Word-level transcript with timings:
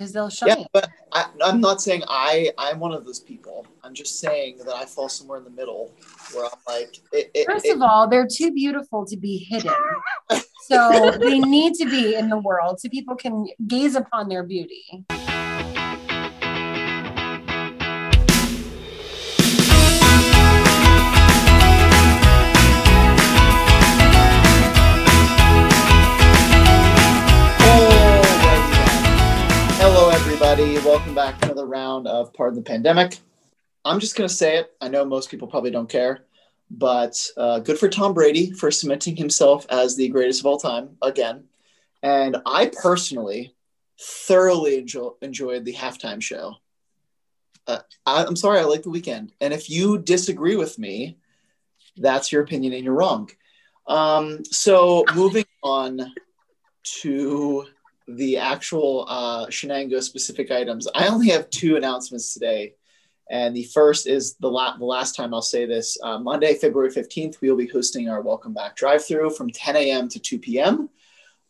because 0.00 0.12
they'll 0.14 0.30
shine. 0.30 0.48
Yeah, 0.48 0.64
but 0.72 0.88
I, 1.12 1.26
I'm 1.44 1.60
not 1.60 1.82
saying 1.82 2.04
I 2.08 2.50
I'm 2.56 2.80
one 2.80 2.92
of 2.92 3.04
those 3.04 3.20
people. 3.20 3.66
I'm 3.84 3.92
just 3.92 4.18
saying 4.18 4.56
that 4.64 4.74
I 4.74 4.86
fall 4.86 5.10
somewhere 5.10 5.36
in 5.36 5.44
the 5.44 5.50
middle 5.50 5.92
where 6.32 6.46
I'm 6.46 6.50
like. 6.66 6.96
It, 7.12 7.30
it, 7.34 7.46
First 7.46 7.66
it- 7.66 7.76
of 7.76 7.82
all, 7.82 8.08
they're 8.08 8.26
too 8.26 8.50
beautiful 8.50 9.04
to 9.06 9.16
be 9.16 9.36
hidden. 9.38 9.72
So 10.62 11.10
they 11.18 11.40
need 11.40 11.74
to 11.74 11.86
be 11.86 12.14
in 12.14 12.28
the 12.28 12.38
world 12.38 12.78
so 12.78 12.88
people 12.88 13.16
can 13.16 13.48
gaze 13.66 13.96
upon 13.96 14.28
their 14.28 14.44
beauty. 14.44 15.04
Everybody. 30.50 30.84
Welcome 30.84 31.14
back 31.14 31.38
to 31.38 31.44
another 31.44 31.64
round 31.64 32.08
of 32.08 32.34
Pardon 32.34 32.56
the 32.56 32.68
Pandemic. 32.68 33.18
I'm 33.84 34.00
just 34.00 34.16
going 34.16 34.28
to 34.28 34.34
say 34.34 34.56
it. 34.56 34.72
I 34.80 34.88
know 34.88 35.04
most 35.04 35.30
people 35.30 35.46
probably 35.46 35.70
don't 35.70 35.88
care, 35.88 36.24
but 36.72 37.24
uh, 37.36 37.60
good 37.60 37.78
for 37.78 37.88
Tom 37.88 38.14
Brady 38.14 38.50
for 38.50 38.72
cementing 38.72 39.14
himself 39.14 39.64
as 39.70 39.94
the 39.94 40.08
greatest 40.08 40.40
of 40.40 40.46
all 40.46 40.58
time 40.58 40.96
again. 41.02 41.44
And 42.02 42.38
I 42.46 42.66
personally 42.82 43.54
thoroughly 44.00 44.76
enjoy- 44.76 45.12
enjoyed 45.22 45.64
the 45.64 45.74
halftime 45.74 46.20
show. 46.20 46.56
Uh, 47.68 47.78
I, 48.04 48.24
I'm 48.24 48.34
sorry, 48.34 48.58
I 48.58 48.64
like 48.64 48.82
the 48.82 48.90
Weeknd. 48.90 49.30
And 49.40 49.54
if 49.54 49.70
you 49.70 49.98
disagree 49.98 50.56
with 50.56 50.80
me, 50.80 51.16
that's 51.96 52.32
your 52.32 52.42
opinion 52.42 52.72
and 52.72 52.82
you're 52.82 52.92
wrong. 52.92 53.30
Um, 53.86 54.44
so 54.46 55.04
moving 55.14 55.46
on 55.62 56.12
to 57.02 57.66
the 58.08 58.38
actual 58.38 59.06
uh, 59.08 59.46
Shenango 59.46 60.02
specific 60.02 60.50
items, 60.50 60.88
I 60.94 61.08
only 61.08 61.28
have 61.28 61.50
two 61.50 61.76
announcements 61.76 62.34
today. 62.34 62.74
And 63.30 63.54
the 63.54 63.64
first 63.64 64.08
is 64.08 64.34
the, 64.36 64.50
la- 64.50 64.76
the 64.76 64.84
last 64.84 65.14
time 65.14 65.32
I'll 65.32 65.40
say 65.40 65.64
this 65.64 65.96
uh, 66.02 66.18
Monday, 66.18 66.54
February 66.54 66.90
15th, 66.90 67.40
we 67.40 67.48
will 67.48 67.56
be 67.56 67.68
hosting 67.68 68.08
our 68.08 68.20
Welcome 68.20 68.52
Back 68.52 68.74
drive 68.74 69.04
through 69.04 69.30
from 69.30 69.50
10 69.50 69.76
a.m. 69.76 70.08
to 70.08 70.18
2 70.18 70.40
p.m. 70.40 70.88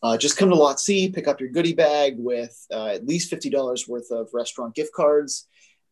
Uh, 0.02 0.16
just 0.16 0.36
come 0.36 0.50
to 0.50 0.54
Lot 0.54 0.78
C, 0.78 1.10
pick 1.10 1.26
up 1.26 1.40
your 1.40 1.50
goodie 1.50 1.74
bag 1.74 2.14
with 2.18 2.66
uh, 2.70 2.86
at 2.86 3.06
least 3.06 3.32
$50 3.32 3.88
worth 3.88 4.10
of 4.10 4.28
restaurant 4.34 4.74
gift 4.74 4.92
cards 4.92 5.46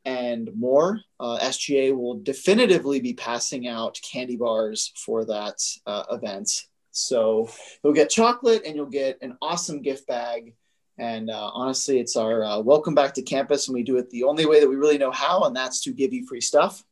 and 0.05 0.51
more. 0.55 1.01
Uh, 1.21 1.39
SGA 1.41 1.95
will 1.95 2.21
definitively 2.21 3.01
be 3.01 3.13
passing 3.13 3.69
out 3.69 3.99
candy 4.03 4.37
bars 4.37 4.93
for 4.97 5.25
that 5.27 5.61
uh, 5.87 6.05
event. 6.11 6.65
So 6.99 7.49
you'll 7.83 7.93
get 7.93 8.11
chocolate 8.11 8.63
and 8.67 8.75
you'll 8.75 8.87
get 8.87 9.19
an 9.23 9.37
awesome 9.41 9.83
gift 9.83 10.07
bag. 10.07 10.55
And 10.99 11.31
uh, 11.31 11.51
honestly, 11.55 12.01
it's 12.01 12.17
our 12.17 12.43
uh, 12.43 12.59
welcome 12.59 12.95
back 12.95 13.15
to 13.15 13.23
campus, 13.23 13.69
and 13.69 13.75
we 13.75 13.85
do 13.85 13.99
it 13.99 14.11
the 14.11 14.25
only 14.25 14.47
way 14.47 14.59
that 14.59 14.69
we 14.69 14.75
really 14.75 14.99
know 14.99 15.13
how, 15.13 15.45
and 15.45 15.55
that's 15.55 15.81
to 15.83 15.93
give 15.93 16.13
you 16.13 16.27
free 16.27 16.41
stuff. 16.41 16.83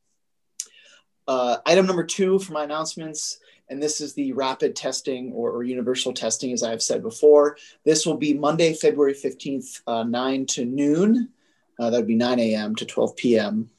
Uh, 1.26 1.56
item 1.66 1.86
number 1.86 2.04
two 2.04 2.38
for 2.38 2.52
my 2.52 2.62
announcements, 2.62 3.40
and 3.68 3.82
this 3.82 4.00
is 4.00 4.14
the 4.14 4.32
rapid 4.32 4.76
testing 4.76 5.32
or, 5.32 5.50
or 5.50 5.64
universal 5.64 6.12
testing, 6.12 6.52
as 6.52 6.62
I've 6.62 6.84
said 6.84 7.02
before. 7.02 7.56
This 7.84 8.06
will 8.06 8.16
be 8.16 8.32
Monday, 8.32 8.74
February 8.74 9.14
15th, 9.14 9.80
uh, 9.88 10.04
9 10.04 10.46
to 10.46 10.64
noon. 10.64 11.30
Uh, 11.80 11.90
that 11.90 11.96
would 11.96 12.06
be 12.06 12.14
9 12.14 12.38
a.m. 12.38 12.76
to 12.76 12.86
12 12.86 13.16
p.m. 13.16 13.70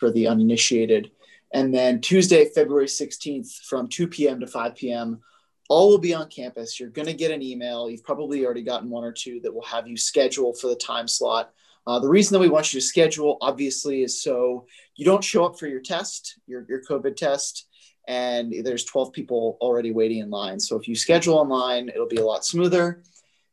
for 0.00 0.10
the 0.10 0.26
uninitiated. 0.26 1.12
And 1.52 1.72
then 1.72 2.00
Tuesday, 2.00 2.44
February 2.46 2.86
16th, 2.86 3.60
from 3.60 3.86
2 3.86 4.08
p.m. 4.08 4.40
to 4.40 4.48
5 4.48 4.74
p.m 4.74 5.22
all 5.68 5.90
will 5.90 5.98
be 5.98 6.14
on 6.14 6.28
campus. 6.28 6.78
You're 6.78 6.90
going 6.90 7.06
to 7.06 7.14
get 7.14 7.30
an 7.30 7.42
email. 7.42 7.90
You've 7.90 8.04
probably 8.04 8.44
already 8.44 8.62
gotten 8.62 8.90
one 8.90 9.04
or 9.04 9.12
two 9.12 9.40
that 9.40 9.52
will 9.54 9.64
have 9.64 9.86
you 9.86 9.96
schedule 9.96 10.52
for 10.54 10.68
the 10.68 10.76
time 10.76 11.08
slot. 11.08 11.52
Uh, 11.86 12.00
the 12.00 12.08
reason 12.08 12.34
that 12.34 12.40
we 12.40 12.48
want 12.48 12.72
you 12.72 12.80
to 12.80 12.86
schedule, 12.86 13.38
obviously, 13.40 14.02
is 14.02 14.20
so 14.20 14.66
you 14.96 15.04
don't 15.04 15.22
show 15.22 15.44
up 15.44 15.58
for 15.58 15.68
your 15.68 15.80
test, 15.80 16.38
your, 16.46 16.66
your 16.68 16.82
COVID 16.82 17.16
test, 17.16 17.68
and 18.08 18.52
there's 18.64 18.84
12 18.84 19.12
people 19.12 19.56
already 19.60 19.92
waiting 19.92 20.18
in 20.18 20.30
line. 20.30 20.58
So 20.58 20.76
if 20.76 20.88
you 20.88 20.94
schedule 20.94 21.36
online, 21.36 21.88
it'll 21.88 22.08
be 22.08 22.16
a 22.16 22.24
lot 22.24 22.44
smoother. 22.44 23.02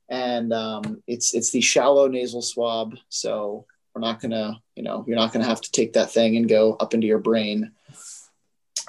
And 0.09 0.51
um, 0.53 1.01
it's 1.07 1.33
it's 1.33 1.51
the 1.51 1.61
shallow 1.61 2.07
nasal 2.07 2.41
swab, 2.41 2.95
so 3.09 3.65
we're 3.93 4.01
not 4.01 4.19
gonna, 4.21 4.61
you 4.75 4.83
know, 4.83 5.03
you're 5.07 5.15
not 5.15 5.31
gonna 5.31 5.45
have 5.45 5.61
to 5.61 5.71
take 5.71 5.93
that 5.93 6.11
thing 6.11 6.35
and 6.35 6.47
go 6.47 6.73
up 6.73 6.93
into 6.93 7.07
your 7.07 7.19
brain 7.19 7.71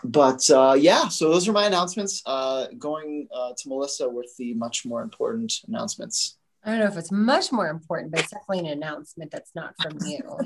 but 0.04 0.48
uh, 0.50 0.76
yeah, 0.78 1.08
so 1.08 1.30
those 1.30 1.48
are 1.48 1.52
my 1.52 1.66
announcements. 1.66 2.22
Uh, 2.26 2.66
going 2.78 3.26
uh, 3.34 3.52
to 3.56 3.68
Melissa 3.68 4.08
with 4.08 4.36
the 4.36 4.52
much 4.54 4.84
more 4.84 5.02
important 5.02 5.54
announcements. 5.66 6.36
I 6.62 6.70
don't 6.70 6.80
know 6.80 6.86
if 6.86 6.96
it's 6.96 7.10
much 7.10 7.52
more 7.52 7.68
important, 7.68 8.10
but 8.10 8.20
it's 8.20 8.30
definitely 8.30 8.60
an 8.60 8.78
announcement 8.78 9.30
that's 9.30 9.52
not 9.54 9.74
from 9.82 9.98
you. 10.06 10.38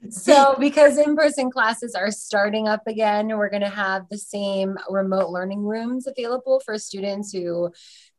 so, 0.10 0.56
because 0.58 0.98
in 0.98 1.16
person 1.16 1.50
classes 1.50 1.94
are 1.94 2.10
starting 2.10 2.68
up 2.68 2.86
again, 2.86 3.28
we're 3.28 3.48
going 3.48 3.62
to 3.62 3.68
have 3.68 4.06
the 4.10 4.18
same 4.18 4.76
remote 4.90 5.30
learning 5.30 5.62
rooms 5.62 6.06
available 6.06 6.60
for 6.60 6.78
students 6.78 7.32
who 7.32 7.72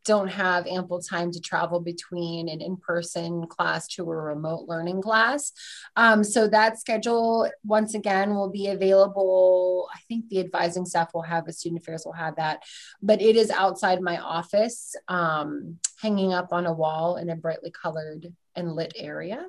don't 0.05 0.27
have 0.27 0.67
ample 0.67 1.01
time 1.01 1.31
to 1.31 1.39
travel 1.41 1.79
between 1.79 2.47
an 2.47 2.61
in-person 2.61 3.47
class 3.47 3.87
to 3.87 4.03
a 4.03 4.15
remote 4.15 4.65
learning 4.67 5.01
class. 5.01 5.51
Um, 5.95 6.23
so 6.23 6.47
that 6.47 6.79
schedule, 6.79 7.51
once 7.65 7.95
again, 7.95 8.35
will 8.35 8.49
be 8.49 8.67
available. 8.67 9.89
I 9.93 9.99
think 10.07 10.29
the 10.29 10.39
advising 10.39 10.85
staff 10.85 11.13
will 11.13 11.23
have, 11.23 11.45
the 11.45 11.53
student 11.53 11.81
affairs 11.81 12.03
will 12.05 12.13
have 12.13 12.35
that, 12.35 12.63
but 13.01 13.21
it 13.21 13.35
is 13.35 13.49
outside 13.49 13.99
my 14.01 14.17
office, 14.19 14.95
um, 15.07 15.79
hanging 15.99 16.33
up 16.33 16.53
on 16.53 16.67
a 16.67 16.73
wall 16.73 17.17
in 17.17 17.29
a 17.29 17.35
brightly 17.35 17.71
colored 17.71 18.31
and 18.55 18.73
lit 18.73 18.93
area. 18.95 19.47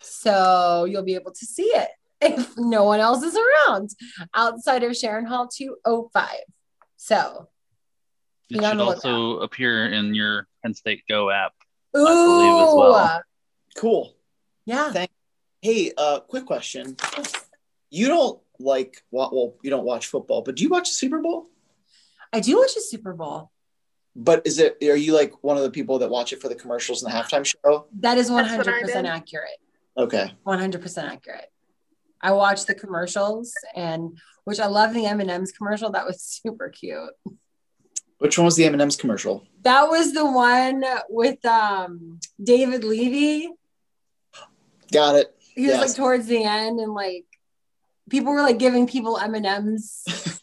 So 0.00 0.86
you'll 0.86 1.04
be 1.04 1.14
able 1.14 1.32
to 1.32 1.46
see 1.46 1.64
it 1.64 1.88
if 2.22 2.56
no 2.56 2.84
one 2.84 3.00
else 3.00 3.22
is 3.22 3.36
around 3.36 3.90
outside 4.34 4.82
of 4.84 4.96
Sharon 4.96 5.26
Hall 5.26 5.48
205. 5.48 6.28
So 6.96 7.48
It 8.54 8.62
should 8.62 8.78
the 8.78 8.84
also 8.84 9.38
appear 9.38 9.92
in 9.92 10.14
your 10.14 10.46
Penn 10.62 10.74
State 10.74 11.04
Go 11.08 11.30
app. 11.30 11.52
Ooh, 11.96 12.04
believe 12.04 12.68
as 12.68 12.74
well. 12.74 13.22
Cool. 13.76 14.14
yeah. 14.66 14.92
Thank. 14.92 15.10
Hey, 15.60 15.92
uh, 15.96 16.20
quick 16.20 16.44
question. 16.44 16.96
You 17.90 18.08
don't 18.08 18.40
like 18.58 19.02
wa- 19.10 19.30
well, 19.32 19.54
you 19.62 19.70
don't 19.70 19.84
watch 19.84 20.06
football, 20.06 20.42
but 20.42 20.56
do 20.56 20.64
you 20.64 20.68
watch 20.68 20.88
the 20.88 20.94
Super 20.94 21.20
Bowl? 21.20 21.48
I 22.32 22.40
do 22.40 22.58
watch 22.58 22.76
a 22.76 22.80
Super 22.80 23.12
Bowl. 23.12 23.50
But 24.14 24.46
is 24.46 24.58
it 24.58 24.76
are 24.82 24.96
you 24.96 25.14
like 25.14 25.42
one 25.42 25.56
of 25.56 25.62
the 25.62 25.70
people 25.70 25.98
that 26.00 26.10
watch 26.10 26.32
it 26.32 26.40
for 26.42 26.48
the 26.48 26.54
commercials 26.54 27.02
and 27.02 27.12
the 27.12 27.16
halftime 27.16 27.46
show? 27.46 27.86
That 28.00 28.18
is 28.18 28.30
one 28.30 28.44
hundred 28.44 28.82
percent 28.82 29.06
accurate. 29.06 29.58
Okay. 29.96 30.32
100% 30.46 31.04
accurate. 31.04 31.52
I 32.20 32.32
watched 32.32 32.66
the 32.66 32.74
commercials 32.74 33.52
and 33.74 34.18
which 34.44 34.58
I 34.58 34.66
love 34.66 34.94
the 34.94 35.06
M&M's 35.06 35.52
commercial. 35.52 35.90
That 35.90 36.06
was 36.06 36.22
super 36.42 36.70
cute. 36.70 37.10
Which 38.22 38.38
one 38.38 38.44
was 38.44 38.54
the 38.54 38.64
M&M's 38.66 38.94
commercial? 38.94 39.44
That 39.62 39.88
was 39.88 40.12
the 40.12 40.24
one 40.24 40.84
with 41.08 41.44
um 41.44 42.20
David 42.40 42.84
Levy. 42.84 43.50
Got 44.92 45.16
it. 45.16 45.34
He 45.56 45.62
was 45.62 45.70
Yes. 45.72 45.88
like 45.88 45.96
towards 45.96 46.26
the 46.26 46.44
end 46.44 46.78
and 46.78 46.94
like 46.94 47.24
people 48.08 48.32
were 48.32 48.42
like 48.42 48.60
giving 48.60 48.86
people 48.86 49.18
M&M's 49.18 50.04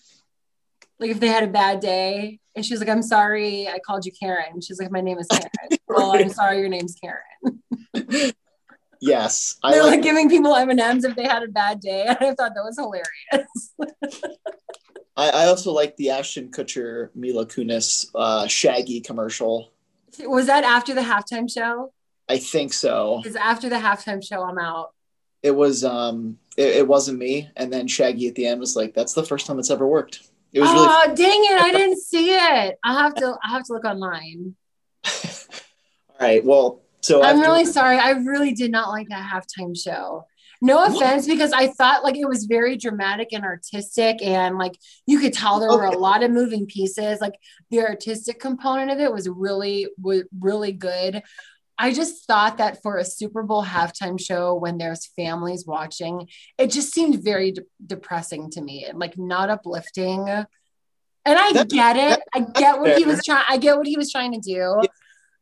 like 1.00 1.12
if 1.12 1.22
they 1.22 1.28
had 1.30 1.44
a 1.46 1.48
bad 1.48 1.80
day 1.80 2.40
and 2.54 2.66
she 2.66 2.74
was 2.74 2.82
like 2.82 2.90
I'm 2.90 3.02
sorry 3.02 3.70
I 3.70 3.80
called 3.80 4.06
you 4.06 4.12
Karen. 4.12 4.60
She's 4.60 4.78
like 4.82 4.92
my 4.92 5.00
name 5.00 5.18
is 5.18 5.28
Karen. 5.28 5.80
well, 5.88 6.12
I'm 6.16 6.28
sorry 6.30 6.60
your 6.60 6.68
name's 6.68 6.96
Karen. 7.02 8.34
Yes. 9.02 9.58
I 9.64 9.72
They're 9.72 9.84
like, 9.84 9.92
like 9.92 10.04
giving 10.04 10.30
people 10.30 10.56
M&Ms 10.56 11.06
if 11.06 11.16
they 11.16 11.24
had 11.24 11.44
a 11.44 11.48
bad 11.48 11.80
day. 11.80 12.06
And 12.08 12.18
I 12.20 12.34
thought 12.34 12.54
that 12.56 12.64
was 12.64 12.78
hilarious. 12.78 13.74
I, 15.16 15.30
I 15.30 15.46
also 15.48 15.72
like 15.72 15.96
the 15.98 16.12
Ashton 16.12 16.50
Kutcher 16.50 17.10
Mila 17.16 17.46
Kunis 17.46 18.08
uh, 18.16 18.48
Shaggy 18.48 19.02
commercial. 19.02 19.72
was 20.20 20.48
that 20.48 20.64
after 20.64 20.94
the 20.94 21.02
halftime 21.02 21.52
show? 21.52 21.92
I 22.30 22.38
think 22.38 22.74
so. 22.74 23.20
Because 23.22 23.36
after 23.36 23.70
the 23.70 23.76
halftime 23.76 24.24
show, 24.24 24.44
I'm 24.44 24.60
out. 24.60 24.92
It 25.42 25.52
was 25.52 25.84
um 25.84 26.38
it, 26.58 26.68
it 26.78 26.88
wasn't 26.88 27.20
me. 27.20 27.50
And 27.56 27.72
then 27.72 27.88
Shaggy 27.88 28.28
at 28.28 28.36
the 28.36 28.46
end 28.46 28.60
was 28.60 28.76
like, 28.76 28.94
that's 28.94 29.14
the 29.14 29.24
first 29.24 29.46
time 29.46 29.60
it's 29.60 29.72
ever 29.72 29.88
worked. 29.88 30.30
It 30.54 30.62
was 30.62 30.72
really 30.72 30.88
oh, 30.90 31.16
dang 31.16 31.44
it. 31.44 31.62
I 31.62 31.72
didn't 31.78 32.00
see 32.00 32.32
it. 32.32 32.78
I 32.84 32.94
have 32.94 33.16
to 33.16 33.36
I 33.44 33.50
have 33.50 33.64
to 33.66 33.74
look 33.74 33.86
online. 33.86 34.56
all 35.06 35.12
right. 36.20 36.44
Well, 36.44 36.82
so 37.02 37.22
I'm 37.24 37.38
after- 37.38 37.42
really 37.50 37.66
sorry. 37.66 37.98
I 37.98 38.12
really 38.12 38.54
did 38.54 38.72
not 38.72 38.90
like 38.90 39.10
that 39.10 39.30
halftime 39.32 39.78
show. 39.78 40.26
No 40.62 40.76
What? 40.78 40.96
offense, 40.96 41.26
because 41.26 41.54
I 41.54 41.68
thought 41.68 42.04
like 42.04 42.18
it 42.18 42.28
was 42.28 42.44
very 42.44 42.76
dramatic 42.76 43.30
and 43.32 43.46
artistic, 43.46 44.22
and 44.22 44.58
like 44.58 44.78
you 45.08 45.20
could 45.20 45.32
tell 45.34 45.60
there 45.60 45.70
were 45.70 45.86
a 45.86 45.98
lot 45.98 46.22
of 46.22 46.32
moving 46.32 46.66
pieces. 46.66 47.22
Like 47.22 47.36
the 47.72 47.80
artistic 47.82 48.40
component 48.42 48.92
of 48.92 49.00
it 49.00 49.12
was 49.14 49.30
really 49.30 49.88
was 50.02 50.24
really 50.38 50.74
good. 50.74 51.24
I 51.82 51.94
just 51.94 52.26
thought 52.28 52.58
that 52.58 52.82
for 52.82 52.98
a 52.98 53.06
Super 53.06 53.42
Bowl 53.42 53.64
halftime 53.64 54.20
show 54.20 54.54
when 54.54 54.78
there's 54.78 55.06
families 55.16 55.66
watching, 55.66 56.28
it 56.58 56.72
just 56.72 56.94
seemed 56.94 57.24
very 57.24 57.54
de- 57.54 57.62
depressing 57.86 58.50
to 58.52 58.62
me 58.62 58.84
and 58.84 59.00
like 59.00 59.18
not 59.18 59.50
uplifting. 59.50 60.28
And 60.28 60.46
I 61.26 61.64
get 61.70 61.96
it. 61.96 62.20
I 62.34 62.40
get 62.42 62.80
what 62.82 62.98
he 62.98 63.06
was 63.06 63.24
trying. 63.24 63.46
I 63.48 63.56
get 63.56 63.78
what 63.78 63.88
he 63.88 63.96
was 63.96 64.12
trying 64.12 64.34
to 64.34 64.40
do. 64.40 64.52
Yeah. 64.84 64.90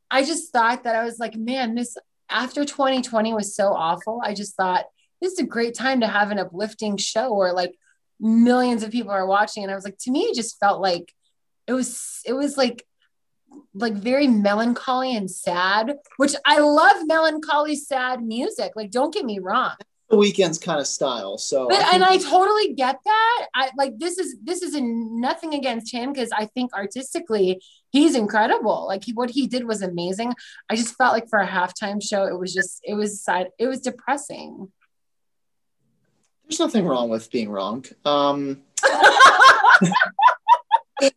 I 0.10 0.24
just 0.24 0.52
thought 0.52 0.84
that 0.84 0.96
I 0.96 1.04
was 1.04 1.20
like, 1.20 1.36
man, 1.36 1.76
this 1.76 1.98
after 2.30 2.66
2020 2.66 3.34
was 3.34 3.56
so 3.56 3.74
awful, 3.74 4.22
I 4.24 4.34
just 4.34 4.56
thought 4.56 4.86
this 5.22 5.34
is 5.34 5.40
a 5.40 5.46
great 5.46 5.76
time 5.76 6.02
to 6.02 6.08
have 6.08 6.32
an 6.32 6.40
uplifting 6.40 6.98
show 6.98 7.34
where 7.34 7.54
like 7.54 7.74
millions 8.20 8.84
of 8.84 8.92
people 8.92 9.12
are 9.12 9.26
watching. 9.26 9.64
And 9.64 9.72
I 9.72 9.76
was 9.76 9.86
like, 9.86 9.98
to 10.00 10.12
me, 10.12 10.22
it 10.22 10.36
just 10.36 10.60
felt 10.60 10.82
like 10.82 11.14
it 11.68 11.74
was, 11.74 12.22
it 12.26 12.34
was 12.34 12.58
like, 12.58 12.86
like 13.74 13.94
very 13.94 14.28
melancholy 14.28 15.16
and 15.16 15.30
sad, 15.30 15.96
which 16.18 16.36
I 16.46 16.60
love 16.60 16.98
melancholy, 17.06 17.76
sad 17.76 18.24
music. 18.24 18.74
Like, 18.76 18.92
don't 18.92 19.14
get 19.14 19.26
me 19.26 19.40
wrong. 19.40 19.76
The 20.10 20.16
Weeknd's 20.16 20.58
kind 20.58 20.80
of 20.80 20.88
style. 20.88 21.38
So, 21.38 21.68
But 21.68 21.82
I 21.82 21.96
and 21.96 22.04
I 22.04 22.18
totally 22.18 22.74
get 22.74 22.98
that. 23.04 23.48
I 23.54 23.72
like 23.78 23.98
this 24.00 24.18
is 24.18 24.38
this 24.42 24.62
is 24.62 24.74
a, 24.74 24.82
nothing 24.82 25.54
against 25.54 25.94
him 25.94 26.14
because 26.14 26.32
I 26.32 26.46
think 26.46 26.74
artistically 26.74 27.62
he's 27.92 28.16
incredible. 28.16 28.88
Like 28.88 29.04
he, 29.04 29.12
what 29.14 29.32
he 29.32 29.48
did 29.48 29.68
was 29.68 29.82
amazing. 29.82 30.34
I 30.70 30.76
just 30.78 30.96
felt 30.96 31.12
like 31.14 31.30
for 31.30 31.40
a 31.40 31.48
halftime 31.48 32.02
show, 32.02 32.26
it 32.26 32.40
was 32.40 32.54
just 32.54 32.80
it 32.84 32.94
was 32.94 33.22
sad. 33.22 33.50
It 33.60 33.68
was 33.68 33.82
depressing. 33.82 34.72
there's 36.44 36.60
nothing 36.60 36.86
wrong 36.86 37.10
with 37.10 37.30
being 37.30 37.50
wrong. 37.50 37.84
Um, 38.06 38.62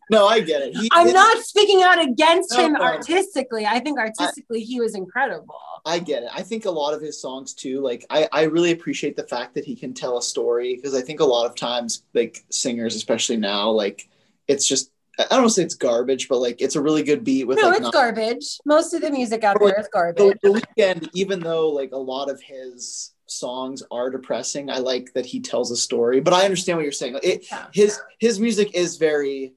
no, 0.09 0.27
I 0.27 0.39
get 0.39 0.61
it. 0.61 0.75
He 0.75 0.89
I'm 0.91 1.11
not 1.11 1.37
speaking 1.43 1.81
out 1.83 2.01
against 2.03 2.51
No, 2.53 2.65
him 2.65 2.73
no. 2.73 2.81
artistically. 2.81 3.65
I 3.65 3.79
think 3.79 3.97
artistically 3.99 4.61
he 4.61 4.79
was 4.79 4.95
incredible. 4.95 5.55
I 5.85 5.99
get 5.99 6.23
it. 6.23 6.29
I 6.33 6.43
think 6.43 6.65
a 6.65 6.71
lot 6.71 6.93
of 6.93 7.01
his 7.01 7.19
songs 7.19 7.53
too, 7.53 7.81
like 7.81 8.05
I, 8.09 8.27
I 8.31 8.43
really 8.43 8.71
appreciate 8.71 9.15
the 9.15 9.23
fact 9.27 9.55
that 9.55 9.65
he 9.65 9.75
can 9.75 9.93
tell 9.93 10.17
a 10.17 10.21
story 10.21 10.75
because 10.75 10.93
I 10.93 11.01
think 11.01 11.19
a 11.19 11.25
lot 11.25 11.45
of 11.49 11.55
times 11.55 12.03
like 12.13 12.43
singers, 12.49 12.95
especially 12.95 13.37
now, 13.37 13.69
like 13.71 14.07
it's 14.47 14.67
just 14.67 14.91
I 15.19 15.23
don't 15.31 15.39
want 15.41 15.49
to 15.49 15.53
say 15.55 15.63
it's 15.63 15.75
garbage, 15.75 16.29
but 16.29 16.37
like 16.37 16.61
it's 16.61 16.75
a 16.75 16.81
really 16.81 17.03
good 17.03 17.23
beat 17.23 17.45
with 17.47 17.57
No, 17.57 17.65
like 17.67 17.73
it's 17.77 17.81
not- 17.83 17.93
garbage. 17.93 18.57
Most 18.65 18.93
of 18.93 19.01
the 19.01 19.09
music 19.11 19.43
out 19.43 19.57
there 19.59 19.79
is 19.79 19.85
the, 19.85 19.89
garbage. 19.91 20.37
the 20.41 20.49
Weeknd, 20.77 21.09
even 21.13 21.39
though 21.39 21.69
like 21.69 21.91
a 21.91 21.97
lot 21.97 22.29
of 22.29 22.41
his 22.41 23.13
songs 23.27 23.81
are 23.91 24.09
depressing, 24.09 24.69
I 24.69 24.77
like 24.77 25.13
that 25.13 25.25
he 25.25 25.39
tells 25.39 25.71
a 25.71 25.75
story. 25.77 26.19
But 26.21 26.33
I 26.33 26.43
understand 26.43 26.77
what 26.77 26.83
you're 26.83 26.91
saying. 26.91 27.17
It, 27.23 27.45
Yeah. 27.51 27.65
his 27.73 27.99
his 28.19 28.39
music 28.39 28.75
is 28.75 28.97
very 28.97 29.53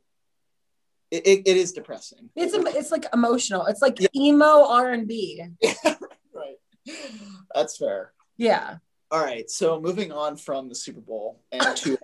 it, 1.15 1.27
it, 1.27 1.43
it 1.47 1.57
is 1.57 1.73
depressing. 1.73 2.31
It's 2.35 2.55
it's 2.77 2.91
like 2.91 3.07
emotional. 3.13 3.67
It's 3.67 3.83
like 3.83 4.01
Yeah. 4.01 4.09
emo 4.17 4.67
R 4.69 4.91
and 4.93 5.07
B. 5.07 5.43
right. 5.85 6.57
That's 7.55 7.77
fair. 7.77 8.13
Yeah. 8.37 8.77
All 9.11 9.23
right, 9.23 9.49
so 9.49 9.81
moving 9.81 10.11
on 10.11 10.37
from 10.37 10.69
the 10.69 10.75
Super 10.75 11.01
Bowl 11.01 11.41
and 11.53 11.77
to 11.77 11.97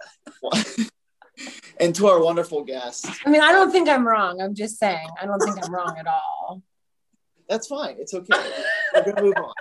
and 1.80 1.92
to 1.96 2.06
our 2.06 2.22
wonderful 2.22 2.62
guest. 2.62 3.06
I 3.26 3.30
mean, 3.30 3.40
I 3.40 3.50
don't 3.50 3.72
think 3.72 3.88
I'm 3.88 4.06
wrong. 4.06 4.40
I'm 4.40 4.54
just 4.54 4.78
saying. 4.78 5.08
I 5.20 5.26
don't 5.26 5.40
think 5.42 5.56
I'm 5.64 5.74
wrong 5.74 5.96
at 5.98 6.06
all. 6.06 6.62
That's 7.48 7.66
fine. 7.66 7.96
It's 7.98 8.14
okay. 8.14 8.52
We're 8.94 9.02
gonna 9.12 9.22
move 9.22 9.34
on. 9.38 9.52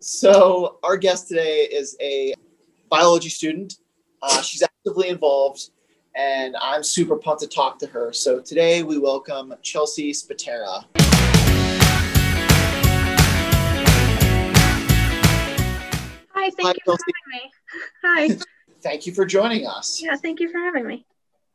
So 0.00 0.78
our 0.82 0.98
guest 0.98 1.28
today 1.28 1.60
is 1.72 1.96
a 2.02 2.34
biology 2.90 3.30
student. 3.30 3.76
Uh, 4.20 4.42
she's 4.42 4.62
actively 4.62 5.08
involved, 5.08 5.70
and 6.14 6.56
I'm 6.60 6.82
super 6.82 7.16
pumped 7.16 7.42
to 7.42 7.48
talk 7.48 7.78
to 7.80 7.86
her. 7.86 8.12
So 8.12 8.40
today 8.40 8.82
we 8.82 8.98
welcome 8.98 9.54
Chelsea 9.62 10.12
Spatera. 10.12 10.84
Hi, 16.34 16.50
thank 16.50 16.68
Hi, 16.68 16.72
you 16.74 16.80
for 16.84 16.92
having 16.92 17.14
me. 17.28 17.50
Hi. 18.02 18.38
Thank 18.82 19.06
you 19.06 19.14
for 19.14 19.24
joining 19.24 19.64
us. 19.64 20.02
Yeah, 20.02 20.16
thank 20.16 20.40
you 20.40 20.48
for 20.48 20.58
having 20.58 20.84
me. 20.84 21.06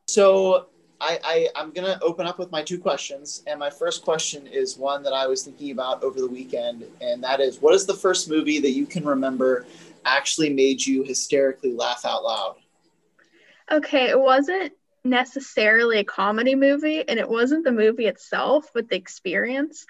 So 0.06 0.68
I, 0.98 1.20
I 1.22 1.48
I'm 1.54 1.72
gonna 1.72 1.98
open 2.00 2.26
up 2.26 2.38
with 2.38 2.50
my 2.50 2.62
two 2.62 2.78
questions, 2.78 3.42
and 3.46 3.60
my 3.60 3.68
first 3.68 4.02
question 4.02 4.46
is 4.46 4.78
one 4.78 5.02
that 5.02 5.12
I 5.12 5.26
was 5.26 5.42
thinking 5.42 5.72
about 5.72 6.02
over 6.02 6.22
the 6.22 6.26
weekend, 6.26 6.84
and 7.02 7.22
that 7.22 7.40
is, 7.40 7.60
what 7.60 7.74
is 7.74 7.84
the 7.84 7.92
first 7.92 8.30
movie 8.30 8.60
that 8.60 8.70
you 8.70 8.86
can 8.86 9.04
remember 9.04 9.66
actually 10.06 10.48
made 10.48 10.86
you 10.86 11.02
hysterically 11.02 11.74
laugh 11.74 12.06
out 12.06 12.24
loud? 12.24 12.56
Okay, 13.70 14.08
it 14.08 14.18
wasn't 14.18 14.72
necessarily 15.04 15.98
a 15.98 16.04
comedy 16.04 16.54
movie, 16.54 17.06
and 17.06 17.18
it 17.18 17.28
wasn't 17.28 17.64
the 17.64 17.72
movie 17.72 18.06
itself, 18.06 18.70
but 18.74 18.88
the 18.88 18.96
experience. 18.96 19.86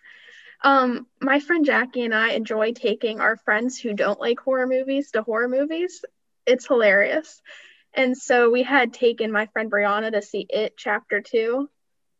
Um, 0.62 1.06
my 1.20 1.38
friend 1.38 1.64
Jackie 1.64 2.04
and 2.04 2.14
I 2.14 2.30
enjoy 2.32 2.72
taking 2.72 3.20
our 3.20 3.36
friends 3.36 3.78
who 3.78 3.94
don't 3.94 4.18
like 4.20 4.40
horror 4.40 4.66
movies 4.66 5.12
to 5.12 5.22
horror 5.22 5.48
movies. 5.48 6.04
It's 6.46 6.66
hilarious. 6.66 7.40
And 7.94 8.16
so 8.16 8.50
we 8.50 8.62
had 8.64 8.92
taken 8.92 9.30
my 9.32 9.46
friend 9.46 9.70
Brianna 9.70 10.12
to 10.12 10.22
see 10.22 10.46
It 10.48 10.74
Chapter 10.76 11.20
2, 11.20 11.68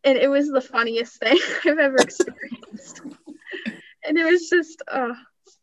and 0.05 0.19
it 0.19 0.29
was 0.29 0.49
the 0.49 0.61
funniest 0.61 1.17
thing 1.21 1.39
I've 1.65 1.79
ever 1.79 1.97
experienced. 1.99 3.03
and 4.05 4.17
it 4.19 4.25
was 4.25 4.49
just, 4.49 4.83
uh, 4.87 5.15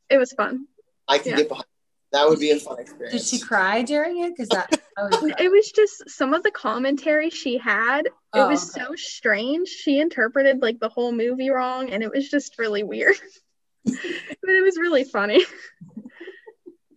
it 0.10 0.18
was 0.18 0.34
fun. 0.34 0.68
I 1.08 1.20
can 1.20 1.32
Yeah. 1.32 1.38
get 1.38 1.48
behind. 1.50 1.66
That 2.12 2.28
would 2.30 2.40
Did 2.40 2.42
be 2.42 2.52
a 2.52 2.60
she- 2.60 2.68
experience. 2.80 3.12
Did 3.30 3.40
she 3.40 3.40
cry 3.46 3.82
during 3.82 4.24
it? 4.24 4.30
Because 4.36 4.50
that 4.50 4.70
I 4.98 5.04
was. 5.04 5.34
It 5.40 5.52
was 5.52 5.72
just 5.72 6.10
some 6.10 6.34
of 6.34 6.44
the 6.44 6.52
commentary 6.52 7.30
she 7.30 7.58
had. 7.58 8.06
It 8.06 8.14
Oh, 8.34 8.48
was 8.48 8.70
okay. 8.76 8.86
so 8.86 8.96
strange. 8.96 9.68
She 9.68 10.00
interpreted 10.00 10.62
like 10.62 10.80
the 10.80 10.90
whole 10.90 11.12
movie 11.12 11.50
wrong, 11.50 11.90
and 11.90 12.04
it 12.04 12.12
was 12.12 12.30
just 12.30 12.58
really 12.60 12.84
weird. 12.84 13.16
but 13.86 13.94
it 13.96 14.64
was 14.64 14.78
really 14.78 15.04
funny. 15.04 15.44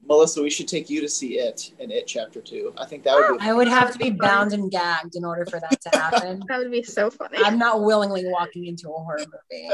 Melissa, 0.06 0.40
we 0.43 0.49
should 0.49 0.69
take 0.69 0.88
you 0.88 1.02
to 1.02 1.08
see 1.08 1.38
it 1.38 1.72
in 1.78 1.90
It 1.90 2.06
Chapter 2.06 2.40
Two. 2.40 2.72
I 2.78 2.87
think 2.87 3.02
that 3.05 3.14
would 3.14 3.38
be. 3.40 3.44
I 3.46 3.52
would 3.52 3.69
have 3.69 3.93
to 3.93 3.99
be 3.99 4.10
bound 4.10 4.55
and 4.55 4.70
gagged 4.70 5.16
in 5.16 5.25
order 5.25 5.44
for 5.44 5.60
that 5.60 5.81
to 5.82 5.99
happen. 5.99 6.43
That 6.49 6.58
would 6.60 6.70
be 6.70 6.82
so 6.82 7.10
funny. 7.10 7.37
I'm 7.44 7.58
not 7.58 7.82
willingly 7.82 8.25
walking 8.26 8.66
into 8.66 8.88
a 8.88 8.93
horror 8.99 9.19
movie. 9.19 9.69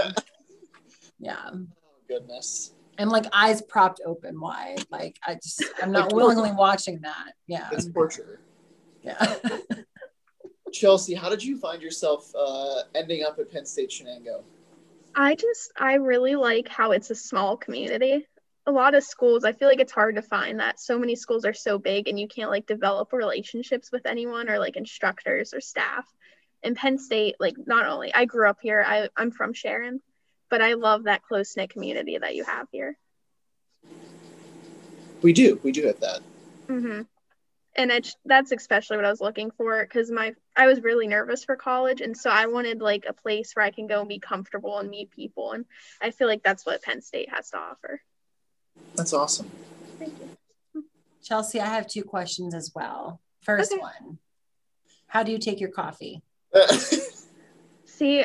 Yeah. 1.21 1.37
Oh, 1.53 1.67
goodness. 2.09 2.73
And 2.99 3.11
like 3.11 3.27
eyes 3.33 3.61
propped 3.63 4.01
open 4.07 4.41
wide. 4.41 4.85
Like 4.91 5.19
I 5.27 5.35
just 5.35 5.65
I'm 5.83 5.93
not 5.93 6.13
willingly 6.13 6.53
watching 6.53 7.01
that. 7.01 7.33
Yeah. 7.47 7.69
It's 7.73 7.87
torture. 7.87 8.41
Yeah. 9.03 9.37
Chelsea, 10.73 11.15
how 11.15 11.31
did 11.31 11.43
you 11.43 11.57
find 11.59 11.81
yourself 11.81 12.33
uh, 12.37 12.83
ending 12.95 13.23
up 13.25 13.39
at 13.39 13.51
Penn 13.51 13.65
State 13.65 13.91
Shenango? 13.91 14.43
I 15.15 15.37
just, 15.37 15.73
I 15.79 15.95
really 15.95 16.35
like 16.35 16.69
how 16.69 16.91
it's 16.91 17.11
a 17.11 17.15
small 17.15 17.57
community. 17.57 18.27
A 18.67 18.73
lot 18.73 18.95
of 18.95 19.05
schools, 19.05 19.45
I 19.45 19.53
feel 19.53 19.69
like 19.69 19.79
it's 19.79 19.93
hard 19.93 20.17
to 20.17 20.23
find 20.23 20.59
that. 20.59 20.81
So 20.81 20.99
many 20.99 21.15
schools 21.15 21.45
are 21.45 21.55
so 21.55 21.79
big 21.79 22.09
and 22.09 22.19
you 22.19 22.27
can't 22.27 22.51
like 22.51 22.67
develop 22.67 23.13
relationships 23.13 23.93
with 23.93 24.07
anyone 24.07 24.49
or 24.49 24.59
like 24.59 24.77
instructors 24.77 25.55
or 25.55 25.61
staff. 25.61 26.07
In 26.63 26.75
Penn 26.75 26.99
State, 26.99 27.37
like 27.39 27.55
not 27.67 27.87
only 27.87 28.13
I 28.13 28.25
grew 28.25 28.49
up 28.49 28.59
here, 28.63 28.83
I, 28.85 29.09
I'm 29.17 29.31
from 29.31 29.53
Sharon, 29.53 30.01
but 30.55 30.63
I 30.63 30.75
love 30.75 31.03
that 31.05 31.25
close 31.25 31.57
knit 31.57 31.71
community 31.71 32.17
that 32.17 32.37
you 32.37 32.45
have 32.45 32.69
here. 32.71 32.97
We 35.21 35.33
do. 35.33 35.59
We 35.65 35.73
do 35.73 35.85
have 35.89 35.99
that. 35.99 36.21
hmm 36.69 37.01
And 37.75 37.91
it's 37.91 38.15
that's 38.25 38.53
especially 38.53 38.99
what 38.99 39.05
I 39.05 39.11
was 39.11 39.21
looking 39.21 39.51
for 39.51 39.83
because 39.83 40.13
my 40.13 40.33
I 40.55 40.69
was 40.69 40.81
really 40.81 41.09
nervous 41.09 41.43
for 41.43 41.57
college, 41.57 42.01
and 42.03 42.17
so 42.17 42.31
I 42.31 42.47
wanted 42.47 42.81
like 42.81 43.05
a 43.09 43.13
place 43.13 43.51
where 43.55 43.67
I 43.67 43.73
can 43.73 43.89
go 43.89 43.99
and 43.99 44.09
be 44.09 44.21
comfortable 44.21 44.79
and 44.79 44.89
meet 44.89 45.11
people, 45.11 45.51
and 45.51 45.65
I 46.01 46.13
feel 46.13 46.29
like 46.29 46.45
that's 46.45 46.65
what 46.65 46.83
Penn 46.83 47.03
State 47.03 47.31
has 47.31 47.51
to 47.51 47.59
offer. 47.59 48.01
That's 48.95 49.13
awesome. 49.13 49.51
Thank 49.99 50.15
you. 50.21 50.85
Chelsea, 51.21 51.59
I 51.59 51.67
have 51.67 51.89
two 51.89 52.05
questions 52.05 52.55
as 52.55 52.71
well. 52.77 53.21
First 53.43 53.73
Okay. 53.73 53.81
one. 53.81 54.19
How 55.09 55.25
do 55.25 55.33
you 55.33 55.39
take 55.39 55.59
your 55.59 55.71
coffee? 55.71 56.23
See, 57.87 58.25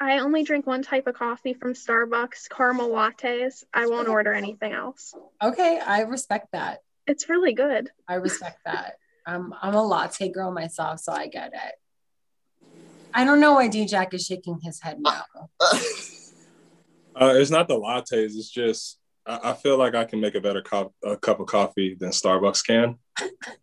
I 0.00 0.18
only 0.18 0.44
drink 0.44 0.66
one 0.66 0.82
type 0.82 1.06
of 1.06 1.14
coffee 1.14 1.54
from 1.54 1.72
Starbucks, 1.72 2.50
caramel 2.50 2.90
lattes. 2.90 3.64
I 3.72 3.86
won't 3.86 4.08
order 4.08 4.32
anything 4.32 4.72
else. 4.72 5.14
Okay, 5.42 5.80
I 5.84 6.02
respect 6.02 6.48
that. 6.52 6.80
It's 7.06 7.28
really 7.28 7.54
good. 7.54 7.90
I 8.06 8.14
respect 8.14 8.60
that. 8.66 8.96
I'm 9.26 9.52
I'm 9.60 9.74
a 9.74 9.82
latte 9.82 10.28
girl 10.28 10.52
myself, 10.52 11.00
so 11.00 11.12
I 11.12 11.28
get 11.28 11.52
it. 11.52 11.74
I 13.14 13.24
don't 13.24 13.40
know 13.40 13.54
why 13.54 13.68
D 13.68 13.86
Jack 13.86 14.12
is 14.12 14.26
shaking 14.26 14.60
his 14.62 14.80
head 14.80 14.98
now. 15.00 15.24
Uh, 17.18 17.32
it's 17.34 17.50
not 17.50 17.66
the 17.66 17.74
lattes. 17.74 18.12
It's 18.12 18.50
just 18.50 18.98
I, 19.26 19.40
I 19.42 19.52
feel 19.54 19.78
like 19.78 19.94
I 19.94 20.04
can 20.04 20.20
make 20.20 20.34
a 20.34 20.40
better 20.40 20.60
cup 20.60 20.92
a 21.02 21.16
cup 21.16 21.40
of 21.40 21.46
coffee 21.46 21.96
than 21.98 22.10
Starbucks 22.10 22.66
can. 22.66 22.98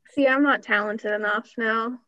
See, 0.10 0.28
I'm 0.28 0.42
not 0.42 0.64
talented 0.64 1.12
enough 1.12 1.52
now. 1.56 2.00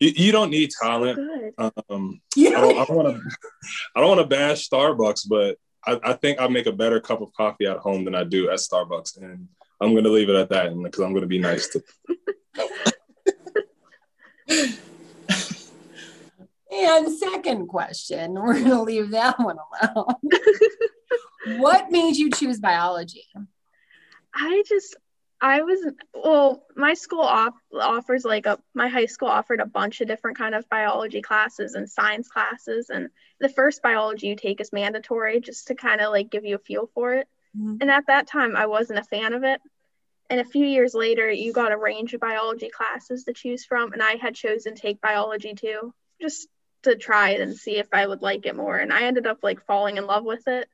You, 0.00 0.12
you 0.16 0.32
don't 0.32 0.50
need 0.50 0.70
talent. 0.70 1.16
Good. 1.16 1.72
Um, 1.88 2.20
You 2.34 2.48
I 2.56 2.60
don't, 2.60 2.78
I 2.78 2.84
don't 2.84 2.96
want 2.96 3.16
to. 3.16 3.22
I 3.94 4.00
don't 4.00 4.08
want 4.08 4.20
to 4.20 4.26
bash 4.26 4.68
Starbucks, 4.68 5.28
but 5.28 5.56
I, 5.86 6.00
I 6.10 6.12
think 6.14 6.40
I 6.40 6.48
make 6.48 6.66
a 6.66 6.72
better 6.72 7.00
cup 7.00 7.20
of 7.20 7.32
coffee 7.32 7.66
at 7.66 7.78
home 7.78 8.04
than 8.04 8.14
I 8.14 8.24
do 8.24 8.50
at 8.50 8.58
Starbucks, 8.58 9.20
and 9.20 9.48
I'm 9.80 9.92
going 9.92 10.04
to 10.04 10.10
leave 10.10 10.28
it 10.28 10.36
at 10.36 10.48
that 10.50 10.74
because 10.82 11.00
I'm 11.00 11.12
going 11.12 11.22
to 11.22 11.28
be 11.28 11.38
nice 11.38 11.68
to. 11.68 11.82
And 16.72 17.12
second 17.12 17.66
question, 17.66 18.34
we're 18.34 18.60
gonna 18.60 18.82
leave 18.82 19.10
that 19.10 19.38
one 19.40 19.56
alone. 19.82 20.14
what 21.58 21.90
made 21.90 22.16
you 22.16 22.30
choose 22.30 22.60
biology? 22.60 23.26
I 24.34 24.62
just 24.68 24.96
I 25.40 25.62
was 25.62 25.80
well, 26.14 26.66
my 26.76 26.94
school 26.94 27.22
off, 27.22 27.54
offers 27.74 28.24
like 28.24 28.46
a 28.46 28.58
my 28.74 28.88
high 28.88 29.06
school 29.06 29.28
offered 29.28 29.60
a 29.60 29.66
bunch 29.66 30.00
of 30.00 30.08
different 30.08 30.36
kind 30.36 30.54
of 30.54 30.68
biology 30.68 31.22
classes 31.22 31.74
and 31.74 31.88
science 31.88 32.28
classes 32.28 32.90
and 32.90 33.08
the 33.40 33.48
first 33.48 33.82
biology 33.82 34.26
you 34.28 34.36
take 34.36 34.60
is 34.60 34.72
mandatory 34.72 35.40
just 35.40 35.68
to 35.68 35.74
kind 35.74 36.00
of 36.02 36.10
like 36.10 36.30
give 36.30 36.44
you 36.44 36.56
a 36.56 36.58
feel 36.58 36.90
for 36.94 37.14
it. 37.14 37.26
Mhm. 37.58 37.78
And 37.80 37.90
at 37.90 38.06
that 38.08 38.26
time, 38.26 38.54
I 38.54 38.66
wasn't 38.66 38.98
a 38.98 39.04
fan 39.04 39.32
of 39.32 39.44
it. 39.44 39.60
And 40.28 40.40
a 40.40 40.44
few 40.44 40.66
years 40.66 40.94
later, 40.94 41.28
you 41.30 41.52
got 41.52 41.72
a 41.72 41.76
range 41.76 42.12
of 42.14 42.20
biology 42.20 42.68
classes 42.68 43.24
to 43.24 43.32
choose 43.32 43.64
from, 43.64 43.92
and 43.92 44.02
I 44.02 44.16
had 44.16 44.34
chosen 44.34 44.74
take 44.74 45.00
biology 45.00 45.54
too, 45.54 45.92
just 46.20 46.48
to 46.82 46.96
try 46.96 47.30
it 47.30 47.40
and 47.40 47.56
see 47.56 47.78
if 47.78 47.88
I 47.92 48.06
would 48.06 48.22
like 48.22 48.46
it 48.46 48.54
more. 48.54 48.76
And 48.76 48.92
I 48.92 49.02
ended 49.04 49.26
up 49.26 49.38
like 49.42 49.64
falling 49.66 49.96
in 49.96 50.06
love 50.06 50.24
with 50.24 50.46
it. 50.46 50.68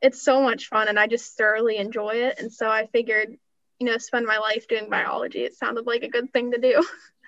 It's 0.00 0.22
so 0.22 0.40
much 0.40 0.68
fun, 0.68 0.88
and 0.88 0.98
I 0.98 1.06
just 1.06 1.36
thoroughly 1.36 1.76
enjoy 1.78 2.16
it. 2.28 2.38
And 2.38 2.52
so 2.52 2.68
I 2.68 2.86
figured, 2.86 3.36
you 3.78 3.86
know, 3.86 3.98
spend 3.98 4.26
my 4.26 4.38
life 4.38 4.68
doing 4.68 4.88
biology. 4.88 5.40
It 5.40 5.54
sounded 5.54 5.86
like 5.86 6.02
a 6.02 6.08
good 6.08 6.32
thing 6.32 6.52
to 6.52 6.58
do. 6.58 6.82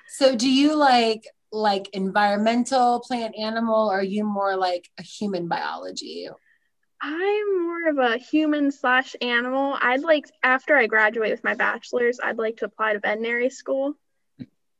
So 0.08 0.36
do 0.36 0.48
you 0.48 0.76
like 0.76 1.26
like 1.52 1.88
environmental, 1.92 3.00
plant, 3.00 3.34
animal, 3.36 3.90
or 3.90 3.98
are 3.98 4.02
you 4.02 4.24
more 4.24 4.56
like 4.56 4.88
a 4.98 5.02
human 5.02 5.48
biology? 5.48 6.28
I'm 7.02 7.62
more 7.62 7.88
of 7.88 7.98
a 7.98 8.16
human 8.16 8.70
slash 8.70 9.16
animal. 9.20 9.76
I'd 9.80 10.02
like 10.02 10.26
after 10.42 10.76
I 10.76 10.86
graduate 10.86 11.30
with 11.30 11.44
my 11.44 11.54
bachelor's, 11.54 12.18
I'd 12.22 12.38
like 12.38 12.58
to 12.58 12.66
apply 12.66 12.94
to 12.94 13.00
veterinary 13.00 13.50
school. 13.50 13.94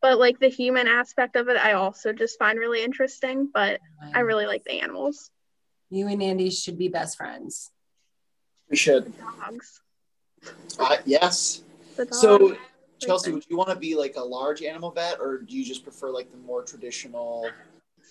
But 0.00 0.18
like 0.18 0.38
the 0.38 0.49
human 0.49 0.87
aspect 0.87 1.37
of 1.37 1.49
it, 1.49 1.56
I 1.56 1.73
also 1.73 2.12
just 2.12 2.38
find 2.38 2.58
really 2.58 2.85
interesting. 2.85 3.50
But 3.52 3.80
I 4.14 4.20
really 4.20 4.46
like 4.46 4.64
the 4.64 4.80
animals, 4.80 5.30
you 5.90 6.08
and 6.08 6.23
Andy 6.23 6.50
should 6.50 6.78
be 6.78 6.88
best 6.88 7.16
friends. 7.16 7.70
We 8.70 8.76
should. 8.76 9.12
dogs. 9.18 9.80
Uh, 10.78 10.97
yes. 11.05 11.62
So, 12.11 12.57
Chelsea, 12.99 13.33
would 13.33 13.45
you 13.49 13.57
want 13.57 13.71
to 13.71 13.76
be 13.76 13.95
like 13.95 14.16
a 14.16 14.23
large 14.23 14.62
animal 14.62 14.90
vet, 14.90 15.19
or 15.21 15.38
do 15.38 15.57
you 15.57 15.64
just 15.64 15.83
prefer 15.83 16.11
like 16.11 16.31
the 16.31 16.38
more 16.38 16.62
traditional? 16.62 17.50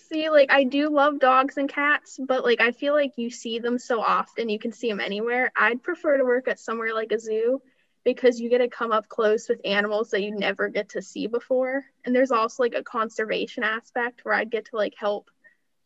see, 0.08 0.30
like 0.30 0.50
I 0.50 0.64
do 0.64 0.88
love 0.88 1.18
dogs 1.18 1.56
and 1.56 1.68
cats, 1.68 2.18
but 2.24 2.44
like 2.44 2.60
I 2.60 2.72
feel 2.72 2.94
like 2.94 3.12
you 3.16 3.30
see 3.30 3.58
them 3.58 3.78
so 3.78 4.00
often, 4.00 4.48
you 4.48 4.58
can 4.58 4.72
see 4.72 4.88
them 4.88 5.00
anywhere. 5.00 5.52
I'd 5.56 5.82
prefer 5.82 6.16
to 6.16 6.24
work 6.24 6.48
at 6.48 6.60
somewhere 6.60 6.94
like 6.94 7.12
a 7.12 7.18
zoo 7.18 7.60
because 8.04 8.40
you 8.40 8.48
get 8.48 8.58
to 8.58 8.68
come 8.68 8.92
up 8.92 9.08
close 9.08 9.48
with 9.48 9.60
animals 9.64 10.10
that 10.10 10.22
you 10.22 10.30
never 10.32 10.68
get 10.68 10.90
to 10.90 11.02
see 11.02 11.26
before. 11.26 11.84
And 12.04 12.14
there's 12.14 12.30
also 12.30 12.62
like 12.62 12.74
a 12.74 12.84
conservation 12.84 13.64
aspect 13.64 14.24
where 14.24 14.34
I'd 14.34 14.50
get 14.50 14.66
to 14.66 14.76
like 14.76 14.94
help 14.96 15.30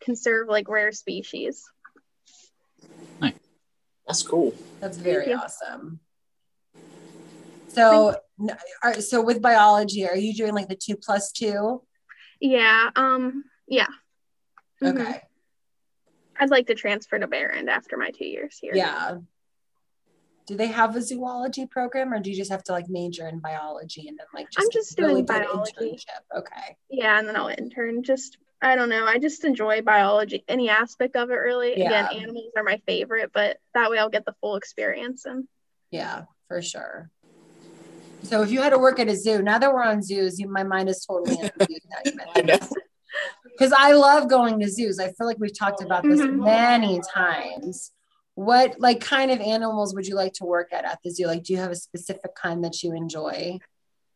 conserve 0.01 0.49
like 0.49 0.69
rare 0.69 0.93
species. 0.93 1.71
Nice. 3.21 3.35
That's 4.07 4.23
cool. 4.23 4.55
That's 4.81 4.99
very 4.99 5.33
awesome. 5.33 6.01
So, 7.71 8.17
are, 8.83 9.01
so 9.01 9.23
with 9.23 9.41
biology, 9.41 10.09
are 10.09 10.17
you 10.17 10.35
doing 10.35 10.55
like 10.55 10.69
the 10.69 10.77
two 10.77 10.97
plus 10.97 11.31
two? 11.33 11.83
Yeah, 12.41 12.91
um, 12.97 13.45
yeah. 13.69 13.87
Mhm. 14.83 15.01
Okay. 15.01 15.23
I'd 16.39 16.51
like 16.51 16.69
to 16.69 16.75
transfer 16.75 17.19
to 17.19 17.27
Behrend 17.27 17.69
after 17.69 17.97
my 17.97 18.11
two 18.11 18.25
years 18.27 18.59
here. 18.61 18.73
Yeah. 18.75 19.19
Do 20.47 20.57
they 20.57 20.69
have 20.69 20.97
a 20.97 21.03
zoology 21.03 21.67
program, 21.67 22.13
or 22.13 22.19
do 22.19 22.31
you 22.31 22.37
just 22.37 22.51
have 22.51 22.65
to 22.65 22.73
like 22.73 22.89
major 22.89 23.29
in 23.29 23.39
biology 23.39 24.09
and 24.09 24.19
then 24.19 24.27
like 24.35 24.51
just 24.51 24.65
I'm 24.65 24.71
just 24.73 24.99
really 24.99 25.23
doing 25.23 25.27
biology. 25.27 25.73
internship? 25.81 26.39
Okay. 26.39 26.77
Yeah, 26.89 27.19
and 27.19 27.29
then 27.29 27.37
I'll 27.37 27.49
intern. 27.49 28.03
Just 28.03 28.39
I 28.63 28.75
don't 28.75 28.89
know. 28.89 29.05
I 29.05 29.19
just 29.19 29.45
enjoy 29.45 29.83
biology, 29.83 30.45
any 30.49 30.71
aspect 30.71 31.15
of 31.15 31.31
it 31.31 31.35
really. 31.35 31.79
Yeah. 31.79 32.09
Again, 32.09 32.23
animals 32.23 32.53
are 32.57 32.65
my 32.65 32.81
favorite, 32.87 33.31
but 33.33 33.59
that 33.75 33.91
way 33.91 33.99
I'll 33.99 34.09
get 34.09 34.25
the 34.25 34.35
full 34.41 34.57
experience. 34.57 35.25
And 35.25 35.47
Yeah, 35.91 36.25
for 36.49 36.63
sure. 36.63 37.11
So 38.23 38.43
if 38.43 38.51
you 38.51 38.61
had 38.63 38.71
to 38.71 38.79
work 38.79 38.99
at 39.01 39.09
a 39.09 39.17
zoo, 39.17 39.43
now 39.43 39.59
that 39.59 39.73
we're 39.73 39.83
on 39.83 40.03
zoos, 40.03 40.39
you, 40.39 40.49
my 40.49 40.63
mind 40.63 40.89
is 40.89 41.05
totally 41.05 41.37
on 41.43 41.51
zoos 41.67 41.81
now 41.91 41.97
I 42.05 42.13
mentioned 42.43 42.47
know. 42.47 42.57
this. 42.57 42.73
Because 43.59 43.73
I 43.77 43.93
love 43.93 44.29
going 44.29 44.61
to 44.61 44.71
zoos. 44.71 44.99
I 45.01 45.09
feel 45.13 45.27
like 45.27 45.39
we've 45.39 45.57
talked 45.57 45.83
about 45.83 46.05
this 46.05 46.21
Mhm. 46.21 46.45
many 46.45 47.01
times. 47.13 47.93
What 48.35 48.79
like 48.81 49.01
kind 49.01 49.31
of 49.31 49.41
animals 49.41 49.95
would 49.95 50.07
you 50.07 50.15
like 50.15 50.33
to 50.35 50.45
work 50.45 50.73
at 50.73 50.85
at 50.85 51.01
the 51.03 51.11
zoo? 51.11 51.27
Like, 51.27 51.43
do 51.43 51.53
you 51.53 51.59
have 51.59 51.73
a 51.73 51.77
specific 51.77 52.35
kind 52.35 52.65
that 52.65 52.83
you 52.83 52.95
enjoy? 52.95 53.59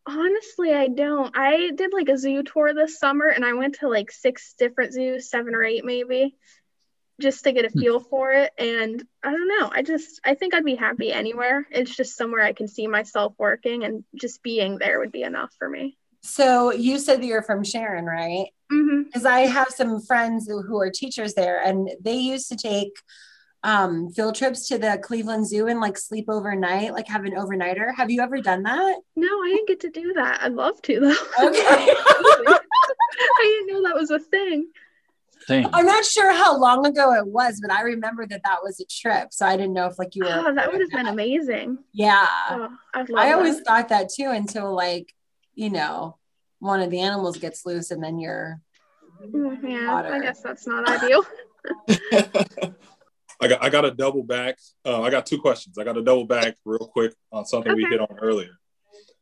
honestly, 0.06 0.70
I 0.74 0.88
don't. 0.88 1.34
I 1.34 1.70
did 1.74 1.94
like 1.94 2.10
a 2.10 2.18
zoo 2.18 2.42
tour 2.42 2.74
this 2.74 2.98
summer, 2.98 3.26
and 3.26 3.42
I 3.42 3.54
went 3.54 3.76
to 3.76 3.88
like 3.88 4.10
six 4.10 4.54
different 4.58 4.92
zoos, 4.92 5.30
seven 5.30 5.54
or 5.54 5.64
eight 5.64 5.82
maybe, 5.82 6.36
just 7.20 7.44
to 7.44 7.52
get 7.52 7.64
a 7.64 7.70
feel 7.70 8.00
for 8.00 8.32
it. 8.32 8.52
And 8.58 9.04
I 9.22 9.30
don't 9.30 9.48
know. 9.48 9.70
I 9.72 9.82
just 9.82 10.20
I 10.24 10.34
think 10.34 10.54
I'd 10.54 10.64
be 10.64 10.74
happy 10.74 11.12
anywhere. 11.12 11.66
It's 11.70 11.94
just 11.94 12.16
somewhere 12.16 12.42
I 12.42 12.52
can 12.52 12.68
see 12.68 12.86
myself 12.86 13.34
working, 13.38 13.84
and 13.84 14.04
just 14.14 14.42
being 14.42 14.78
there 14.78 14.98
would 14.98 15.12
be 15.12 15.22
enough 15.22 15.52
for 15.58 15.68
me. 15.68 15.96
So 16.22 16.72
you 16.72 16.98
said 16.98 17.20
that 17.20 17.26
you're 17.26 17.42
from 17.42 17.64
Sharon, 17.64 18.06
right? 18.06 18.48
hmm 18.70 19.02
because 19.02 19.26
I 19.26 19.40
have 19.40 19.68
some 19.68 20.00
friends 20.00 20.48
who, 20.48 20.62
who 20.62 20.80
are 20.80 20.90
teachers 20.90 21.34
there, 21.34 21.62
and 21.62 21.88
they 22.00 22.16
used 22.16 22.48
to 22.48 22.56
take 22.56 22.92
um, 23.62 24.10
field 24.10 24.34
trips 24.34 24.68
to 24.68 24.78
the 24.78 24.98
Cleveland 25.02 25.46
Zoo 25.48 25.68
and 25.68 25.80
like 25.80 25.96
sleep 25.96 26.26
overnight, 26.28 26.92
like 26.92 27.08
have 27.08 27.24
an 27.24 27.32
overnighter. 27.32 27.94
Have 27.94 28.10
you 28.10 28.20
ever 28.20 28.40
done 28.40 28.62
that? 28.64 28.96
No, 29.16 29.28
I 29.28 29.52
didn't 29.54 29.68
get 29.68 29.80
to 29.80 29.90
do 29.90 30.12
that. 30.14 30.42
I'd 30.42 30.52
love 30.52 30.80
to 30.82 31.00
though. 31.00 31.46
Okay. 31.48 31.94
I 33.36 33.42
didn't 33.42 33.66
know 33.68 33.82
that 33.84 33.94
was 33.94 34.10
a 34.10 34.18
thing. 34.18 34.68
Dang. 35.48 35.66
I'm 35.72 35.84
not 35.86 36.04
sure 36.04 36.32
how 36.32 36.58
long 36.58 36.86
ago 36.86 37.12
it 37.14 37.26
was, 37.26 37.60
but 37.60 37.70
I 37.70 37.82
remember 37.82 38.26
that 38.26 38.40
that 38.44 38.58
was 38.62 38.80
a 38.80 38.84
trip. 38.86 39.28
So 39.32 39.44
I 39.46 39.56
didn't 39.56 39.74
know 39.74 39.86
if 39.86 39.98
like 39.98 40.14
you 40.14 40.24
were. 40.24 40.30
Oh, 40.32 40.54
that 40.54 40.70
would 40.72 40.80
have 40.80 40.90
been 40.90 41.06
amazing. 41.06 41.78
Yeah. 41.92 42.26
Oh, 42.50 42.68
I'd 42.94 43.10
I 43.14 43.32
always 43.32 43.56
that. 43.58 43.66
thought 43.66 43.88
that 43.90 44.08
too 44.08 44.30
until 44.30 44.74
like, 44.74 45.12
you 45.54 45.70
know, 45.70 46.16
one 46.60 46.80
of 46.80 46.90
the 46.90 47.00
animals 47.00 47.36
gets 47.38 47.66
loose 47.66 47.90
and 47.90 48.02
then 48.02 48.18
you're. 48.18 48.60
Mm, 49.24 49.58
Yeah, 49.62 49.92
water. 49.92 50.12
I 50.14 50.20
guess 50.20 50.40
that's 50.42 50.66
not 50.66 50.88
ideal. 50.88 51.24
I 53.40 53.48
got 53.48 53.62
I 53.62 53.68
got 53.68 53.82
to 53.82 53.90
double 53.90 54.22
back. 54.22 54.58
Uh, 54.84 55.02
I 55.02 55.10
got 55.10 55.26
two 55.26 55.38
questions. 55.38 55.76
I 55.78 55.84
got 55.84 55.94
to 55.94 56.02
double 56.02 56.24
back 56.24 56.56
real 56.64 56.78
quick 56.92 57.14
on 57.32 57.44
something 57.44 57.74
we 57.74 57.84
hit 57.84 58.00
on 58.00 58.18
earlier. 58.20 58.58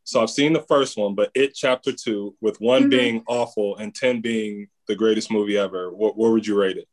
So 0.03 0.21
I've 0.21 0.29
seen 0.29 0.53
the 0.53 0.61
first 0.67 0.97
one, 0.97 1.15
but 1.15 1.31
it 1.33 1.53
chapter 1.55 1.91
two, 1.91 2.35
with 2.41 2.59
one 2.59 2.83
Mhm. 2.85 2.89
being 2.89 3.23
awful 3.27 3.75
and 3.77 3.93
ten 3.93 4.21
being 4.21 4.67
the 4.87 4.95
greatest 4.95 5.31
movie 5.31 5.57
ever. 5.57 5.91
What 5.91 6.17
where 6.17 6.31
would 6.31 6.45
you 6.45 6.59
rate 6.59 6.77
it? 6.77 6.87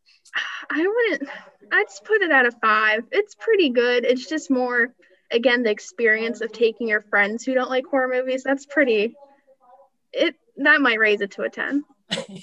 I 0.71 0.87
wouldn't. 0.87 1.29
I'd 1.73 1.87
just 1.87 2.05
put 2.05 2.23
it 2.23 2.31
at 2.31 2.47
a 2.47 2.53
five. 2.53 3.05
It's 3.11 3.35
pretty 3.35 3.71
good. 3.71 4.05
It's 4.05 4.27
just 4.27 4.51
more, 4.51 4.95
again, 5.31 5.63
the 5.63 5.71
experience 5.71 6.41
of 6.41 6.53
taking 6.53 6.89
your 6.89 7.03
friends 7.03 7.45
who 7.45 7.55
don't 7.55 7.71
like 7.71 7.85
horror 7.87 8.09
movies. 8.09 8.43
That's 8.43 8.67
pretty. 8.67 9.15
It 10.13 10.35
that 10.59 10.81
might 10.81 10.99
raise 10.99 11.21
it 11.21 11.33
to 11.33 11.43
a 11.43 11.51
ten. 11.51 11.85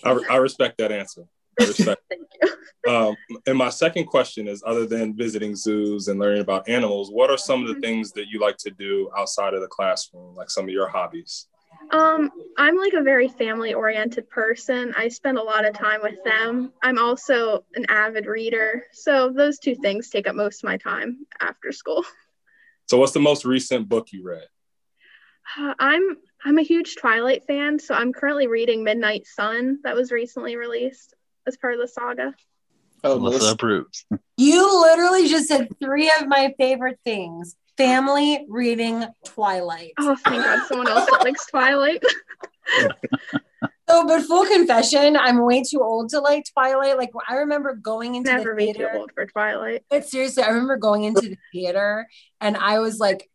I, 0.04 0.20
I 0.30 0.38
respect 0.38 0.78
that 0.78 0.92
answer. 0.92 1.24
I 1.60 1.66
respect. 1.66 2.02
Thank 2.10 2.28
you. 2.42 2.92
Um, 2.92 3.16
and 3.46 3.58
my 3.58 3.70
second 3.70 4.06
question 4.06 4.48
is, 4.48 4.64
other 4.66 4.86
than 4.86 5.16
visiting 5.16 5.56
zoos 5.56 6.08
and 6.08 6.20
learning 6.20 6.42
about 6.42 6.70
animals, 6.70 7.12
what 7.12 7.30
are 7.30 7.38
some 7.38 7.66
of 7.66 7.74
the 7.74 7.82
things 7.82 8.14
that 8.14 8.28
you 8.30 8.40
like 8.40 8.56
to 8.58 8.72
do 8.72 9.10
outside 9.18 9.54
of 9.54 9.62
the 9.62 9.68
classroom, 9.68 10.36
like 10.36 10.50
some 10.50 10.66
of 10.66 10.70
your 10.70 10.88
hobbies? 10.88 11.48
Um, 11.92 12.32
I'm 12.58 12.78
like 12.78 12.94
a 12.94 13.02
very 13.02 13.28
family 13.30 13.74
oriented 13.74 14.30
person. 14.30 14.94
I 14.98 15.08
spend 15.08 15.38
a 15.38 15.44
lot 15.44 15.66
of 15.66 15.74
time 15.74 16.02
with 16.02 16.22
them. 16.24 16.74
I'm 16.84 16.98
also 16.98 17.64
an 17.76 17.86
avid 17.90 18.26
reader. 18.26 18.84
So 18.92 19.32
those 19.32 19.58
two 19.60 19.76
things 19.76 20.10
take 20.10 20.28
up 20.28 20.36
most 20.36 20.64
of 20.64 20.68
my 20.68 20.78
time 20.78 21.26
after 21.40 21.72
school. 21.72 22.04
So, 22.90 22.98
what's 22.98 23.12
the 23.12 23.20
most 23.20 23.44
recent 23.44 23.90
book 23.90 24.14
you 24.14 24.24
read? 24.24 24.48
Uh, 25.60 25.74
I'm 25.78 26.18
I'm 26.46 26.58
a 26.58 26.62
huge 26.64 26.96
Twilight 26.96 27.46
fan, 27.46 27.80
so 27.80 27.94
I'm 27.94 28.14
currently 28.14 28.48
reading 28.48 28.84
Midnight 28.86 29.28
Sun 29.28 29.80
that 29.84 29.94
was 29.94 30.10
recently 30.10 30.56
released 30.56 31.14
as 31.46 31.58
part 31.58 31.74
of 31.74 31.82
the 31.82 31.88
saga. 31.90 32.34
Oh, 33.04 33.20
Melissa 33.20 33.40
Melissa. 33.40 33.54
approves. 33.54 34.06
You 34.38 34.82
literally 34.82 35.28
just 35.28 35.48
said 35.48 35.68
three 35.82 36.10
of 36.18 36.28
my 36.28 36.54
favorite 36.58 37.00
things 37.04 37.58
family, 37.78 38.46
reading, 38.50 39.06
Twilight. 39.26 39.94
Oh, 40.00 40.16
thank 40.26 40.44
God, 40.44 40.68
someone 40.68 40.88
else 40.90 41.10
that 41.10 41.24
likes 41.24 41.46
Twilight. 41.48 42.04
So, 43.90 44.06
but 44.06 44.24
full 44.24 44.46
confession, 44.46 45.16
I'm 45.16 45.42
way 45.46 45.64
too 45.64 45.82
old 45.82 46.10
to 46.10 46.20
like 46.20 46.44
Twilight. 46.52 46.98
Like, 46.98 47.12
I 47.28 47.36
remember 47.36 47.74
going 47.74 48.16
into 48.16 48.30
Never 48.30 48.50
the 48.52 48.56
be 48.58 48.74
too 48.74 48.80
theater. 48.80 48.98
old 48.98 49.12
for 49.14 49.26
Twilight. 49.26 49.86
But 49.90 50.06
seriously, 50.06 50.44
I 50.44 50.50
remember 50.50 50.76
going 50.76 51.06
into 51.06 51.22
the 51.22 51.38
theater 51.54 52.06
and 52.42 52.58
I 52.58 52.80
was 52.80 53.00
like, 53.00 53.30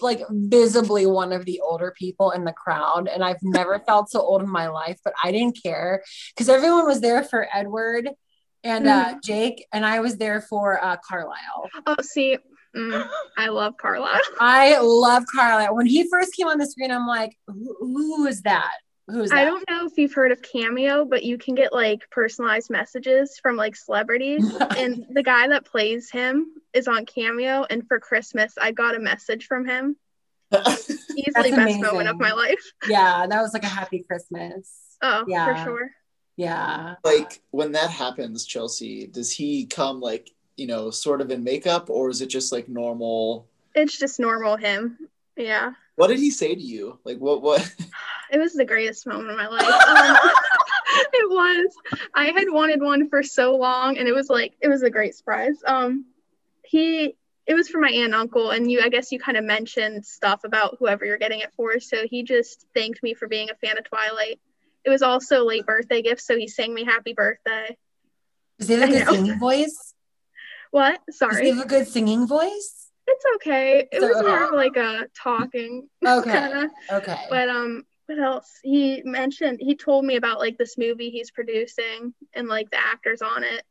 like 0.00 0.22
visibly 0.30 1.06
one 1.06 1.32
of 1.32 1.44
the 1.44 1.60
older 1.60 1.92
people 1.98 2.30
in 2.30 2.44
the 2.44 2.52
crowd. 2.52 3.08
And 3.08 3.24
I've 3.24 3.42
never 3.42 3.80
felt 3.86 4.10
so 4.10 4.20
old 4.20 4.42
in 4.42 4.48
my 4.48 4.68
life, 4.68 5.00
but 5.02 5.12
I 5.24 5.32
didn't 5.32 5.58
care 5.60 6.04
because 6.36 6.48
everyone 6.48 6.86
was 6.86 7.00
there 7.00 7.24
for 7.24 7.48
Edward 7.52 8.10
and 8.62 8.86
uh, 8.86 9.14
Jake, 9.24 9.66
and 9.72 9.86
I 9.86 10.00
was 10.00 10.18
there 10.18 10.42
for 10.42 10.82
uh, 10.84 10.98
Carlisle. 11.04 11.70
Oh, 11.86 11.96
see, 12.02 12.36
mm, 12.76 13.08
I 13.36 13.48
love 13.48 13.76
Carlisle. 13.76 14.20
I 14.38 14.78
love 14.80 15.24
Carlisle. 15.34 15.74
When 15.74 15.86
he 15.86 16.08
first 16.08 16.34
came 16.34 16.46
on 16.48 16.58
the 16.58 16.66
screen, 16.66 16.90
I'm 16.90 17.06
like, 17.06 17.36
who, 17.46 17.76
who 17.80 18.26
is 18.26 18.42
that? 18.42 18.72
Who 19.08 19.22
is 19.22 19.30
that? 19.30 19.38
I 19.38 19.44
don't 19.44 19.68
know 19.68 19.86
if 19.86 19.98
you've 19.98 20.14
heard 20.14 20.30
of 20.30 20.40
Cameo, 20.40 21.04
but 21.04 21.24
you 21.24 21.36
can 21.36 21.54
get 21.56 21.72
like 21.72 22.08
personalized 22.10 22.70
messages 22.70 23.38
from 23.42 23.56
like 23.56 23.74
celebrities. 23.76 24.44
and 24.76 25.04
the 25.12 25.22
guy 25.22 25.48
that 25.48 25.64
plays 25.64 26.10
him 26.10 26.46
is 26.72 26.86
on 26.86 27.06
Cameo. 27.06 27.66
And 27.68 27.86
for 27.88 27.98
Christmas, 27.98 28.54
I 28.60 28.70
got 28.72 28.94
a 28.94 29.00
message 29.00 29.46
from 29.46 29.66
him. 29.66 29.96
Easily 30.54 30.90
That's 31.32 31.50
best 31.50 31.80
moment 31.80 32.08
of 32.08 32.18
my 32.18 32.32
life. 32.32 32.62
yeah, 32.88 33.26
that 33.28 33.40
was 33.40 33.52
like 33.52 33.62
a 33.64 33.68
happy 33.68 34.04
Christmas. 34.08 34.72
Oh, 35.02 35.24
Yeah. 35.28 35.46
for 35.46 35.64
sure. 35.64 35.90
Yeah. 36.36 36.94
like 37.04 37.40
when 37.50 37.72
that 37.72 37.90
happens, 37.90 38.46
Chelsea, 38.46 39.06
does 39.06 39.30
he 39.32 39.66
come 39.66 40.00
like 40.00 40.30
you 40.60 40.66
know, 40.66 40.90
sort 40.90 41.22
of 41.22 41.30
in 41.30 41.42
makeup, 41.42 41.88
or 41.88 42.10
is 42.10 42.20
it 42.20 42.26
just 42.26 42.52
like 42.52 42.68
normal? 42.68 43.48
It's 43.74 43.98
just 43.98 44.20
normal 44.20 44.56
him. 44.56 44.98
Yeah. 45.34 45.72
What 45.96 46.08
did 46.08 46.18
he 46.18 46.30
say 46.30 46.54
to 46.54 46.60
you? 46.60 46.98
Like, 47.04 47.16
what, 47.18 47.42
what? 47.42 47.74
It 48.32 48.38
was 48.38 48.52
the 48.52 48.64
greatest 48.64 49.08
moment 49.08 49.28
of 49.28 49.36
my 49.36 49.48
life. 49.48 49.66
Um, 49.66 50.16
it 51.12 51.28
was. 51.28 51.74
I 52.14 52.26
had 52.26 52.48
wanted 52.48 52.80
one 52.80 53.08
for 53.08 53.24
so 53.24 53.56
long, 53.56 53.98
and 53.98 54.06
it 54.06 54.14
was 54.14 54.30
like 54.30 54.52
it 54.60 54.68
was 54.68 54.84
a 54.84 54.90
great 54.90 55.16
surprise. 55.16 55.56
Um, 55.66 56.04
he 56.64 57.16
it 57.44 57.54
was 57.54 57.68
for 57.68 57.80
my 57.80 57.88
aunt 57.88 58.04
and 58.04 58.14
uncle, 58.14 58.50
and 58.50 58.70
you 58.70 58.82
I 58.82 58.88
guess 58.88 59.10
you 59.10 59.18
kind 59.18 59.36
of 59.36 59.42
mentioned 59.42 60.06
stuff 60.06 60.44
about 60.44 60.76
whoever 60.78 61.04
you're 61.04 61.18
getting 61.18 61.40
it 61.40 61.52
for. 61.56 61.80
So 61.80 62.06
he 62.08 62.22
just 62.22 62.66
thanked 62.72 63.02
me 63.02 63.14
for 63.14 63.26
being 63.26 63.50
a 63.50 63.56
fan 63.56 63.76
of 63.76 63.82
Twilight. 63.82 64.38
It 64.84 64.90
was 64.90 65.02
also 65.02 65.42
a 65.42 65.44
late 65.44 65.66
birthday 65.66 66.02
gift, 66.02 66.20
so 66.20 66.36
he 66.36 66.46
sang 66.46 66.72
me 66.72 66.84
happy 66.84 67.14
birthday. 67.14 67.76
Is 68.60 68.68
he 68.68 68.74
have 68.74 68.90
a 68.90 68.94
I 68.94 68.98
good 69.00 69.08
singing 69.08 69.38
voice? 69.40 69.94
What? 70.70 71.00
Does 71.06 71.18
Sorry. 71.18 71.44
he 71.44 71.50
have 71.50 71.64
a 71.64 71.68
good 71.68 71.86
singing 71.88 72.26
voice? 72.26 72.88
It's 73.06 73.24
okay. 73.36 73.88
It 73.90 74.00
So- 74.00 74.08
was 74.08 74.22
more 74.22 74.44
of 74.44 74.52
like 74.54 74.76
a 74.76 75.06
talking 75.20 75.88
Okay. 76.06 76.30
kind 76.30 76.64
of. 76.66 76.70
Okay. 77.02 77.18
But 77.28 77.48
um, 77.48 77.84
what 78.06 78.18
else? 78.18 78.48
He 78.62 79.02
mentioned 79.04 79.58
he 79.60 79.74
told 79.76 80.04
me 80.04 80.16
about 80.16 80.38
like 80.38 80.58
this 80.58 80.78
movie 80.78 81.10
he's 81.10 81.30
producing 81.30 82.14
and 82.34 82.46
like 82.48 82.70
the 82.70 82.78
actors 82.78 83.20
on 83.22 83.42
it. 83.44 83.62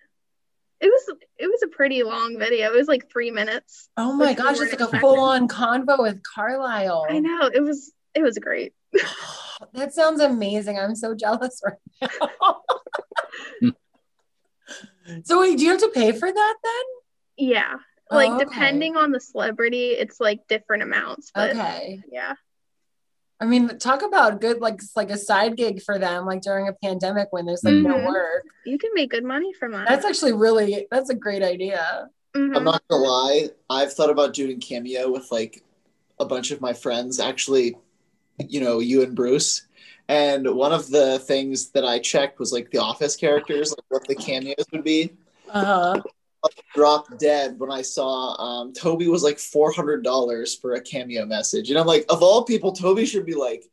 It 0.82 0.88
was 0.88 1.18
it 1.38 1.48
was 1.48 1.62
a 1.63 1.68
pretty 1.68 2.03
long 2.03 2.38
video. 2.39 2.72
It 2.74 2.75
was 2.75 2.88
like 2.88 3.10
three 3.12 3.32
minutes. 3.32 3.89
oh 3.98 4.13
my 4.13 4.34
gosh, 4.34 4.51
it's 4.51 4.60
weren't 4.60 4.79
like 4.82 4.94
a 4.94 5.00
full 5.00 5.20
on 5.20 5.48
convo 5.48 6.00
with 6.00 6.22
Carlisle. 6.24 7.06
I 7.10 7.20
know 7.20 7.50
it 7.53 7.62
was 7.62 7.94
it 8.15 8.22
was 8.22 8.38
great. 8.38 8.74
that 9.74 9.94
sounds 9.94 10.20
amazing. 10.22 10.79
I'm 10.79 10.96
so 10.96 11.13
jealous 11.15 11.62
right 11.65 12.12
now. 12.41 12.62
so 15.24 15.39
wait, 15.42 15.58
do 15.58 15.63
you 15.63 15.72
have 15.72 15.80
to 15.82 15.89
pay 15.89 16.12
for 16.12 16.32
that 16.32 16.56
then? 16.63 17.48
Yeah, 17.50 17.75
like 18.12 18.32
Oh, 18.32 18.36
okay. 18.36 18.46
depending 18.46 18.98
on 18.98 19.12
the 19.12 19.20
celebrity, 19.20 19.92
it's 19.92 20.20
like 20.20 20.48
different 20.48 20.84
amounts. 20.84 21.32
But 21.34 21.51
Okay. 21.51 22.01
yeah, 22.12 22.34
I 23.39 23.46
mean, 23.46 23.78
talk 23.80 24.01
about 24.01 24.42
good 24.42 24.60
like 24.60 24.82
like 24.96 25.10
a 25.10 25.18
side 25.18 25.56
gig 25.56 25.82
for 25.82 25.98
them, 25.98 26.25
like 26.25 26.42
during 26.42 26.68
a 26.68 26.74
pandemic 26.74 27.28
when 27.32 27.46
there's 27.46 27.63
like 27.63 27.75
no 27.75 27.96
Mhm. 27.96 28.06
work. 28.08 28.44
you 28.66 28.78
can 28.78 28.92
make 28.94 29.10
good 29.12 29.24
money 29.24 29.54
from 29.54 29.72
that. 29.72 29.88
That's 29.88 30.06
actually 30.06 30.34
really 30.34 30.88
that's 30.92 31.10
a 31.10 31.16
great 31.16 31.42
idea. 31.42 32.10
Mhm. 32.36 32.56
I'm 32.56 32.63
not 32.66 32.84
gonna 32.89 33.04
lie. 33.04 33.50
I've 33.70 33.94
thought 33.94 34.10
about 34.10 34.34
doing 34.34 34.60
cameo 34.60 35.10
with 35.10 35.32
like 35.32 35.63
a 36.20 36.25
bunch 36.25 36.51
of 36.51 36.60
my 36.62 36.74
friends. 36.74 37.20
Actually, 37.20 37.78
you 38.38 38.60
know, 38.60 38.80
you 38.80 39.01
and 39.01 39.16
Bruce. 39.16 39.66
And 40.10 40.56
one 40.56 40.74
of 40.74 40.89
the 40.89 41.20
things 41.20 41.70
that 41.70 41.86
I 41.86 42.00
checked 42.00 42.39
was 42.39 42.51
like 42.51 42.72
the 42.72 42.80
office 42.80 43.16
characters, 43.16 43.70
like 43.70 43.86
what 43.89 44.08
the 44.08 44.16
cameos 44.16 44.66
would 44.72 44.84
be. 44.84 45.13
Uh-huh. 45.48 46.01
Dropped 46.74 47.20
dead 47.20 47.60
when 47.60 47.72
I 47.72 47.84
saw 47.84 48.34
um, 48.42 48.74
Toby 48.74 49.08
was 49.08 49.22
like 49.24 49.38
four 49.38 49.72
hundred 49.72 50.04
dollars 50.04 50.56
for 50.56 50.74
a 50.74 50.82
cameo 50.82 51.25
message, 51.25 51.70
and 51.70 51.78
I'm 51.78 51.86
like, 51.86 52.06
of 52.10 52.24
all 52.24 52.44
people, 52.44 52.72
Toby 52.72 53.06
should 53.06 53.25
be 53.25 53.36
like 53.36 53.66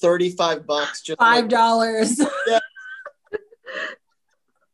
thirty 0.00 0.30
five 0.30 0.66
bucks. 0.66 1.02
Just 1.02 1.18
Five 1.18 1.44
like, 1.44 1.50
dollars. 1.50 2.20
I 2.50 2.60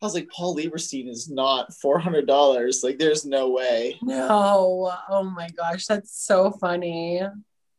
was 0.03 0.15
like, 0.15 0.29
Paul 0.29 0.57
Lieberstein 0.57 1.09
is 1.09 1.31
not 1.31 1.73
four 1.73 1.99
hundred 1.99 2.27
dollars. 2.27 2.83
Like, 2.83 2.99
there's 2.99 3.25
no 3.25 3.51
way. 3.51 3.97
no. 4.03 4.93
Oh 5.09 5.23
my 5.23 5.49
gosh, 5.57 5.87
that's 5.87 6.21
so 6.21 6.51
funny. 6.51 7.23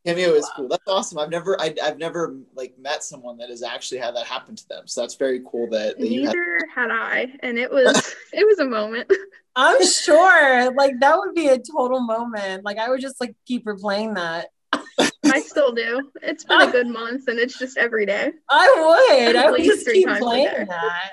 Cameo 0.08 0.36
is 0.36 0.50
cool. 0.56 0.70
That's 0.70 0.88
awesome. 0.88 1.20
I've 1.20 1.30
never, 1.30 1.60
I, 1.60 1.76
I've 1.84 1.98
never 1.98 2.38
like 2.56 2.74
met 2.80 3.04
someone 3.04 3.38
that 3.40 3.50
has 3.50 3.62
actually 3.62 3.98
had 3.98 4.16
that 4.16 4.26
happen 4.26 4.56
to 4.56 4.68
them. 4.70 4.88
So 4.88 5.02
that's 5.02 5.16
very 5.16 5.42
cool 5.52 5.70
that, 5.72 6.00
that 6.00 6.08
you 6.08 6.26
had. 6.26 6.34
Neither 6.34 6.60
had 6.74 6.92
I, 6.92 7.34
and 7.42 7.58
it 7.58 7.70
was 7.70 8.16
it 8.34 8.48
was 8.48 8.60
a 8.60 8.66
moment. 8.66 9.12
I'm 9.58 9.86
sure. 9.92 10.72
Like 10.76 10.94
that 11.02 11.18
would 11.18 11.36
be 11.36 11.50
a 11.50 11.60
total 11.60 12.00
moment. 12.00 12.64
Like 12.64 12.78
I 12.78 12.90
would 12.90 13.02
just 13.02 13.20
like 13.20 13.36
keep 13.46 13.66
replaying 13.66 14.16
that. 14.16 14.48
I 15.26 15.42
still 15.42 15.74
do. 15.74 16.10
It's 16.22 16.46
been 16.46 16.62
a 16.62 16.72
good 16.72 16.88
month, 16.88 17.28
and 17.28 17.38
it's 17.38 17.60
just 17.60 17.78
every 17.78 18.06
day. 18.06 18.32
I 18.50 19.18
would. 19.20 19.36
I 19.36 19.52
would 19.52 19.62
just 19.62 19.86
keep 19.86 20.08
playing 20.08 20.68
that. 20.68 21.10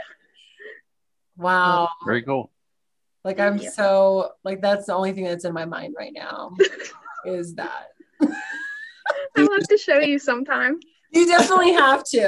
Wow. 1.36 1.88
Very 2.06 2.22
cool. 2.22 2.52
Like 3.24 3.40
I'm 3.40 3.58
Yeah. 3.58 3.70
so 3.70 4.30
like 4.44 4.60
that's 4.62 4.86
the 4.86 4.94
only 4.94 5.12
thing 5.14 5.24
that's 5.24 5.44
in 5.44 5.52
my 5.52 5.64
mind 5.64 5.96
right 5.98 6.12
now 6.14 6.52
is 7.26 7.54
that. 7.54 7.88
I'll 9.36 9.52
have 9.52 9.68
to 9.68 9.78
show 9.78 9.98
you 10.00 10.18
sometime. 10.18 10.80
You 11.10 11.26
definitely 11.26 11.72
have 11.72 12.04
to. 12.04 12.18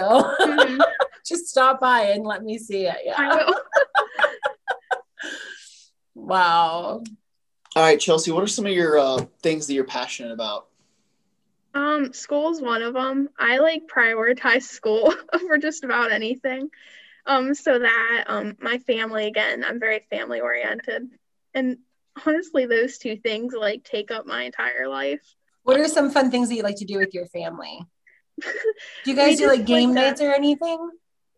Mhm. 0.41 0.85
Just 1.27 1.47
stop 1.49 1.81
by 1.81 2.03
and 2.03 2.25
let 2.25 2.45
me 2.45 2.57
see 2.59 2.87
it. 2.87 2.97
I 2.97 3.23
Yeah. 3.23 3.35
will. 3.47 3.61
Wow. 6.15 7.03
All 7.77 7.83
right, 7.83 8.01
Chelsea, 8.01 8.31
what 8.31 8.43
are 8.43 8.47
some 8.49 8.65
of 8.67 8.73
your 8.73 8.99
uh, 8.99 9.27
things 9.43 9.67
that 9.67 9.75
you're 9.75 9.85
passionate 9.85 10.33
about? 10.33 10.67
Um, 11.75 12.15
school's 12.15 12.61
one 12.63 12.81
of 12.83 12.95
them. 12.95 13.29
I 13.39 13.59
like 13.59 13.83
prioritize 13.87 14.63
school 14.63 15.15
over 15.35 15.59
just 15.59 15.85
about 15.85 16.11
anything. 16.11 16.71
Um, 17.27 17.55
so 17.55 17.79
that 17.79 18.25
um, 18.29 18.57
my 18.61 18.79
family 18.79 19.27
again, 19.27 19.63
I'm 19.65 19.79
very 19.79 20.07
family 20.09 20.41
oriented, 20.41 21.11
and 21.55 21.79
honestly, 22.25 22.67
those 22.67 22.99
two 22.99 23.17
things 23.17 23.53
like 23.53 23.83
take 23.85 24.11
up 24.11 24.27
my 24.27 24.45
entire 24.45 24.89
life. 24.89 25.21
What 25.67 25.81
are 25.81 25.89
some 25.89 26.11
fun 26.13 26.31
things 26.31 26.49
that 26.49 26.55
you 26.55 26.63
like 26.63 26.77
to 26.77 26.85
do 26.85 26.97
with 26.99 27.13
your 27.13 27.27
family? 27.27 27.81
Do 28.41 29.11
you 29.11 29.17
guys 29.17 29.37
do 29.39 29.49
like 29.49 29.65
game 29.67 29.89
like 29.91 29.97
nights 29.97 30.21
or 30.21 30.31
anything? 30.33 30.91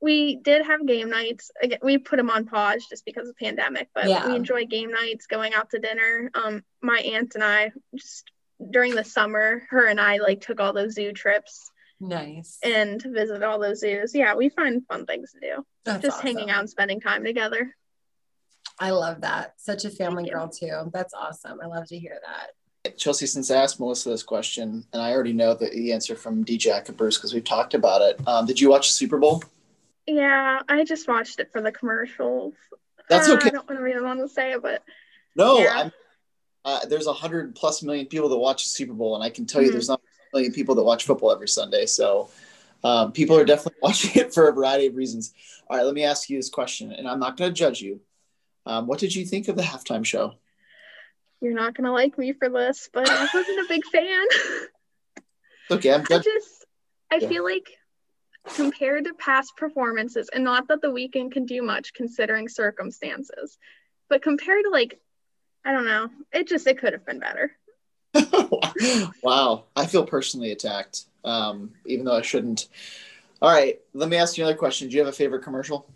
We 0.02 0.36
did 0.36 0.66
have 0.66 0.86
game 0.86 1.08
nights. 1.08 1.50
Again, 1.62 1.78
we 1.82 1.96
put 1.96 2.16
them 2.18 2.28
on 2.28 2.44
pause 2.44 2.84
just 2.90 3.06
because 3.06 3.26
of 3.26 3.36
pandemic, 3.38 3.88
but 3.94 4.06
Yeah. 4.06 4.28
we 4.28 4.36
enjoy 4.36 4.66
game 4.66 4.90
nights, 4.90 5.26
going 5.26 5.54
out 5.54 5.70
to 5.70 5.78
dinner. 5.78 6.30
Um, 6.34 6.62
my 6.82 6.98
aunt 6.98 7.36
and 7.36 7.42
I 7.42 7.72
just 7.96 8.30
during 8.70 8.94
the 8.94 9.02
summer, 9.02 9.62
her 9.70 9.86
and 9.86 9.98
I 9.98 10.18
like 10.18 10.42
took 10.42 10.60
all 10.60 10.74
those 10.74 10.92
zoo 10.92 11.12
trips 11.12 11.70
Nice. 11.98 12.58
and 12.62 13.00
visit 13.02 13.42
all 13.42 13.58
those 13.58 13.80
zoos. 13.80 14.14
Yeah, 14.14 14.34
we 14.34 14.50
find 14.50 14.86
fun 14.86 15.06
things 15.06 15.32
to 15.32 15.40
do. 15.40 15.64
That's 15.86 16.02
just 16.02 16.18
awesome. 16.18 16.26
hanging 16.26 16.50
out 16.50 16.60
and 16.60 16.68
spending 16.70 17.00
time 17.00 17.24
together. 17.24 17.74
I 18.78 18.90
love 18.90 19.22
that. 19.22 19.54
Such 19.56 19.86
a 19.86 19.90
family 19.90 20.28
girl 20.28 20.48
too. 20.48 20.90
That's 20.92 21.14
awesome. 21.14 21.60
I 21.62 21.66
love 21.66 21.86
to 21.88 21.98
hear 21.98 22.18
that. 22.26 22.50
Chelsea, 22.96 23.26
since 23.26 23.50
I 23.50 23.56
asked 23.56 23.80
Melissa 23.80 24.10
this 24.10 24.22
question, 24.22 24.84
and 24.92 25.02
I 25.02 25.12
already 25.12 25.32
know 25.32 25.54
the, 25.54 25.68
the 25.70 25.92
answer 25.92 26.14
from 26.14 26.44
DJ 26.44 26.86
and 26.86 26.96
Bruce 26.96 27.16
because 27.18 27.34
we've 27.34 27.44
talked 27.44 27.74
about 27.74 28.02
it. 28.02 28.20
Um, 28.26 28.46
did 28.46 28.60
you 28.60 28.70
watch 28.70 28.88
the 28.88 28.92
Super 28.94 29.18
Bowl? 29.18 29.42
Yeah, 30.06 30.60
I 30.68 30.84
just 30.84 31.08
watched 31.08 31.40
it 31.40 31.50
for 31.52 31.60
the 31.60 31.72
commercials. 31.72 32.54
That's 33.08 33.28
Uh, 33.28 33.34
okay. 33.34 33.48
I 33.48 33.50
don't 33.50 33.68
want 33.68 33.80
to 33.84 33.98
the 33.98 34.04
one 34.04 34.18
to 34.18 34.28
say 34.28 34.52
it, 34.52 34.62
but 34.62 34.82
No, 35.36 35.58
Yeah. 35.60 35.72
I'm. 35.74 35.92
Uh, 36.64 36.84
there's 36.86 37.06
a 37.06 37.12
hundred 37.12 37.54
plus 37.54 37.82
million 37.82 38.06
people 38.06 38.28
that 38.28 38.36
watch 38.36 38.64
the 38.64 38.68
Super 38.68 38.92
Bowl, 38.92 39.14
and 39.14 39.22
I 39.24 39.30
can 39.30 39.46
tell 39.46 39.62
you, 39.62 39.68
Mhm. 39.68 39.72
there's 39.72 39.88
not 39.88 40.00
a 40.32 40.36
million 40.36 40.52
people 40.52 40.74
that 40.74 40.82
watch 40.82 41.04
football 41.04 41.30
every 41.32 41.48
Sunday. 41.48 41.86
So, 41.86 42.28
um, 42.84 43.12
people 43.12 43.36
are 43.38 43.44
definitely 43.44 43.78
watching 43.82 44.10
it 44.20 44.34
for 44.34 44.48
a 44.48 44.52
variety 44.52 44.86
of 44.86 44.96
reasons. 44.96 45.32
All 45.68 45.76
right, 45.76 45.84
let 45.84 45.94
me 45.94 46.04
ask 46.04 46.28
you 46.28 46.36
this 46.38 46.48
question, 46.50 46.92
and 46.92 47.08
I'm 47.08 47.20
not 47.20 47.36
going 47.36 47.50
to 47.50 47.54
judge 47.54 47.80
you. 47.80 48.00
Um, 48.66 48.86
what 48.86 48.98
did 48.98 49.14
you 49.14 49.24
think 49.24 49.48
of 49.48 49.56
the 49.56 49.62
halftime 49.62 50.04
show? 50.04 50.34
You're 51.40 51.54
not 51.54 51.74
gonna 51.74 51.92
like 51.92 52.18
me 52.18 52.32
for 52.32 52.48
this. 52.48 52.88
But 52.92 53.08
I 53.08 53.28
wasn't 53.32 53.60
a 53.60 53.66
big 53.68 53.84
fan. 53.86 54.26
Okay, 55.70 55.92
I'm 55.92 56.00
I 56.10 56.18
just 56.18 56.64
I 57.12 57.18
Yeah. 57.18 57.28
feel 57.28 57.44
like 57.44 57.76
compared 58.54 59.04
to 59.04 59.12
past 59.14 59.52
performances, 59.56 60.30
and 60.32 60.42
not 60.44 60.68
that 60.68 60.80
the 60.80 60.88
Weeknd 60.88 61.32
can 61.32 61.44
do 61.44 61.62
much 61.62 61.92
considering 61.92 62.48
circumstances, 62.48 63.58
but 64.08 64.22
compared 64.22 64.64
to 64.64 64.70
like 64.70 64.98
I 65.64 65.72
don't 65.72 65.84
know, 65.84 66.08
it 66.32 66.48
just 66.48 66.66
it 66.66 66.78
could 66.78 66.94
have 66.94 67.04
been 67.04 67.18
better. 67.20 67.52
wow, 69.22 69.64
I 69.76 69.86
feel 69.86 70.06
personally 70.06 70.52
attacked, 70.52 71.04
um, 71.24 71.72
even 71.84 72.06
though 72.06 72.16
I 72.16 72.22
shouldn't. 72.22 72.68
All 73.42 73.50
right, 73.50 73.78
let 73.92 74.08
me 74.08 74.16
ask 74.16 74.38
you 74.38 74.44
another 74.44 74.56
question. 74.58 74.88
Do 74.88 74.94
you 74.94 75.00
have 75.00 75.12
a 75.12 75.16
favorite 75.16 75.42
commercial? 75.42 75.86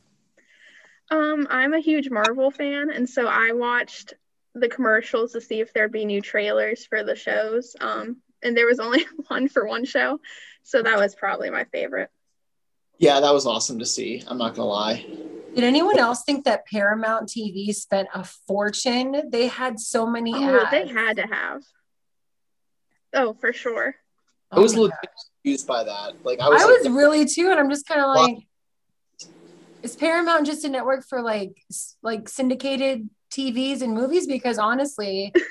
Um, 1.11 1.47
I'm 1.51 1.75
a 1.75 1.81
huge 1.81 2.11
Marvel 2.11 2.51
fan, 2.51 2.91
and 2.91 3.09
so 3.09 3.27
I 3.27 3.53
watched 3.53 4.15
the 4.55 4.69
commercials 4.69 5.33
to 5.33 5.41
see 5.41 5.61
if 5.61 5.73
there'd 5.73 5.93
be 5.93 6.05
new 6.05 6.21
trailers 6.21 6.85
for 6.87 7.03
the 7.05 7.17
shows. 7.17 7.75
Um, 7.81 8.19
and 8.43 8.57
there 8.57 8.67
was 8.67 8.81
only 8.81 9.07
one 9.29 9.49
for 9.49 9.67
one 9.67 9.85
show, 9.85 10.21
so 10.63 10.83
that 10.83 10.99
was 10.99 11.15
probably 11.15 11.51
my 11.51 11.65
favorite. 11.65 12.11
Yeah, 12.99 13.21
that 13.21 13.33
was 13.33 13.47
awesome 13.47 13.79
to 13.79 13.87
see. 13.87 14.23
I'm 14.27 14.39
not 14.39 14.55
gonna 14.55 14.69
lie. 14.69 15.07
Did 15.55 15.65
anyone 15.65 15.99
else 15.99 16.23
think 16.25 16.45
that 16.45 16.67
Paramount 16.67 17.29
TV 17.29 17.75
spent 17.75 18.09
a 18.15 18.25
fortune? 18.25 19.31
They 19.31 19.49
had 19.49 19.79
so 19.79 20.07
many 20.07 20.33
Oh, 20.35 20.59
ads. 20.61 20.71
they 20.71 20.87
had 20.89 21.17
to 21.17 21.27
have. 21.27 21.63
Oh, 23.13 23.35
for 23.35 23.53
sure. 23.53 23.95
I 24.51 24.61
was 24.61 24.75
Oh 24.75 24.77
my 24.77 24.83
legit 24.83 24.99
confused 25.43 25.67
by 25.67 25.85
that. 25.85 26.25
Like 26.25 26.41
I 26.41 26.49
was, 26.49 26.63
I 26.63 26.67
like, 26.67 26.79
was 26.81 26.89
really 26.91 27.27
too, 27.27 27.51
and 27.51 27.59
I'm 27.59 27.71
just 27.71 27.87
kind 27.87 28.01
of 28.01 28.09
like, 28.15 28.39
is 29.83 29.97
Paramount 29.97 30.47
just 30.47 30.65
a 30.65 30.69
network 30.69 31.05
for 31.05 31.21
like 31.23 31.57
like 32.03 32.29
syndicated 32.29 33.09
TVs 33.33 33.83
and 33.83 33.95
movies? 33.95 34.27
Because 34.27 34.59
honestly, 34.59 35.33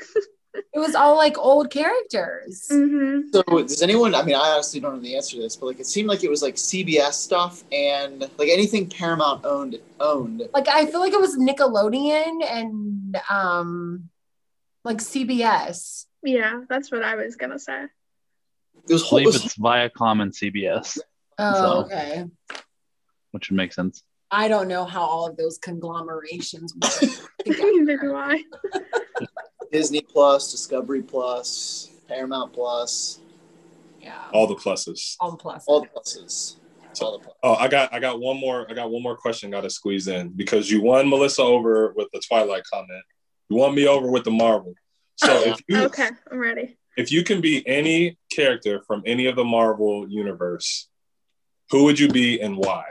It 0.73 0.79
was 0.79 0.95
all 0.95 1.15
like 1.15 1.37
old 1.37 1.71
characters. 1.71 2.67
hmm 2.69 3.21
So 3.31 3.41
does 3.43 3.81
anyone? 3.81 4.13
I 4.13 4.21
mean, 4.23 4.35
I 4.35 4.49
honestly 4.51 4.81
don't 4.81 4.95
know 4.95 5.01
the 5.01 5.15
answer 5.15 5.37
to 5.37 5.41
this, 5.41 5.55
but 5.55 5.65
like 5.67 5.79
it 5.79 5.85
seemed 5.85 6.09
like 6.09 6.23
it 6.25 6.29
was 6.29 6.41
like 6.41 6.55
CBS 6.55 7.13
stuff 7.13 7.63
and 7.71 8.21
like 8.37 8.49
anything 8.49 8.89
Paramount 8.89 9.45
owned 9.45 9.77
owned. 10.01 10.43
Like 10.53 10.67
I 10.67 10.85
feel 10.87 10.99
like 10.99 11.13
it 11.13 11.21
was 11.21 11.37
Nickelodeon 11.37 12.43
and 12.45 13.17
um 13.29 14.09
like 14.83 14.97
CBS. 14.97 16.05
Yeah, 16.21 16.61
that's 16.69 16.91
what 16.91 17.01
I 17.03 17.15
was 17.15 17.37
gonna 17.37 17.59
say. 17.59 17.83
It 17.83 18.91
was 18.93 19.03
I 19.03 19.07
whole. 19.07 19.19
It 19.19 19.23
believe 19.23 19.43
was, 19.43 19.45
it's 19.45 19.57
Viacom 19.57 20.21
and 20.21 20.31
CBS, 20.33 20.97
Oh, 21.37 21.53
So- 21.53 21.85
okay. 21.85 22.25
which 23.31 23.49
would 23.49 23.55
make 23.57 23.71
sense. 23.73 24.03
I 24.31 24.47
don't 24.47 24.67
know 24.67 24.85
how 24.85 25.01
all 25.01 25.27
of 25.27 25.35
those 25.37 25.57
conglomerations 25.57 26.73
work. 26.75 27.11
Neither 27.45 27.97
do 27.97 28.15
I. 28.15 28.43
Disney 29.71 30.01
Plus, 30.01 30.51
Discovery 30.51 31.01
Plus, 31.01 31.89
Paramount 32.07 32.53
Plus, 32.53 33.21
yeah. 34.01 34.23
All 34.33 34.47
the 34.47 34.55
pluses. 34.55 35.15
All 35.19 35.31
the 35.31 35.37
plus. 35.37 35.63
all 35.67 35.81
the 35.81 35.87
pluses. 35.87 36.55
It's 36.89 37.01
all 37.01 37.17
the 37.17 37.25
pluses. 37.25 37.35
Oh, 37.43 37.55
I 37.55 37.67
got 37.67 37.93
I 37.93 37.99
got 37.99 38.19
one 38.19 38.37
more 38.39 38.65
I 38.69 38.73
got 38.73 38.89
one 38.89 39.03
more 39.03 39.15
question 39.15 39.51
got 39.51 39.61
to 39.61 39.69
squeeze 39.69 40.07
in 40.07 40.29
because 40.29 40.69
you 40.69 40.81
won 40.81 41.07
Melissa 41.07 41.43
over 41.43 41.93
with 41.95 42.07
the 42.11 42.21
Twilight 42.27 42.63
comment. 42.71 43.03
You 43.49 43.57
won 43.57 43.75
me 43.75 43.87
over 43.87 44.09
with 44.09 44.23
the 44.23 44.31
Marvel. 44.31 44.73
So 45.17 45.31
if 45.41 45.47
uh-huh. 45.47 45.57
you 45.67 45.83
Okay, 45.83 46.09
I'm 46.31 46.39
ready. 46.39 46.77
if 46.97 47.11
you 47.11 47.23
can 47.23 47.41
be 47.41 47.67
any 47.67 48.17
character 48.31 48.81
from 48.87 49.03
any 49.05 49.27
of 49.27 49.35
the 49.35 49.43
Marvel 49.43 50.07
universe, 50.09 50.89
who 51.69 51.83
would 51.83 51.99
you 51.99 52.07
be 52.07 52.41
and 52.41 52.57
why? 52.57 52.83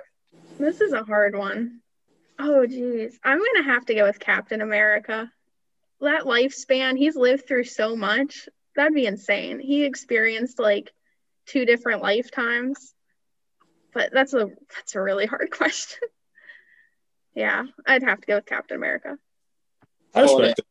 This 0.60 0.82
is 0.82 0.92
a 0.92 1.02
hard 1.02 1.34
one. 1.34 1.80
Oh, 2.38 2.66
geez. 2.66 3.18
I'm 3.24 3.38
going 3.38 3.56
to 3.56 3.62
have 3.62 3.86
to 3.86 3.94
go 3.94 4.04
with 4.04 4.20
Captain 4.20 4.60
America. 4.60 5.32
That 6.02 6.24
lifespan, 6.24 6.98
he's 6.98 7.16
lived 7.16 7.48
through 7.48 7.64
so 7.64 7.96
much. 7.96 8.46
That'd 8.76 8.94
be 8.94 9.06
insane. 9.06 9.58
He 9.58 9.84
experienced 9.84 10.58
like 10.58 10.92
two 11.46 11.64
different 11.64 12.02
lifetimes. 12.02 12.92
But 13.94 14.12
that's 14.12 14.34
a 14.34 14.50
that's 14.76 14.94
a 14.94 15.00
really 15.00 15.24
hard 15.24 15.50
question. 15.56 16.08
yeah, 17.34 17.64
I'd 17.86 18.02
have 18.02 18.20
to 18.20 18.26
go 18.26 18.34
with 18.36 18.46
Captain 18.46 18.76
America. 18.76 19.16
I 20.14 20.22
respect 20.22 20.58
it. 20.58 20.66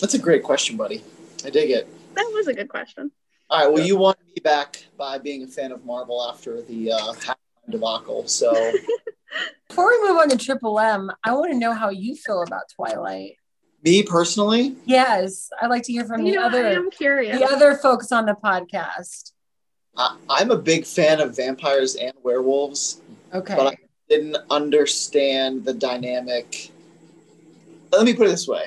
That's 0.00 0.14
a 0.14 0.18
great 0.18 0.42
question, 0.42 0.76
buddy. 0.76 1.02
I 1.46 1.50
dig 1.50 1.70
it. 1.70 1.88
That 2.14 2.30
was 2.34 2.46
a 2.46 2.52
good 2.52 2.68
question. 2.68 3.10
All 3.48 3.64
right. 3.64 3.72
Well, 3.72 3.84
you 3.84 3.96
won 3.96 4.16
me 4.26 4.40
back 4.44 4.84
by 4.98 5.16
being 5.16 5.42
a 5.44 5.46
fan 5.46 5.72
of 5.72 5.84
Marvel 5.86 6.22
after 6.22 6.60
the 6.60 6.92
uh, 6.92 7.12
halftime 7.14 7.36
debacle. 7.70 8.28
So 8.28 8.52
Before 9.68 9.88
we 9.88 10.08
move 10.08 10.18
on 10.18 10.28
to 10.30 10.36
Triple 10.36 10.78
M, 10.80 11.10
I 11.24 11.32
want 11.34 11.52
to 11.52 11.58
know 11.58 11.72
how 11.72 11.90
you 11.90 12.16
feel 12.16 12.42
about 12.42 12.62
Twilight. 12.74 13.34
me 13.84 14.02
personally, 14.02 14.76
Yes, 14.84 15.48
I'd 15.60 15.68
like 15.68 15.82
to 15.84 15.92
hear 15.92 16.04
from 16.04 16.26
you 16.26 16.32
the 16.32 16.38
know, 16.38 16.44
I 16.44 16.46
other 16.48 16.66
am 16.66 16.90
curious. 16.90 17.38
the 17.38 17.46
other 17.46 17.76
folks 17.76 18.10
on 18.12 18.26
the 18.26 18.34
podcast. 18.34 19.32
I, 19.96 20.16
I'm 20.28 20.50
a 20.50 20.56
big 20.56 20.84
fan 20.86 21.20
of 21.20 21.36
vampires 21.36 21.94
and 21.96 22.12
werewolves. 22.22 23.00
Okay. 23.32 23.54
But 23.56 23.74
I 23.74 23.76
didn't 24.08 24.36
understand 24.50 25.64
the 25.64 25.74
dynamic. 25.74 26.70
Let 27.92 28.04
me 28.04 28.14
put 28.14 28.26
it 28.26 28.30
this 28.30 28.48
way. 28.48 28.64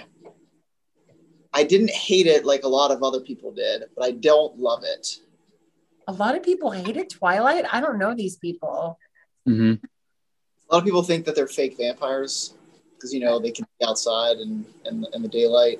I 1.54 1.63
didn't 1.63 1.91
hate 1.91 2.26
it 2.26 2.45
like 2.45 2.63
a 2.63 2.67
lot 2.67 2.91
of 2.91 3.04
other 3.04 3.19
people 3.19 3.52
did, 3.52 3.84
but 3.95 4.04
I 4.06 4.12
don't 4.12 4.58
love 4.58 4.84
it. 4.84 5.19
a 6.08 6.13
lot 6.13 6.36
of 6.36 6.43
people 6.43 6.71
hated 6.71 7.10
Twilight. 7.10 7.65
I 7.71 7.80
don't 7.82 7.99
know 7.99 8.15
these 8.15 8.38
people. 8.38 8.97
hmm 9.45 9.73
A 9.73 9.78
lot 10.73 10.79
of 10.79 10.86
people 10.86 11.03
think 11.03 11.23
that 11.25 11.36
they're 11.36 11.47
fake 11.47 11.77
vampires 11.77 12.55
because 12.95 13.13
you 13.13 13.19
know 13.19 13.39
they 13.39 13.51
can 13.51 13.65
be 13.79 13.86
outside 13.86 14.38
and 14.38 14.65
in, 14.86 15.05
in 15.13 15.21
the 15.21 15.27
daylight. 15.27 15.79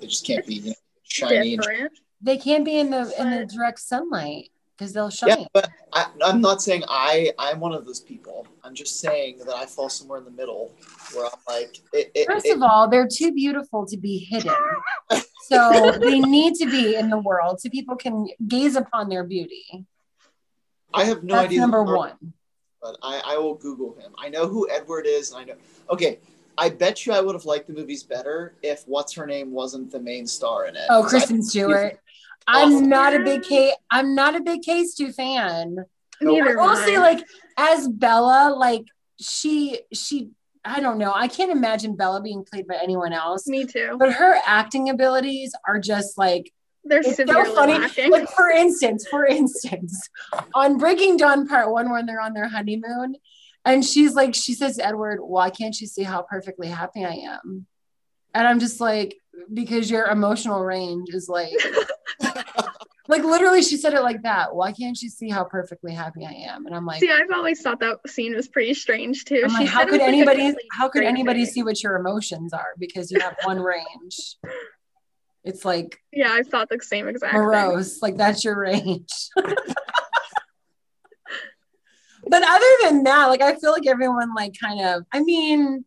They 0.00 0.06
just 0.06 0.24
can't 0.24 0.46
be 0.46 0.54
you 0.54 0.70
know, 0.70 0.74
shiny. 1.02 1.54
And, 1.54 1.90
They 2.22 2.36
can't 2.38 2.64
be 2.64 2.78
in 2.78 2.90
the 2.90 3.12
in 3.20 3.30
the 3.30 3.46
direct 3.46 3.80
sunlight 3.80 4.50
because 4.76 4.92
they'll 4.92 5.10
shine. 5.10 5.30
yeah, 5.30 5.46
but 5.52 5.68
I, 5.92 6.06
I'm 6.24 6.40
not 6.40 6.62
saying 6.62 6.84
I 6.88 7.32
I'm 7.38 7.58
one 7.58 7.72
of 7.72 7.84
those 7.84 8.00
people. 8.00 8.46
I'm 8.62 8.74
just 8.74 9.00
saying 9.00 9.38
that 9.38 9.54
I 9.56 9.66
fall 9.66 9.88
somewhere 9.88 10.18
in 10.18 10.24
the 10.24 10.30
middle 10.30 10.72
where 11.12 11.26
I'm 11.26 11.40
like, 11.48 11.78
it, 11.92 12.12
it, 12.14 12.26
First 12.28 12.46
it- 12.46 12.56
of 12.56 12.62
all, 12.62 12.88
they're 12.88 13.08
too 13.12 13.32
beautiful 13.32 13.86
to 13.86 13.96
be 13.96 14.18
hidden. 14.18 14.54
So 15.48 15.94
they 16.00 16.20
need 16.20 16.54
to 16.56 16.66
be 16.66 16.94
in 16.94 17.10
the 17.10 17.18
world 17.18 17.60
so 17.60 17.70
people 17.70 17.96
can 17.96 18.28
gaze 18.46 18.76
upon 18.76 19.08
their 19.08 19.24
beauty. 19.24 19.64
I 20.94 21.04
have 21.04 21.24
no 21.24 21.34
That's 21.34 21.46
idea. 21.46 21.60
number 21.60 21.82
one. 21.82 22.12
But 22.80 22.96
I, 23.02 23.20
I 23.24 23.38
will 23.38 23.54
Google 23.54 23.94
him. 23.98 24.12
I 24.18 24.28
know 24.28 24.46
who 24.46 24.68
Edward 24.70 25.06
is, 25.06 25.32
and 25.32 25.40
I 25.40 25.44
know. 25.44 25.54
Okay, 25.90 26.18
I 26.56 26.68
bet 26.68 27.06
you 27.06 27.12
I 27.12 27.20
would 27.20 27.34
have 27.34 27.44
liked 27.44 27.66
the 27.66 27.72
movies 27.72 28.02
better 28.02 28.54
if 28.62 28.84
what's 28.86 29.12
her 29.14 29.26
name 29.26 29.52
wasn't 29.52 29.90
the 29.90 30.00
main 30.00 30.26
star 30.26 30.66
in 30.66 30.76
it. 30.76 30.86
Oh, 30.90 31.02
'Cause 31.02 31.14
I- 31.14 31.18
Kristen 31.18 31.42
Stewart. 31.42 31.98
I'm 32.46 32.88
not 32.88 33.14
a 33.14 33.20
big 33.20 33.42
K. 33.42 33.74
I'm 33.90 34.14
not 34.14 34.34
a 34.34 34.40
big 34.40 34.62
K-Stew 34.62 35.12
fan. 35.12 35.84
Neither 36.22 36.58
I 36.58 36.62
will 36.64 36.70
am 36.70 36.84
say, 36.86 36.98
like 36.98 37.22
as 37.58 37.86
Bella, 37.88 38.54
like 38.56 38.84
she 39.20 39.80
she. 39.92 40.30
I 40.64 40.80
don't 40.80 40.98
know. 40.98 41.12
I 41.14 41.28
can't 41.28 41.50
imagine 41.50 41.94
Bella 41.94 42.22
being 42.22 42.44
played 42.44 42.66
by 42.66 42.76
anyone 42.82 43.12
else. 43.12 43.46
Me 43.46 43.64
too. 43.66 43.96
But 43.98 44.12
her 44.14 44.36
acting 44.46 44.88
abilities 44.88 45.52
are 45.66 45.78
just 45.78 46.16
like 46.16 46.52
They're 46.88 47.00
it's 47.00 47.16
so 47.16 47.54
funny. 47.54 47.74
lacking. 47.74 48.10
Like 48.10 48.28
for 48.30 48.50
instance, 48.50 49.06
for 49.08 49.26
instance, 49.26 50.08
on 50.54 50.78
Breaking 50.78 51.16
Dawn 51.16 51.46
Part 51.46 51.70
One, 51.70 51.90
when 51.90 52.06
they're 52.06 52.20
on 52.20 52.34
their 52.34 52.48
honeymoon, 52.48 53.16
and 53.64 53.84
she's 53.84 54.14
like, 54.14 54.34
she 54.34 54.54
says, 54.54 54.78
Edward, 54.78 55.20
why 55.20 55.50
can't 55.50 55.78
you 55.80 55.86
see 55.86 56.02
how 56.02 56.22
perfectly 56.22 56.68
happy 56.68 57.04
I 57.04 57.14
am? 57.14 57.66
And 58.34 58.46
I'm 58.46 58.60
just 58.60 58.80
like, 58.80 59.18
because 59.52 59.90
your 59.90 60.06
emotional 60.06 60.64
range 60.64 61.08
is 61.10 61.28
like, 61.28 61.52
like 63.08 63.24
literally, 63.24 63.62
she 63.62 63.76
said 63.76 63.94
it 63.94 64.02
like 64.02 64.22
that. 64.22 64.54
Why 64.54 64.72
can't 64.72 65.00
you 65.00 65.08
see 65.08 65.28
how 65.28 65.44
perfectly 65.44 65.92
happy 65.92 66.24
I 66.24 66.50
am? 66.50 66.66
And 66.66 66.74
I'm 66.74 66.86
like, 66.86 67.00
See, 67.00 67.10
I've 67.10 67.30
always 67.34 67.60
thought 67.60 67.80
that 67.80 67.98
scene 68.06 68.34
was 68.34 68.48
pretty 68.48 68.74
strange 68.74 69.24
too. 69.24 69.42
I'm 69.44 69.50
She 69.50 69.56
like, 69.56 69.68
how 69.68 69.84
could 69.84 69.92
was 69.92 70.00
like 70.00 70.08
anybody, 70.08 70.54
how 70.72 70.88
could 70.88 71.04
anybody 71.04 71.44
see 71.44 71.62
what 71.62 71.82
your 71.82 71.96
emotions 71.96 72.52
are? 72.52 72.74
Because 72.78 73.10
you 73.10 73.20
have 73.20 73.36
one 73.44 73.60
range. 73.60 74.36
It's 75.44 75.64
like 75.64 76.00
Yeah, 76.12 76.30
I 76.32 76.42
thought 76.42 76.68
the 76.68 76.78
same 76.82 77.08
exact 77.08 77.32
thing. 77.32 77.40
morose 77.42 78.02
like 78.02 78.16
that's 78.16 78.44
your 78.44 78.58
range 78.58 79.08
but 82.26 82.42
other 82.42 82.66
than 82.82 83.04
that 83.04 83.26
like 83.26 83.40
i 83.40 83.54
feel 83.54 83.70
like 83.72 83.86
everyone 83.86 84.34
like 84.34 84.52
kind 84.60 84.80
of 84.84 85.04
i 85.12 85.20
mean 85.22 85.84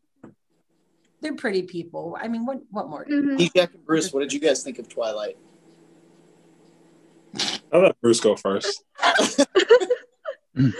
they're 1.21 1.35
pretty 1.35 1.61
people 1.63 2.17
i 2.19 2.27
mean 2.27 2.45
what 2.45 2.59
what 2.71 2.89
more 2.89 3.05
do 3.05 3.13
you- 3.15 3.21
Mhm. 3.37 3.53
Jack 3.55 3.73
and 3.73 3.85
Bruce, 3.85 4.11
what 4.11 4.21
did 4.21 4.33
you 4.33 4.39
guys 4.39 4.63
think 4.63 4.79
of 4.79 4.87
Twilight? 4.89 5.37
I'll 7.71 7.81
let 7.81 8.01
Bruce 8.01 8.19
go 8.19 8.35
first. 8.35 8.83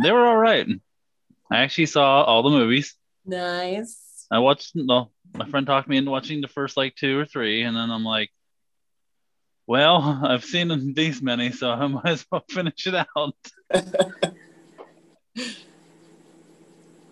They 0.00 0.12
were 0.12 0.24
all 0.26 0.36
right. 0.36 0.66
I 1.50 1.56
actually 1.58 1.86
saw 1.86 2.22
all 2.22 2.42
the 2.44 2.50
movies. 2.50 2.94
nice 3.24 4.26
I 4.30 4.38
watched. 4.38 4.72
No, 4.76 5.10
my 5.34 5.46
friend 5.46 5.66
talked 5.66 5.88
me 5.88 5.96
into 5.96 6.10
watching 6.10 6.40
the 6.40 6.48
first 6.48 6.76
like 6.76 6.94
two 6.94 7.18
or 7.18 7.24
three, 7.24 7.62
and 7.62 7.76
then 7.76 7.90
I'm 7.90 8.04
like, 8.04 8.30
"Well, 9.66 10.20
I've 10.24 10.44
seen 10.44 10.94
these 10.94 11.22
many, 11.22 11.52
so 11.52 11.70
I 11.70 11.86
might 11.88 12.06
as 12.06 12.26
well 12.30 12.44
finish 12.50 12.86
it 12.86 12.94
out." 12.94 13.36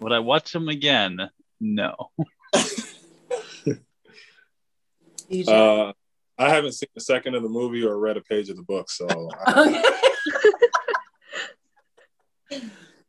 Would 0.00 0.12
I 0.12 0.18
watch 0.18 0.52
them 0.52 0.68
again? 0.68 1.30
No. 1.60 2.10
Uh, 5.48 5.92
I 6.38 6.50
haven't 6.50 6.72
seen 6.72 6.90
a 6.96 7.00
second 7.00 7.34
of 7.34 7.42
the 7.42 7.48
movie 7.48 7.82
or 7.82 7.98
read 7.98 8.16
a 8.16 8.20
page 8.20 8.50
of 8.50 8.56
the 8.56 8.62
book, 8.62 8.90
so 8.90 9.06
okay 9.48 9.82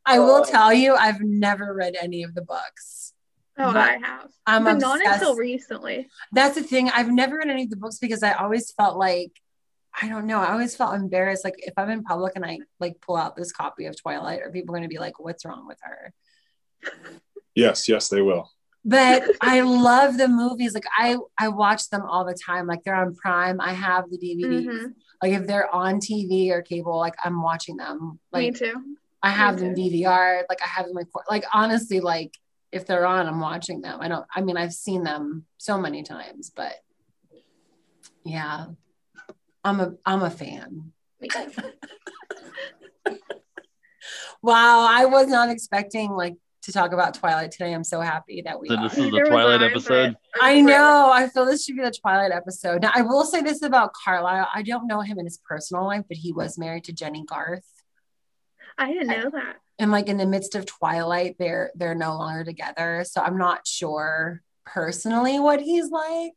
i 0.06 0.18
will 0.18 0.44
tell 0.44 0.72
you 0.72 0.94
i've 0.94 1.20
never 1.20 1.74
read 1.74 1.94
any 2.00 2.22
of 2.22 2.34
the 2.34 2.42
books 2.42 3.07
Oh, 3.60 3.72
But 3.72 3.76
I 3.76 3.92
have. 3.96 4.30
i'm 4.46 4.64
but 4.64 4.74
not 4.74 4.98
obsessed. 5.00 5.22
until 5.22 5.34
recently. 5.36 6.08
that's 6.32 6.54
the 6.54 6.62
thing 6.62 6.90
i've 6.90 7.10
never 7.10 7.36
read 7.38 7.48
any 7.48 7.64
of 7.64 7.70
the 7.70 7.76
books 7.76 7.98
because 7.98 8.22
i 8.22 8.32
always 8.32 8.70
felt 8.72 8.96
like 8.96 9.32
i 10.00 10.08
don't 10.08 10.26
know 10.26 10.38
i 10.40 10.52
always 10.52 10.76
felt 10.76 10.94
embarrassed 10.94 11.44
like 11.44 11.54
if 11.58 11.74
i'm 11.76 11.90
in 11.90 12.02
public 12.04 12.34
and 12.36 12.44
i 12.44 12.58
like 12.78 13.00
pull 13.00 13.16
out 13.16 13.34
this 13.36 13.50
copy 13.52 13.86
of 13.86 14.00
twilight 14.00 14.40
are 14.42 14.50
people 14.52 14.72
going 14.74 14.82
to 14.84 14.88
be 14.88 14.98
like 14.98 15.18
what's 15.18 15.44
wrong 15.44 15.66
with 15.66 15.78
her 15.82 16.12
yes, 17.54 17.88
yes, 17.88 18.08
they 18.08 18.22
will. 18.22 18.50
but 18.84 19.24
i 19.40 19.60
love 19.60 20.16
the 20.18 20.28
movies 20.28 20.72
like 20.72 20.86
i 20.96 21.16
i 21.38 21.48
watch 21.48 21.90
them 21.90 22.02
all 22.02 22.24
the 22.24 22.36
time 22.46 22.66
like 22.66 22.82
they're 22.84 22.94
on 22.94 23.14
prime 23.14 23.60
i 23.60 23.72
have 23.72 24.04
the 24.10 24.18
dvds 24.18 24.66
Mhm. 24.66 24.94
like 25.22 25.32
if 25.32 25.46
they're 25.48 25.72
on 25.74 25.96
tv 25.98 26.50
or 26.50 26.62
cable 26.62 26.96
like 26.96 27.14
i'm 27.24 27.42
watching 27.42 27.76
them 27.76 28.20
Like, 28.32 28.52
Me 28.52 28.58
too. 28.60 28.74
i 29.22 29.30
have 29.30 29.56
me 29.56 29.62
them 29.62 29.74
too. 29.74 29.82
dvr 29.82 30.42
like 30.48 30.62
i 30.62 30.66
have 30.66 30.86
them 30.86 30.96
record 30.96 31.24
like 31.28 31.44
honestly 31.52 31.98
like 32.00 32.32
if 32.72 32.86
they're 32.86 33.06
on 33.06 33.26
i'm 33.26 33.40
watching 33.40 33.80
them 33.80 33.98
i 34.00 34.08
don't 34.08 34.26
i 34.34 34.40
mean 34.40 34.56
i've 34.56 34.72
seen 34.72 35.02
them 35.04 35.44
so 35.58 35.78
many 35.78 36.02
times 36.02 36.50
but 36.54 36.74
yeah 38.24 38.66
i'm 39.64 39.80
a 39.80 39.92
i'm 40.06 40.22
a 40.22 40.30
fan 40.30 40.92
wow 44.42 44.86
i 44.88 45.04
was 45.04 45.26
not 45.28 45.48
expecting 45.48 46.10
like 46.12 46.34
to 46.60 46.72
talk 46.72 46.92
about 46.92 47.14
Twilight 47.14 47.50
today. 47.52 47.72
I'm 47.72 47.84
so 47.84 48.00
happy 48.00 48.42
that 48.42 48.60
we 48.60 48.68
So 48.68 48.74
are. 48.74 48.82
this 48.88 48.98
is 48.98 49.10
the 49.10 49.20
Twilight 49.20 49.62
episode. 49.62 50.16
I'm 50.34 50.42
I 50.44 50.50
really- 50.54 50.62
know. 50.64 51.10
I 51.10 51.28
feel 51.28 51.46
this 51.46 51.64
should 51.64 51.76
be 51.76 51.82
the 51.82 51.90
Twilight 51.92 52.30
episode. 52.32 52.82
Now, 52.82 52.90
I 52.94 53.00
will 53.02 53.24
say 53.24 53.40
this 53.40 53.62
about 53.62 53.92
Carlisle. 53.94 54.48
I 54.52 54.62
don't 54.62 54.86
know 54.86 55.00
him 55.00 55.18
in 55.18 55.24
his 55.24 55.38
personal 55.48 55.86
life, 55.86 56.02
but 56.08 56.18
he 56.18 56.30
was 56.32 56.58
married 56.58 56.84
to 56.84 56.92
Jennie 56.92 57.24
Garth. 57.24 57.64
I 58.76 58.92
didn't 58.92 59.06
know 59.06 59.30
that. 59.30 59.56
And 59.78 59.90
like 59.90 60.08
in 60.08 60.16
the 60.16 60.26
midst 60.26 60.54
of 60.54 60.66
Twilight, 60.66 61.36
they're 61.38 61.70
they're 61.74 61.94
no 61.94 62.16
longer 62.18 62.44
together. 62.44 63.04
So 63.08 63.20
I'm 63.20 63.38
not 63.38 63.66
sure 63.66 64.42
personally 64.64 65.38
what 65.38 65.60
he's 65.60 65.90
like. 65.90 66.32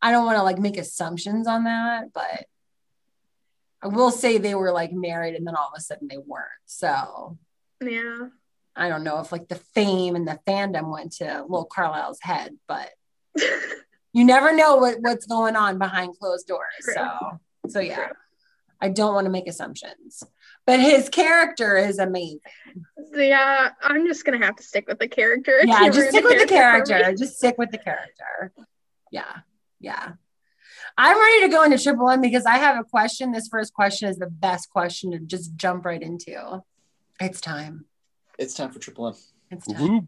I 0.00 0.12
don't 0.12 0.24
want 0.24 0.38
to 0.38 0.42
like 0.42 0.58
make 0.58 0.76
assumptions 0.76 1.46
on 1.46 1.64
that, 1.64 2.12
but 2.12 2.46
I 3.82 3.88
will 3.88 4.10
say 4.10 4.38
they 4.38 4.54
were 4.54 4.72
like 4.72 4.92
married 4.92 5.34
and 5.34 5.46
then 5.46 5.54
all 5.56 5.68
of 5.68 5.74
a 5.76 5.80
sudden 5.80 6.08
they 6.08 6.18
weren't. 6.18 6.46
So 6.66 7.38
Yeah. 7.80 8.28
I 8.74 8.88
don't 8.88 9.02
know 9.04 9.18
if 9.18 9.32
like 9.32 9.48
the 9.48 9.56
fame 9.56 10.14
and 10.14 10.26
the 10.26 10.38
fandom 10.46 10.90
went 10.92 11.12
to 11.14 11.42
little 11.42 11.64
Carlisle's 11.64 12.20
head, 12.22 12.56
but 12.68 12.90
you 14.12 14.24
never 14.24 14.54
know 14.54 14.76
what, 14.76 14.96
what's 15.00 15.26
going 15.26 15.56
on 15.56 15.78
behind 15.78 16.16
closed 16.18 16.46
doors. 16.46 16.62
True. 16.82 16.94
So, 16.94 17.40
so 17.68 17.80
yeah, 17.80 18.06
True. 18.06 18.16
I 18.80 18.88
don't 18.88 19.14
want 19.14 19.24
to 19.24 19.32
make 19.32 19.48
assumptions, 19.48 20.22
but 20.68 20.78
his 20.80 21.08
character 21.08 21.78
is 21.78 21.98
amazing. 21.98 22.40
yeah, 23.14 23.70
I'm 23.80 24.06
just 24.06 24.26
gonna 24.26 24.44
have 24.44 24.56
to 24.56 24.62
stick 24.62 24.86
with 24.86 24.98
the 24.98 25.08
character. 25.08 25.62
Yeah, 25.64 25.86
just 25.86 25.98
ruin 25.98 26.10
stick 26.10 26.24
with 26.24 26.42
the 26.42 26.46
character. 26.46 27.14
Just 27.16 27.38
stick 27.38 27.56
with 27.56 27.70
the 27.70 27.78
character. 27.78 28.52
Yeah, 29.10 29.38
yeah. 29.80 30.12
I'm 30.98 31.18
ready 31.18 31.46
to 31.46 31.48
go 31.48 31.62
into 31.62 31.78
triple 31.78 32.10
M 32.10 32.20
because 32.20 32.44
I 32.44 32.58
have 32.58 32.78
a 32.78 32.84
question. 32.84 33.32
This 33.32 33.48
first 33.48 33.72
question 33.72 34.10
is 34.10 34.18
the 34.18 34.26
best 34.26 34.68
question 34.68 35.12
to 35.12 35.20
just 35.20 35.56
jump 35.56 35.86
right 35.86 36.02
into. 36.02 36.62
It's 37.18 37.40
time. 37.40 37.86
It's 38.38 38.52
time 38.52 38.70
for 38.70 38.78
Triple 38.78 39.08
M. 39.08 39.14
It's 39.50 39.66
time. 39.66 39.80
Whoop. 39.80 40.04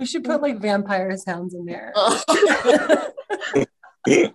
We 0.00 0.06
should 0.06 0.24
put 0.24 0.42
like 0.42 0.58
vampire 0.58 1.16
sounds 1.16 1.54
in 1.54 1.66
there. 1.66 1.94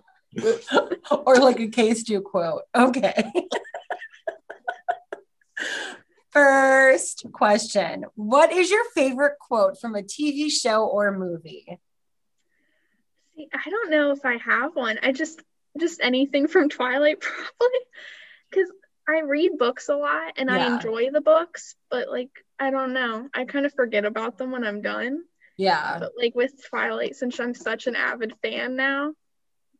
or 1.10 1.36
like 1.36 1.60
a 1.60 1.68
case 1.68 2.02
do 2.02 2.20
quote. 2.20 2.62
Okay. 2.74 3.32
First 6.30 7.26
question 7.32 8.04
What 8.14 8.52
is 8.52 8.70
your 8.70 8.84
favorite 8.94 9.38
quote 9.40 9.80
from 9.80 9.94
a 9.94 10.02
TV 10.02 10.50
show 10.50 10.84
or 10.84 11.16
movie? 11.16 11.80
I 13.38 13.70
don't 13.70 13.90
know 13.90 14.12
if 14.12 14.24
I 14.24 14.36
have 14.38 14.74
one. 14.74 14.98
I 15.02 15.12
just 15.12 15.42
just 15.78 16.00
anything 16.02 16.48
from 16.48 16.68
Twilight 16.68 17.20
probably 17.20 17.78
because 18.50 18.70
I 19.08 19.20
read 19.20 19.58
books 19.58 19.88
a 19.88 19.94
lot 19.94 20.34
and 20.36 20.50
I 20.50 20.74
enjoy 20.74 21.10
the 21.10 21.20
books, 21.20 21.76
but 21.90 22.08
like 22.10 22.30
I 22.58 22.70
don't 22.70 22.92
know. 22.92 23.28
I 23.32 23.44
kind 23.44 23.64
of 23.64 23.72
forget 23.72 24.04
about 24.04 24.36
them 24.36 24.50
when 24.50 24.64
I'm 24.64 24.82
done. 24.82 25.22
Yeah. 25.56 25.98
But 25.98 26.12
like 26.18 26.34
with 26.34 26.52
Twilight, 26.68 27.16
since 27.16 27.38
I'm 27.38 27.54
such 27.54 27.86
an 27.86 27.96
avid 27.96 28.34
fan 28.42 28.76
now, 28.76 29.14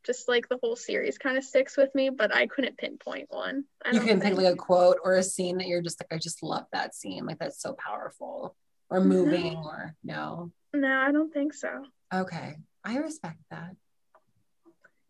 just 0.07 0.29
like 0.29 0.49
the 0.49 0.59
whole 0.62 0.77
series 0.77 1.19
kind 1.19 1.37
of 1.37 1.45
sticks 1.45 1.77
with 1.77 1.95
me, 1.95 2.11
but 2.11 2.33
I 2.35 2.47
couldn't 2.47 2.79
pinpoint 2.79 3.27
one. 3.29 3.64
I 3.85 3.90
You 3.90 3.99
don't 3.99 4.09
can 4.09 4.21
pick 4.21 4.35
think. 4.35 4.37
like 4.45 4.55
a 4.55 4.57
quote 4.57 4.99
or 5.05 5.14
a 5.14 5.23
scene 5.23 5.59
that 5.59 5.66
you're 5.66 5.83
just 5.83 6.01
like, 6.01 6.12
I 6.14 6.19
just 6.19 6.42
love 6.42 6.64
that 6.73 6.95
scene. 6.95 7.27
Like 7.27 7.38
that's 7.38 7.61
so 7.61 7.75
powerful 7.75 8.55
or 8.88 9.01
moving 9.01 9.57
or 9.57 9.95
no. 10.05 10.53
No, 10.73 10.88
I 10.88 11.11
don't 11.11 11.33
think 11.33 11.53
so. 11.55 11.85
Okay. 12.14 12.57
I 12.85 12.99
respect 12.99 13.38
that. 13.51 13.75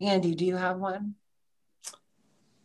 Andy, 0.01 0.33
do 0.35 0.45
you 0.45 0.55
have 0.55 0.77
one? 0.77 1.15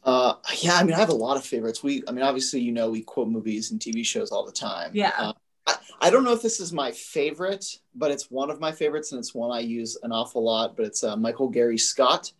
Uh, 0.05 0.35
yeah, 0.59 0.75
I 0.75 0.83
mean, 0.85 0.95
I 0.95 0.99
have 0.99 1.11
a 1.11 1.14
lot 1.14 1.37
of 1.37 1.45
favorites. 1.45 1.83
We, 1.83 2.03
I 2.09 2.12
mean, 2.12 2.25
obviously, 2.25 2.61
you 2.61 2.73
know, 2.73 2.90
we 2.90 3.03
quote 3.03 3.29
movies 3.29 3.71
and 3.71 3.81
TV 3.81 4.05
shows 4.05 4.33
all 4.33 4.45
the 4.45 4.53
time. 4.53 4.90
Yeah. 4.95 5.12
Uh, 5.16 5.33
I, 5.66 5.77
I 6.01 6.11
don't 6.11 6.25
know 6.25 6.33
if 6.33 6.42
this 6.42 6.59
is 6.61 6.72
my 6.72 6.90
favorite, 6.92 7.64
but 7.94 8.11
it's 8.11 8.31
one 8.31 8.51
of 8.51 8.59
my 8.61 8.72
favorites, 8.72 9.12
and 9.12 9.18
it's 9.18 9.35
one 9.35 9.51
I 9.57 9.61
use 9.61 9.96
an 10.03 10.12
awful 10.12 10.42
lot. 10.44 10.77
But 10.77 10.87
it's 10.87 11.05
uh, 11.05 11.16
Michael 11.16 11.48
Gary 11.48 11.79
Scott, 11.79 12.33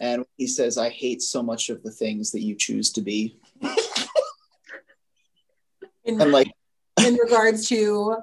and 0.00 0.24
he 0.36 0.46
says, 0.46 0.78
"I 0.78 0.88
hate 0.88 1.22
so 1.22 1.42
much 1.42 1.70
of 1.70 1.82
the 1.82 1.90
things 1.92 2.30
that 2.32 2.40
you 2.42 2.54
choose 2.56 2.90
to 2.92 3.00
be." 3.00 3.38
In, 6.04 6.20
And 6.20 6.32
like, 6.32 6.50
in 7.06 7.14
regards 7.14 7.66
to 7.70 8.16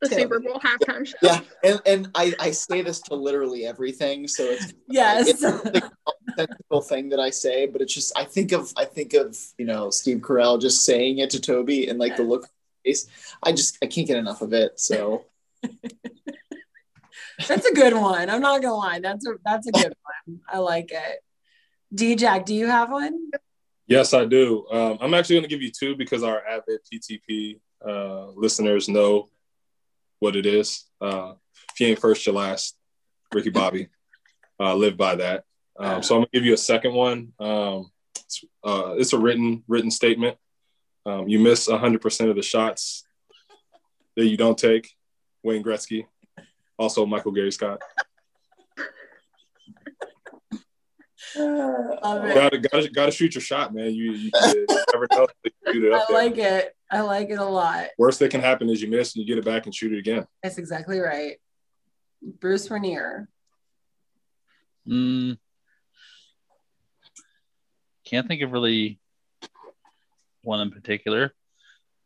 The 0.00 0.08
Yeah. 0.10 0.16
Super 0.18 0.38
Bowl 0.38 0.60
halftime 0.60 1.04
show. 1.06 1.16
yeah, 1.22 1.40
and 1.64 1.80
and 1.86 2.10
I 2.14 2.32
I 2.38 2.50
say 2.52 2.82
this 2.82 3.00
to 3.02 3.14
literally 3.14 3.66
everything, 3.66 4.28
so 4.28 4.44
it's 4.44 4.72
yes. 4.88 5.28
It's 5.28 5.40
the 5.40 5.90
technical 6.36 6.80
thing 6.82 7.08
that 7.08 7.18
I 7.20 7.30
say, 7.30 7.66
but 7.66 7.80
it's 7.80 7.92
just 7.94 8.12
I 8.16 8.24
think 8.24 8.52
of 8.52 8.72
I 8.76 8.84
think 8.84 9.14
of 9.14 9.36
you 9.58 9.64
know 9.66 9.90
Steve 9.90 10.18
Carell 10.18 10.60
just 10.60 10.84
saying 10.84 11.18
it 11.18 11.30
to 11.30 11.40
Toby 11.40 11.88
and 11.88 11.98
like 11.98 12.16
the 12.16 12.22
look 12.22 12.42
on 12.42 12.48
his 12.48 12.50
face. 12.84 13.06
I 13.42 13.52
just 13.52 13.78
I 13.82 13.86
can't 13.86 14.06
get 14.06 14.18
enough 14.18 14.42
of 14.42 14.52
it. 14.52 14.78
So 14.78 15.24
That's 17.48 17.66
a 17.66 17.74
good 17.74 17.94
one. 17.94 18.30
I'm 18.30 18.40
not 18.40 18.62
gonna 18.62 18.74
lie. 18.74 19.00
That's 19.00 19.26
a 19.26 19.32
that's 19.44 19.66
a 19.66 19.72
good 19.72 19.94
one. 20.26 20.40
I 20.48 20.58
like 20.58 20.92
it. 20.92 21.20
D 21.92 22.14
Jack, 22.16 22.46
do 22.46 22.54
you 22.54 22.66
have 22.66 22.90
one? 22.90 23.30
Yes, 23.86 24.14
I 24.14 24.24
do. 24.24 24.66
Um, 24.70 24.98
I'm 25.00 25.14
actually 25.14 25.36
going 25.36 25.44
to 25.44 25.48
give 25.48 25.60
you 25.60 25.70
two 25.70 25.94
because 25.94 26.22
our 26.22 26.42
avid 26.46 26.80
PTP 26.90 27.60
uh, 27.86 28.30
listeners 28.30 28.88
know 28.88 29.28
what 30.20 30.36
it 30.36 30.46
is. 30.46 30.84
Uh, 31.00 31.34
if 31.70 31.80
you 31.80 31.88
ain't 31.88 31.98
first, 31.98 32.24
you're 32.24 32.34
last. 32.34 32.76
Ricky 33.32 33.50
Bobby. 33.50 33.88
Uh, 34.60 34.72
live 34.72 34.96
by 34.96 35.16
that. 35.16 35.42
Um, 35.80 36.00
so 36.00 36.14
I'm 36.14 36.20
going 36.20 36.28
to 36.32 36.38
give 36.38 36.44
you 36.44 36.54
a 36.54 36.56
second 36.56 36.94
one. 36.94 37.32
Um, 37.40 37.90
it's, 38.14 38.44
uh, 38.62 38.94
it's 38.96 39.12
a 39.12 39.18
written 39.18 39.64
written 39.66 39.90
statement. 39.90 40.38
Um, 41.06 41.28
you 41.28 41.38
miss 41.38 41.68
100% 41.68 42.30
of 42.30 42.36
the 42.36 42.42
shots 42.42 43.04
that 44.16 44.26
you 44.26 44.36
don't 44.36 44.56
take. 44.56 44.90
Wayne 45.42 45.62
Gretzky. 45.62 46.06
Also, 46.78 47.04
Michael 47.04 47.32
Gary 47.32 47.52
Scott. 47.52 47.80
Love 51.36 52.24
it. 52.24 52.34
Gotta, 52.34 52.58
gotta, 52.58 52.90
gotta 52.90 53.12
shoot 53.12 53.34
your 53.34 53.42
shot, 53.42 53.74
man. 53.74 53.94
You, 53.94 54.12
you, 54.12 54.30
you 54.32 54.66
never 54.92 55.06
know. 55.12 55.26
you 55.44 55.50
shoot 55.72 55.84
it 55.84 55.92
up 55.92 56.06
I 56.08 56.12
there. 56.12 56.22
like 56.24 56.38
it. 56.38 56.76
I 56.90 57.00
like 57.00 57.30
it 57.30 57.38
a 57.38 57.44
lot. 57.44 57.88
Worst 57.98 58.20
that 58.20 58.30
can 58.30 58.40
happen 58.40 58.70
is 58.70 58.80
you 58.80 58.88
miss 58.88 59.14
and 59.14 59.22
you 59.22 59.28
get 59.28 59.38
it 59.38 59.44
back 59.44 59.66
and 59.66 59.74
shoot 59.74 59.92
it 59.92 59.98
again. 59.98 60.26
That's 60.42 60.58
exactly 60.58 61.00
right. 61.00 61.36
Bruce 62.22 62.70
Renier. 62.70 63.28
Mm, 64.88 65.38
can't 68.04 68.28
think 68.28 68.42
of 68.42 68.52
really 68.52 68.98
one 70.44 70.60
in 70.60 70.70
particular, 70.70 71.32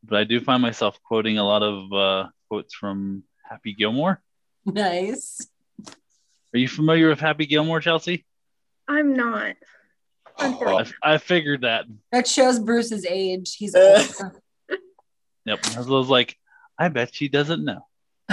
but 0.05 0.18
I 0.18 0.24
do 0.24 0.40
find 0.40 0.62
myself 0.62 0.98
quoting 1.03 1.38
a 1.38 1.44
lot 1.44 1.62
of 1.62 1.92
uh, 1.92 2.29
quotes 2.48 2.74
from 2.74 3.22
Happy 3.48 3.74
Gilmore. 3.74 4.22
Nice. 4.64 5.46
Are 6.55 6.59
you 6.59 6.68
familiar 6.68 7.09
with 7.09 7.20
Happy 7.20 7.46
Gilmore, 7.46 7.81
Chelsea? 7.81 8.24
I'm 8.87 9.14
not. 9.14 9.57
Oh, 10.40 10.79
I, 10.79 11.14
I 11.14 11.18
figured 11.18 11.62
that. 11.62 11.85
That 12.12 12.27
shows 12.29 12.59
Bruce's 12.59 13.05
age. 13.07 13.57
He's 13.57 13.74
Uh. 13.74 14.07
old. 14.22 14.33
Yep. 15.46 15.59
I 15.77 15.81
was 15.81 16.09
like, 16.09 16.37
I 16.79 16.88
bet 16.88 17.14
she 17.14 17.29
doesn't 17.29 17.64
know. 17.64 17.87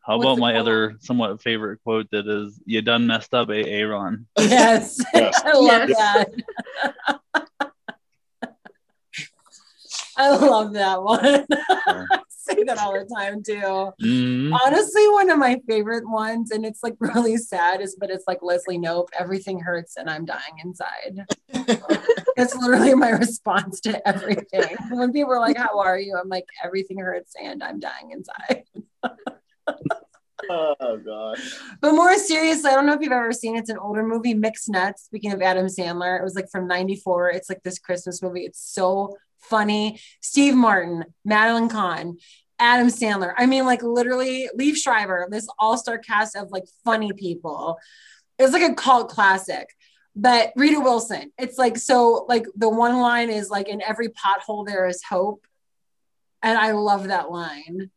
How 0.00 0.16
What's 0.16 0.24
about 0.24 0.38
my 0.38 0.52
quote? 0.52 0.60
other 0.60 0.96
somewhat 1.00 1.42
favorite 1.42 1.80
quote 1.84 2.08
that 2.12 2.26
is, 2.26 2.58
"You 2.64 2.80
done 2.80 3.06
messed 3.06 3.34
up, 3.34 3.50
Aaron." 3.50 4.26
yes. 4.38 5.02
Yes. 5.12 5.42
I 5.44 5.52
love 5.52 5.88
Yes. 5.90 6.26
that. 7.06 7.20
I 10.18 10.36
love 10.36 10.72
that 10.74 11.02
one. 11.02 11.46
I 11.50 12.06
say 12.28 12.64
that 12.64 12.78
all 12.78 12.92
the 12.92 13.08
time 13.14 13.42
too. 13.42 13.92
Mhm. 14.04 14.52
Honestly, 14.64 15.08
one 15.10 15.30
of 15.30 15.38
my 15.38 15.60
favorite 15.68 16.08
ones, 16.08 16.50
and 16.50 16.66
it's 16.66 16.82
like 16.82 16.96
really 17.00 17.36
sad, 17.36 17.80
is 17.80 17.96
but 17.98 18.10
it's 18.10 18.24
like 18.26 18.42
Leslie 18.42 18.78
Knope, 18.78 19.08
everything 19.18 19.60
hurts 19.60 19.96
and 19.96 20.10
I'm 20.10 20.24
dying 20.24 20.58
inside. 20.62 21.24
It's 22.40 22.54
literally 22.54 22.94
my 22.94 23.10
response 23.10 23.80
to 23.80 24.06
everything. 24.08 24.76
When 24.90 25.12
people 25.12 25.32
are 25.32 25.40
like, 25.40 25.56
How 25.56 25.80
are 25.80 25.98
you? 25.98 26.16
I'm 26.16 26.28
like, 26.28 26.44
everything 26.62 26.98
hurts 26.98 27.34
and 27.42 27.64
I'm 27.64 27.80
dying 27.80 28.12
inside. 28.12 28.62
oh 30.48 31.00
gosh. 31.04 31.58
But 31.80 31.92
more 31.92 32.16
seriously, 32.16 32.70
I 32.70 32.74
don't 32.74 32.86
know 32.86 32.92
if 32.94 33.00
you've 33.00 33.10
ever 33.10 33.32
seen 33.32 33.56
it's 33.56 33.70
an 33.70 33.78
older 33.78 34.04
movie, 34.06 34.34
Mixed 34.34 34.68
Nuts. 34.68 35.02
Speaking 35.04 35.32
of 35.32 35.42
Adam 35.42 35.66
Sandler, 35.66 36.18
it 36.18 36.22
was 36.22 36.36
like 36.36 36.48
from 36.48 36.68
94. 36.68 37.30
It's 37.30 37.48
like 37.48 37.62
this 37.64 37.80
Christmas 37.80 38.22
movie. 38.22 38.44
It's 38.44 38.60
so 38.62 39.16
funny. 39.38 40.00
Steve 40.20 40.54
Martin, 40.54 41.04
Madeline 41.24 41.68
Kahn, 41.68 42.18
Adam 42.58 42.88
Sandler. 42.88 43.34
I 43.36 43.46
mean, 43.46 43.64
like 43.66 43.82
literally 43.82 44.48
Liev 44.58 44.76
Schreiber, 44.76 45.28
this 45.30 45.48
all-star 45.58 45.98
cast 45.98 46.36
of 46.36 46.50
like 46.50 46.64
funny 46.84 47.12
people. 47.12 47.78
It's 48.38 48.52
like 48.52 48.70
a 48.70 48.74
cult 48.74 49.08
classic. 49.08 49.68
But 50.14 50.52
Rita 50.56 50.80
Wilson, 50.80 51.30
it's 51.38 51.58
like 51.58 51.76
so 51.76 52.26
like 52.28 52.46
the 52.56 52.68
one 52.68 52.98
line 52.98 53.30
is 53.30 53.50
like 53.50 53.68
in 53.68 53.80
every 53.80 54.08
pothole 54.08 54.66
there 54.66 54.86
is 54.88 55.02
hope. 55.02 55.46
And 56.42 56.58
I 56.58 56.72
love 56.72 57.08
that 57.08 57.30
line. 57.30 57.90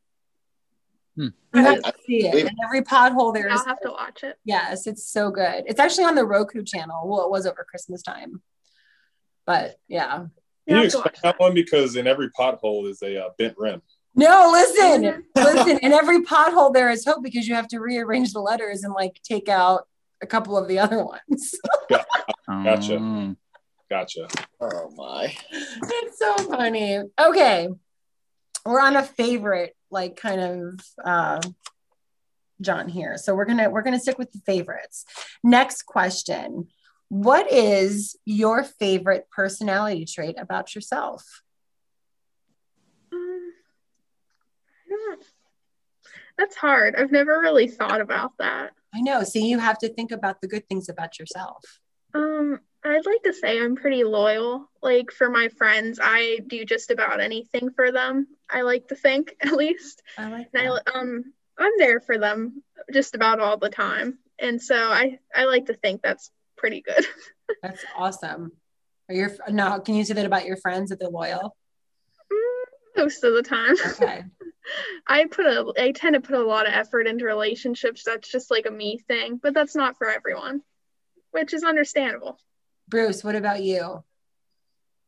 Hmm. 1.16 1.28
You 1.54 1.62
have 1.64 1.82
to 1.82 1.94
see 2.06 2.28
it. 2.28 2.36
In 2.36 2.56
every 2.64 2.84
pothole 2.84 3.34
there 3.34 3.48
is 3.48 3.60
I'll 3.60 3.66
have 3.66 3.82
to 3.82 3.90
watch 3.90 4.24
it. 4.24 4.38
Yes, 4.46 4.86
it's 4.86 5.04
so 5.04 5.32
good. 5.32 5.64
It's 5.66 5.80
actually 5.80 6.06
on 6.06 6.16
the 6.16 6.26
Roku 6.26 6.64
channel. 6.64 7.08
Well, 7.08 7.26
it 7.26 7.32
was 7.32 7.48
over 7.48 7.66
Christmas 7.68 8.04
time. 8.04 8.44
But 9.48 9.78
yeah. 9.88 10.26
Can 10.68 10.78
You 10.78 10.84
you 10.84 10.84
have 10.84 10.92
to 10.92 11.10
explain 11.10 11.32
that 11.32 11.40
one? 11.40 11.54
Because 11.54 11.96
in 11.96 12.08
every 12.08 12.30
pothole 12.30 12.88
is 12.90 13.02
a 13.02 13.26
uh, 13.26 13.30
bent 13.38 13.56
rim. 13.58 13.82
No, 14.16 14.50
listen, 14.52 15.24
listen. 15.36 15.80
In 15.80 15.94
every 15.94 16.24
pothole, 16.24 16.74
there 16.74 16.90
is 16.90 17.06
hope 17.06 17.24
because 17.24 17.48
you 17.48 17.56
have 17.56 17.68
to 17.70 17.80
rearrange 17.80 18.34
the 18.34 18.42
letters 18.42 18.84
and 18.84 18.94
like 18.94 19.20
take 19.24 19.50
out 19.50 19.88
a 20.22 20.28
couple 20.28 20.58
of 20.58 20.68
the 20.68 20.80
other 20.80 21.04
ones. 21.04 21.56
Gotcha. 22.48 22.98
Um, 22.98 23.38
Gotcha. 23.90 24.28
Oh 24.60 24.92
my. 24.96 25.34
it's 25.52 26.20
so 26.20 26.36
funny. 26.50 27.00
Okay. 27.20 27.68
We're 28.66 28.80
on 28.80 28.96
a 28.96 29.04
favorite, 29.04 29.76
like 29.90 30.16
kind 30.18 30.42
of 30.42 30.80
uh 31.04 31.42
John 32.62 32.88
here. 32.88 33.18
So 33.18 33.34
we're 33.34 33.46
gonna 33.46 33.70
we're 33.70 33.82
gonna 33.82 34.00
stick 34.00 34.18
with 34.18 34.32
the 34.32 34.40
favorites. 34.46 35.06
Next 35.44 35.84
question. 35.84 36.68
What 37.12 37.52
is 37.52 38.16
your 38.24 38.64
favorite 38.64 39.28
personality 39.36 40.06
trait 40.06 40.36
about 40.40 40.74
yourself? 40.74 41.44
Um, 43.12 43.52
That's 46.38 46.56
hard. 46.56 46.96
I've 46.96 47.12
never 47.12 47.42
really 47.42 47.68
thought 47.68 48.00
about 48.00 48.32
that. 48.40 48.72
I 48.96 49.02
know. 49.02 49.24
See, 49.24 49.46
you 49.46 49.60
have 49.60 49.78
to 49.80 49.90
think 49.90 50.14
about 50.14 50.40
the 50.40 50.48
good 50.48 50.66
things 50.70 50.88
about 50.88 51.20
yourself. 51.20 51.82
Um, 52.14 52.62
I'd 52.86 53.06
like 53.06 53.24
to 53.24 53.34
say 53.34 53.62
I'm 53.62 53.76
pretty 53.76 54.06
loyal. 54.06 54.70
Like 54.82 55.12
for 55.12 55.30
my 55.30 55.50
friends, 55.50 56.00
I 56.02 56.40
do 56.48 56.64
just 56.64 56.92
about 56.92 57.20
anything 57.20 57.72
for 57.72 57.92
them. 57.92 58.26
I 58.50 58.62
like 58.62 58.88
to 58.88 58.96
think, 58.96 59.36
at 59.42 59.52
least. 59.52 60.02
I 60.18 60.30
like 60.30 60.48
And 60.54 60.66
that. 60.66 60.84
I 60.88 60.98
um 60.98 61.34
I'm 61.60 61.74
there 61.78 62.00
for 62.00 62.18
them 62.18 62.64
just 62.94 63.16
about 63.16 63.42
all 63.42 63.58
the 63.58 63.70
time. 63.70 64.18
And 64.40 64.62
so 64.62 64.76
I 64.78 65.20
I 65.36 65.44
like 65.44 65.66
to 65.66 65.74
think 65.74 66.02
that's 66.02 66.32
pretty 66.62 66.82
good. 66.82 67.04
That's 67.64 67.84
awesome. 67.98 68.52
Are 69.10 69.16
your 69.16 69.32
now 69.50 69.80
can 69.80 69.96
you 69.96 70.06
say 70.06 70.14
that 70.14 70.26
about 70.26 70.46
your 70.46 70.56
friends 70.58 70.92
that 70.92 71.00
they're 71.00 71.10
loyal? 71.10 71.58
Most 72.96 73.24
of 73.26 73.34
the 73.34 73.44
time. 73.44 73.76
Okay. 74.02 74.24
I 75.08 75.26
put 75.26 75.48
a 75.48 75.74
I 75.78 75.92
tend 75.92 76.14
to 76.14 76.22
put 76.22 76.36
a 76.36 76.44
lot 76.46 76.68
of 76.68 76.74
effort 76.74 77.08
into 77.08 77.26
relationships. 77.26 78.04
That's 78.06 78.32
just 78.32 78.52
like 78.52 78.68
a 78.68 78.72
me 78.72 79.00
thing, 79.08 79.40
but 79.42 79.56
that's 79.56 79.76
not 79.76 79.98
for 79.98 80.08
everyone, 80.08 80.62
which 81.32 81.52
is 81.54 81.64
understandable. 81.64 82.38
Bruce, 82.88 83.24
what 83.24 83.36
about 83.36 83.64
you? 83.64 84.04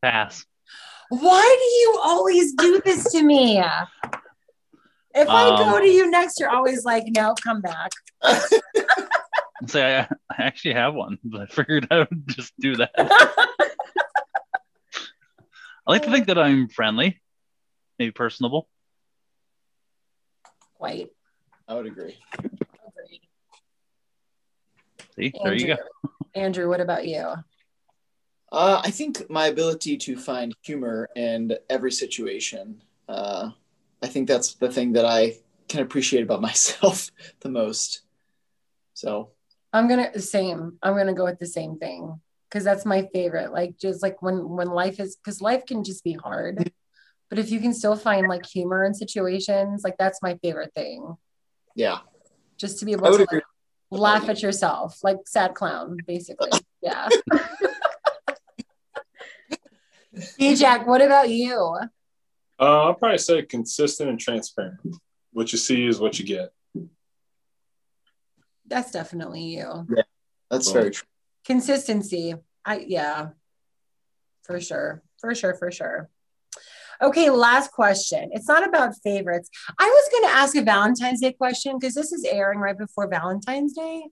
pass. 0.02 0.44
Why 1.08 1.56
do 1.58 1.64
you 1.64 2.00
always 2.02 2.52
do 2.54 2.82
this 2.84 3.10
to 3.12 3.22
me? 3.22 3.58
If 5.14 5.28
I 5.28 5.56
go 5.56 5.76
Um, 5.76 5.82
to 5.82 5.88
you 5.88 6.10
next, 6.10 6.40
you're 6.40 6.50
always 6.50 6.84
like, 6.84 7.04
no, 7.06 7.34
come 7.42 7.60
back. 7.62 7.90
Say 9.66 9.98
I, 9.98 10.02
I 10.30 10.42
actually 10.42 10.74
have 10.74 10.94
one, 10.94 11.18
but 11.24 11.42
I 11.42 11.46
figured 11.46 11.86
I 11.90 11.98
would 12.00 12.26
just 12.26 12.52
do 12.58 12.76
that. 12.76 12.90
I 15.86 15.90
like 15.90 16.02
to 16.02 16.10
think 16.10 16.26
that 16.26 16.38
I'm 16.38 16.68
friendly, 16.68 17.20
maybe 17.98 18.10
personable. 18.10 18.68
Quite. 20.76 21.10
I 21.68 21.74
would 21.74 21.86
agree. 21.86 22.16
Agreed. 22.38 23.20
See, 25.16 25.32
there 25.42 25.54
you 25.54 25.66
go. 25.66 25.72
Andrew. 25.72 25.86
Andrew, 26.34 26.68
what 26.68 26.80
about 26.80 27.06
you? 27.06 27.34
Uh, 28.50 28.80
I 28.84 28.90
think 28.90 29.28
my 29.30 29.46
ability 29.46 29.96
to 29.98 30.16
find 30.16 30.54
humor 30.62 31.08
in 31.16 31.56
every 31.68 31.92
situation. 31.92 32.82
Uh, 33.08 33.50
I 34.02 34.06
think 34.06 34.28
that's 34.28 34.54
the 34.54 34.70
thing 34.70 34.92
that 34.94 35.04
I 35.04 35.34
can 35.68 35.80
appreciate 35.80 36.22
about 36.22 36.40
myself 36.50 37.10
the 37.40 37.48
most. 37.48 38.02
So 38.94 39.30
I'm 39.74 39.88
gonna 39.88 40.18
same. 40.20 40.78
I'm 40.84 40.96
gonna 40.96 41.12
go 41.12 41.24
with 41.24 41.40
the 41.40 41.46
same 41.46 41.78
thing 41.78 42.20
because 42.48 42.62
that's 42.62 42.86
my 42.86 43.08
favorite. 43.12 43.52
Like 43.52 43.76
just 43.76 44.04
like 44.04 44.22
when 44.22 44.48
when 44.48 44.68
life 44.68 45.00
is 45.00 45.16
because 45.16 45.42
life 45.42 45.66
can 45.66 45.82
just 45.82 46.04
be 46.04 46.12
hard, 46.12 46.70
but 47.28 47.40
if 47.40 47.50
you 47.50 47.58
can 47.58 47.74
still 47.74 47.96
find 47.96 48.28
like 48.28 48.46
humor 48.46 48.84
in 48.84 48.94
situations, 48.94 49.82
like 49.82 49.96
that's 49.98 50.22
my 50.22 50.38
favorite 50.42 50.72
thing. 50.74 51.16
yeah, 51.74 51.98
Just 52.56 52.78
to 52.78 52.84
be 52.84 52.92
able 52.92 53.18
to 53.18 53.26
like, 53.32 53.42
laugh 53.90 54.28
at 54.28 54.42
yourself, 54.42 55.00
like 55.02 55.18
sad 55.26 55.54
clown, 55.54 55.98
basically. 56.06 56.50
Yeah. 56.82 57.08
hey 60.36 60.54
Jack, 60.54 60.86
what 60.86 61.00
about 61.00 61.30
you? 61.30 61.78
Uh, 62.60 62.82
I'll 62.84 62.92
probably 62.92 63.16
say 63.16 63.40
consistent 63.40 64.10
and 64.10 64.20
transparent. 64.20 64.80
What 65.32 65.50
you 65.50 65.56
see 65.56 65.86
is 65.86 65.98
what 65.98 66.18
you 66.18 66.26
get. 66.26 66.50
That's 68.66 68.90
definitely 68.90 69.42
you. 69.42 69.86
Yeah, 69.94 70.02
That's 70.50 70.66
Well, 70.66 70.74
very 70.74 70.90
true. 70.90 71.06
Consistency. 71.44 72.34
I 72.64 72.78
yeah. 72.78 73.28
For 74.44 74.60
sure. 74.60 75.02
For 75.20 75.34
sure, 75.34 75.54
for 75.54 75.70
sure. 75.70 76.08
Okay, 77.02 77.28
last 77.30 77.72
question. 77.72 78.30
It's 78.32 78.48
not 78.48 78.66
about 78.66 78.94
favorites. 79.02 79.50
I 79.78 79.84
was 79.86 80.08
going 80.10 80.24
to 80.24 80.38
ask 80.38 80.56
a 80.56 80.62
Valentine's 80.62 81.20
Day 81.20 81.32
question 81.32 81.76
because 81.78 81.94
this 81.94 82.12
is 82.12 82.24
airing 82.24 82.60
right 82.60 82.76
before 82.78 83.08
Valentine's 83.08 83.72
Day, 83.72 84.04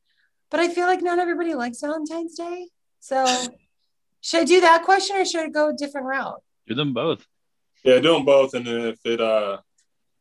but 0.51 0.59
I 0.61 0.69
feel 0.69 0.87
like 0.87 1.01
not 1.03 1.19
everybody 1.19 1.55
likes 1.55 1.81
Valentine's 1.81 2.37
Day. 2.37 2.67
So, 3.01 3.25
should 4.21 4.43
I 4.43 4.45
do 4.45 4.61
that 4.63 4.83
question 4.85 5.17
or 5.17 5.25
should 5.25 5.43
I 5.43 5.49
go 5.49 5.69
a 5.71 5.73
different 5.73 6.07
route? 6.07 6.43
Do 6.67 6.75
them 6.75 6.93
both. 6.93 7.25
Yeah, 7.85 7.99
do 8.01 8.13
them 8.15 8.25
both, 8.25 8.55
and 8.55 8.67
then 8.67 8.81
if 8.89 8.99
it 9.05 9.21
uh 9.21 9.59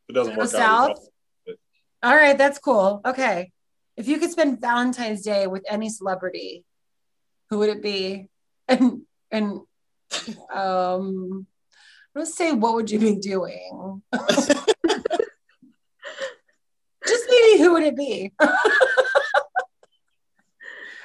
if 0.04 0.10
it 0.10 0.14
doesn't 0.14 0.36
Go 0.36 0.42
work 0.42 0.50
south? 0.50 0.90
out, 0.92 1.00
All 2.04 2.16
right, 2.16 2.38
that's 2.38 2.60
cool. 2.60 3.02
Okay. 3.06 3.52
If 3.98 4.08
you 4.08 4.20
could 4.20 4.32
spend 4.32 4.62
Valentine's 4.62 5.22
Day 5.22 5.48
with 5.48 5.64
any 5.70 5.90
celebrity, 5.90 6.64
who 7.50 7.60
would 7.60 7.70
it 7.70 7.82
be? 7.82 8.30
And 8.68 9.02
and 9.32 9.60
um 10.54 11.46
let's 12.16 12.36
say 12.36 12.52
what 12.52 12.76
would 12.76 12.92
you 12.92 13.00
be 13.00 13.16
doing? 13.16 14.02
Just 17.08 17.26
maybe 17.30 17.62
who 17.62 17.74
would 17.74 17.84
it 17.84 17.98
be? 17.98 18.32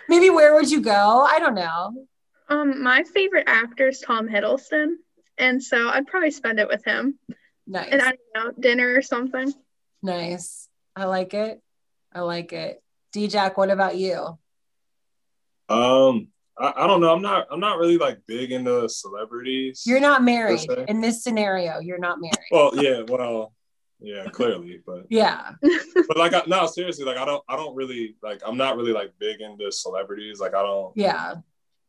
maybe 0.08 0.30
where 0.30 0.54
would 0.54 0.70
you 0.70 0.80
go? 0.80 1.22
I 1.22 1.38
don't 1.38 1.54
know. 1.54 2.06
Um, 2.48 2.82
my 2.82 3.02
favorite 3.02 3.48
actor 3.48 3.88
is 3.88 4.00
Tom 4.00 4.28
Hiddleston, 4.28 4.94
and 5.36 5.62
so 5.62 5.88
I'd 5.88 6.06
probably 6.06 6.30
spend 6.30 6.60
it 6.60 6.68
with 6.68 6.84
him. 6.84 7.18
Nice. 7.66 7.88
And 7.90 8.00
I 8.00 8.12
don't 8.12 8.20
know, 8.34 8.52
dinner 8.60 8.94
or 8.94 9.02
something. 9.02 9.52
nice. 10.02 10.68
I 10.94 11.06
like 11.06 11.34
it. 11.34 11.60
I 12.16 12.20
like 12.20 12.54
it. 12.54 12.82
D 13.12 13.28
Jack, 13.28 13.58
what 13.58 13.70
about 13.70 13.96
you? 13.96 14.38
um, 15.68 16.28
I, 16.58 16.72
I 16.76 16.86
don't 16.86 17.02
know. 17.02 17.12
I'm 17.12 17.20
not. 17.20 17.46
I'm 17.50 17.60
not 17.60 17.78
really 17.78 17.98
like 17.98 18.20
big 18.26 18.52
into 18.52 18.88
celebrities. 18.88 19.82
You're 19.86 20.00
not 20.00 20.22
married. 20.22 20.66
In 20.88 21.02
this 21.02 21.22
scenario, 21.22 21.80
you're 21.80 21.98
not 21.98 22.18
married. 22.20 22.48
Well, 22.50 22.72
yeah. 22.74 23.02
Well, 23.06 23.52
yeah. 24.00 24.26
Clearly, 24.30 24.80
but 24.86 25.04
Yeah. 25.10 25.50
but 25.60 26.16
like 26.16 26.32
I, 26.32 26.42
no, 26.46 26.66
seriously. 26.66 27.04
Like 27.04 27.18
I 27.18 27.26
don't. 27.26 27.44
I 27.48 27.56
don't 27.56 27.74
really 27.76 28.16
like. 28.22 28.40
I'm 28.46 28.56
not 28.56 28.76
really 28.78 28.92
like 28.92 29.12
big 29.18 29.42
into 29.42 29.70
celebrities. 29.70 30.40
Like 30.40 30.54
I 30.54 30.62
don't. 30.62 30.92
Yeah. 30.96 31.34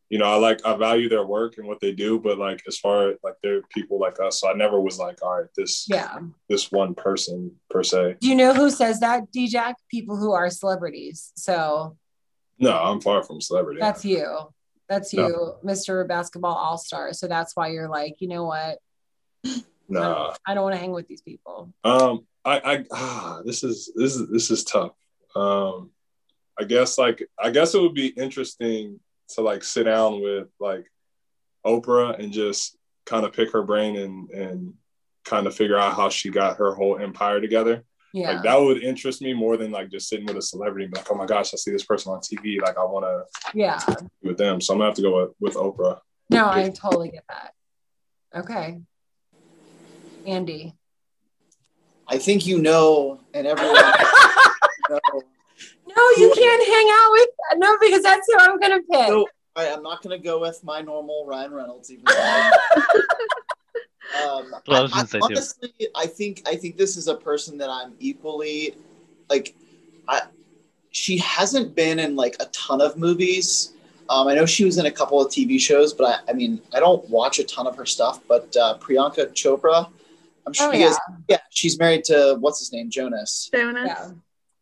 You 0.09 0.19
know, 0.19 0.25
I 0.25 0.35
like 0.35 0.65
I 0.65 0.75
value 0.77 1.09
their 1.09 1.25
work 1.25 1.57
and 1.57 1.67
what 1.67 1.81
they 1.81 1.91
do, 1.91 2.17
but 2.19 2.37
like 2.37 2.61
as 2.67 2.77
far 2.77 3.13
like 3.23 3.33
they're 3.43 3.61
people 3.63 3.99
like 3.99 4.19
us, 4.21 4.39
so 4.39 4.49
I 4.49 4.53
never 4.53 4.79
was 4.79 4.97
like, 4.97 5.21
all 5.21 5.39
right, 5.41 5.49
this 5.57 5.85
Yeah. 5.89 6.19
this 6.47 6.71
one 6.71 6.95
person 6.95 7.51
per 7.69 7.83
se. 7.83 8.15
Do 8.21 8.29
you 8.29 8.35
know 8.35 8.53
who 8.53 8.69
says 8.69 9.01
that, 9.01 9.31
D 9.31 9.47
Jack? 9.47 9.75
People 9.91 10.15
who 10.15 10.31
are 10.31 10.49
celebrities. 10.49 11.33
So 11.35 11.97
No, 12.57 12.71
I'm 12.71 13.01
far 13.01 13.21
from 13.23 13.41
celebrity. 13.41 13.81
that's 13.81 14.05
you. 14.05 14.53
That's 14.87 15.11
you, 15.13 15.27
No. 15.27 15.57
Mr. 15.65 16.07
Basketball 16.07 16.55
All 16.55 16.77
Star. 16.77 17.11
So 17.11 17.27
that's 17.27 17.53
why 17.57 17.67
you're 17.67 17.89
like, 17.89 18.15
you 18.21 18.29
know 18.29 18.45
what? 18.45 18.79
nah. 19.89 20.33
I 20.45 20.53
don't 20.53 20.63
want 20.63 20.75
to 20.75 20.79
hang 20.79 20.91
with 20.91 21.07
these 21.09 21.21
people. 21.21 21.73
Um, 21.83 22.25
I, 22.45 22.59
I, 22.63 22.85
ah, 22.93 23.41
this 23.43 23.61
is 23.65 23.91
this 23.93 24.15
is 24.15 24.29
this 24.29 24.49
is 24.51 24.63
tough. 24.63 24.93
Um, 25.35 25.91
I 26.57 26.63
guess 26.63 26.97
like 26.97 27.27
I 27.37 27.49
guess 27.49 27.75
it 27.75 27.81
would 27.81 27.93
be 27.93 28.07
interesting 28.07 29.01
to 29.29 29.41
like 29.41 29.63
sit 29.63 29.83
down 29.83 30.21
with 30.21 30.47
like 30.59 30.85
Oprah 31.65 32.17
and 32.19 32.31
just 32.31 32.77
kind 33.05 33.25
of 33.25 33.33
pick 33.33 33.51
her 33.51 33.63
brain 33.63 33.97
and 33.97 34.29
and 34.29 34.73
kind 35.25 35.47
of 35.47 35.55
figure 35.55 35.77
out 35.77 35.95
how 35.95 36.09
she 36.09 36.29
got 36.29 36.57
her 36.57 36.73
whole 36.73 36.97
empire 36.97 37.41
together. 37.41 37.83
Yeah. 38.13 38.33
Like 38.33 38.43
that 38.43 38.55
would 38.55 38.81
interest 38.81 39.21
me 39.21 39.33
more 39.33 39.57
than 39.57 39.71
like 39.71 39.91
just 39.91 40.07
sitting 40.07 40.25
with 40.25 40.37
a 40.37 40.41
celebrity. 40.41 40.85
and 40.85 40.93
be 40.93 40.99
Like, 40.99 41.11
oh 41.11 41.15
my 41.15 41.25
gosh, 41.25 41.53
I 41.53 41.57
see 41.57 41.71
this 41.71 41.83
person 41.83 42.13
on 42.13 42.19
TV. 42.19 42.61
Like 42.61 42.77
I 42.77 42.83
want 42.83 43.05
to 43.05 43.49
yeah. 43.53 43.79
with 44.23 44.37
them. 44.37 44.61
So 44.61 44.73
I'm 44.73 44.79
gonna 44.79 44.89
have 44.89 44.95
to 44.95 45.01
go 45.01 45.21
with, 45.21 45.35
with 45.39 45.55
Oprah. 45.55 45.99
No, 46.29 46.49
I 46.49 46.69
totally 46.69 47.09
get 47.09 47.25
that. 47.29 47.53
Okay. 48.35 48.79
Andy. 50.25 50.73
I 52.07 52.17
think 52.17 52.45
you 52.45 52.59
know, 52.59 53.19
and 53.33 53.45
everyone 53.45 53.75
know. 54.89 54.99
No, 55.87 56.09
you 56.17 56.33
can't 56.35 56.67
hang 56.67 56.87
out 56.91 57.11
with 57.11 57.29
no 57.57 57.77
because 57.79 58.03
that's 58.03 58.27
who 58.27 58.37
I'm 58.39 58.59
gonna 58.59 58.81
pick. 58.91 59.07
So 59.07 59.27
I, 59.55 59.69
I'm 59.73 59.81
not 59.81 60.03
going 60.03 60.15
to 60.15 60.23
go 60.23 60.39
with 60.39 60.63
my 60.63 60.81
normal 60.81 61.25
Ryan 61.25 61.51
Reynolds, 61.51 61.91
even 61.91 62.03
though. 62.05 62.13
I- 62.15 62.51
um, 64.23 64.51
what 64.51 64.69
I 64.69 64.81
was 64.81 64.91
gonna 64.93 65.07
too. 65.07 65.19
honestly, 65.23 65.73
I 65.95 66.05
think 66.05 66.43
I 66.45 66.55
think 66.55 66.77
this 66.77 66.95
is 66.95 67.07
a 67.07 67.15
person 67.15 67.57
that 67.57 67.69
I'm 67.69 67.93
equally 67.99 68.75
like. 69.29 69.55
I 70.07 70.21
she 70.91 71.17
hasn't 71.17 71.75
been 71.75 71.99
in 71.99 72.15
like 72.15 72.35
a 72.39 72.45
ton 72.47 72.81
of 72.81 72.97
movies, 72.97 73.73
Um, 74.09 74.27
I 74.27 74.33
know 74.35 74.45
she 74.45 74.63
was 74.63 74.77
in 74.77 74.85
a 74.85 74.91
couple 74.91 75.21
of 75.21 75.31
TV 75.31 75.59
shows, 75.59 75.93
but 75.93 76.05
I, 76.27 76.31
I 76.31 76.33
mean, 76.33 76.61
I 76.73 76.79
don't 76.79 77.07
watch 77.09 77.39
a 77.39 77.43
ton 77.43 77.67
of 77.67 77.75
her 77.75 77.85
stuff. 77.85 78.21
But 78.27 78.55
uh, 78.55 78.77
Priyanka 78.79 79.31
Chopra, 79.33 79.89
I'm 80.45 80.53
sure 80.53 80.69
Oh, 80.69 80.71
you 80.71 80.79
yeah. 80.79 80.87
guys, 80.87 80.97
yeah, 81.27 81.37
she's 81.49 81.77
married 81.77 82.03
to 82.05 82.37
what's 82.39 82.59
his 82.59 82.71
name, 82.71 82.89
Jonas. 82.89 83.49
Jonas. 83.53 83.85
Yeah. 83.85 84.11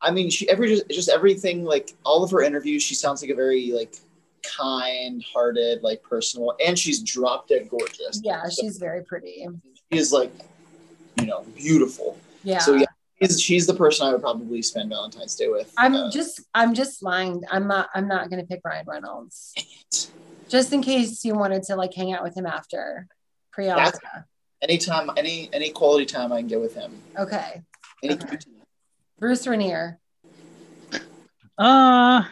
I 0.01 0.11
mean, 0.11 0.29
she 0.29 0.49
every 0.49 0.67
just, 0.69 0.89
just 0.89 1.09
everything 1.09 1.63
like 1.65 1.93
all 2.03 2.23
of 2.23 2.31
her 2.31 2.41
interviews, 2.41 2.83
she 2.83 2.95
sounds 2.95 3.21
like 3.21 3.31
a 3.31 3.35
very 3.35 3.71
like 3.71 3.95
kind-hearted, 4.43 5.81
like 5.83 6.03
personal, 6.03 6.53
and 6.65 6.77
she's 6.77 7.01
drop 7.01 7.47
dead 7.47 7.69
gorgeous. 7.69 8.21
Yeah, 8.23 8.43
So 8.47 8.61
she's 8.63 8.77
very 8.77 9.03
pretty. 9.03 9.47
she 9.91 9.97
is 9.97 10.11
like, 10.13 10.31
you 11.19 11.25
know, 11.25 11.43
beautiful. 11.55 12.17
Yeah. 12.43 12.59
So 12.59 12.75
yeah, 12.75 12.85
she's, 13.21 13.41
she's 13.41 13.67
the 13.67 13.73
person 13.73 14.07
I 14.07 14.11
would 14.11 14.21
probably 14.21 14.61
spend 14.61 14.89
Valentine's 14.89 15.35
Day 15.35 15.47
with. 15.47 15.73
I'm 15.77 15.95
Uh, 15.95 16.11
just 16.11 16.41
I'm 16.53 16.73
just 16.73 17.01
lying. 17.01 17.41
I'm 17.49 17.67
not 17.67 17.89
I'm 17.95 18.07
not 18.07 18.29
gonna 18.29 18.45
pick 18.45 18.61
Ryan 18.63 18.85
Reynolds. 18.87 19.53
Just 20.47 20.71
in 20.73 20.81
case 20.83 21.25
you 21.25 21.33
wanted 21.33 21.63
to 21.63 21.75
like 21.75 21.93
hang 21.93 22.13
out 22.13 22.21
with 22.23 22.35
him 22.37 22.45
after. 22.45 23.07
Priyanka. 23.57 23.75
That's- 23.77 23.99
anytime, 24.61 25.09
any 25.17 25.49
any 25.53 25.71
quality 25.71 26.05
time 26.05 26.31
I 26.31 26.39
can 26.39 26.47
get 26.47 26.59
with 26.61 26.75
him. 26.75 26.93
Okay. 27.17 27.61
Any 28.03 28.13
Okay. 28.13 28.37
Bruce 29.19 29.47
Rainier. 29.47 29.99
Uh, 31.57 32.23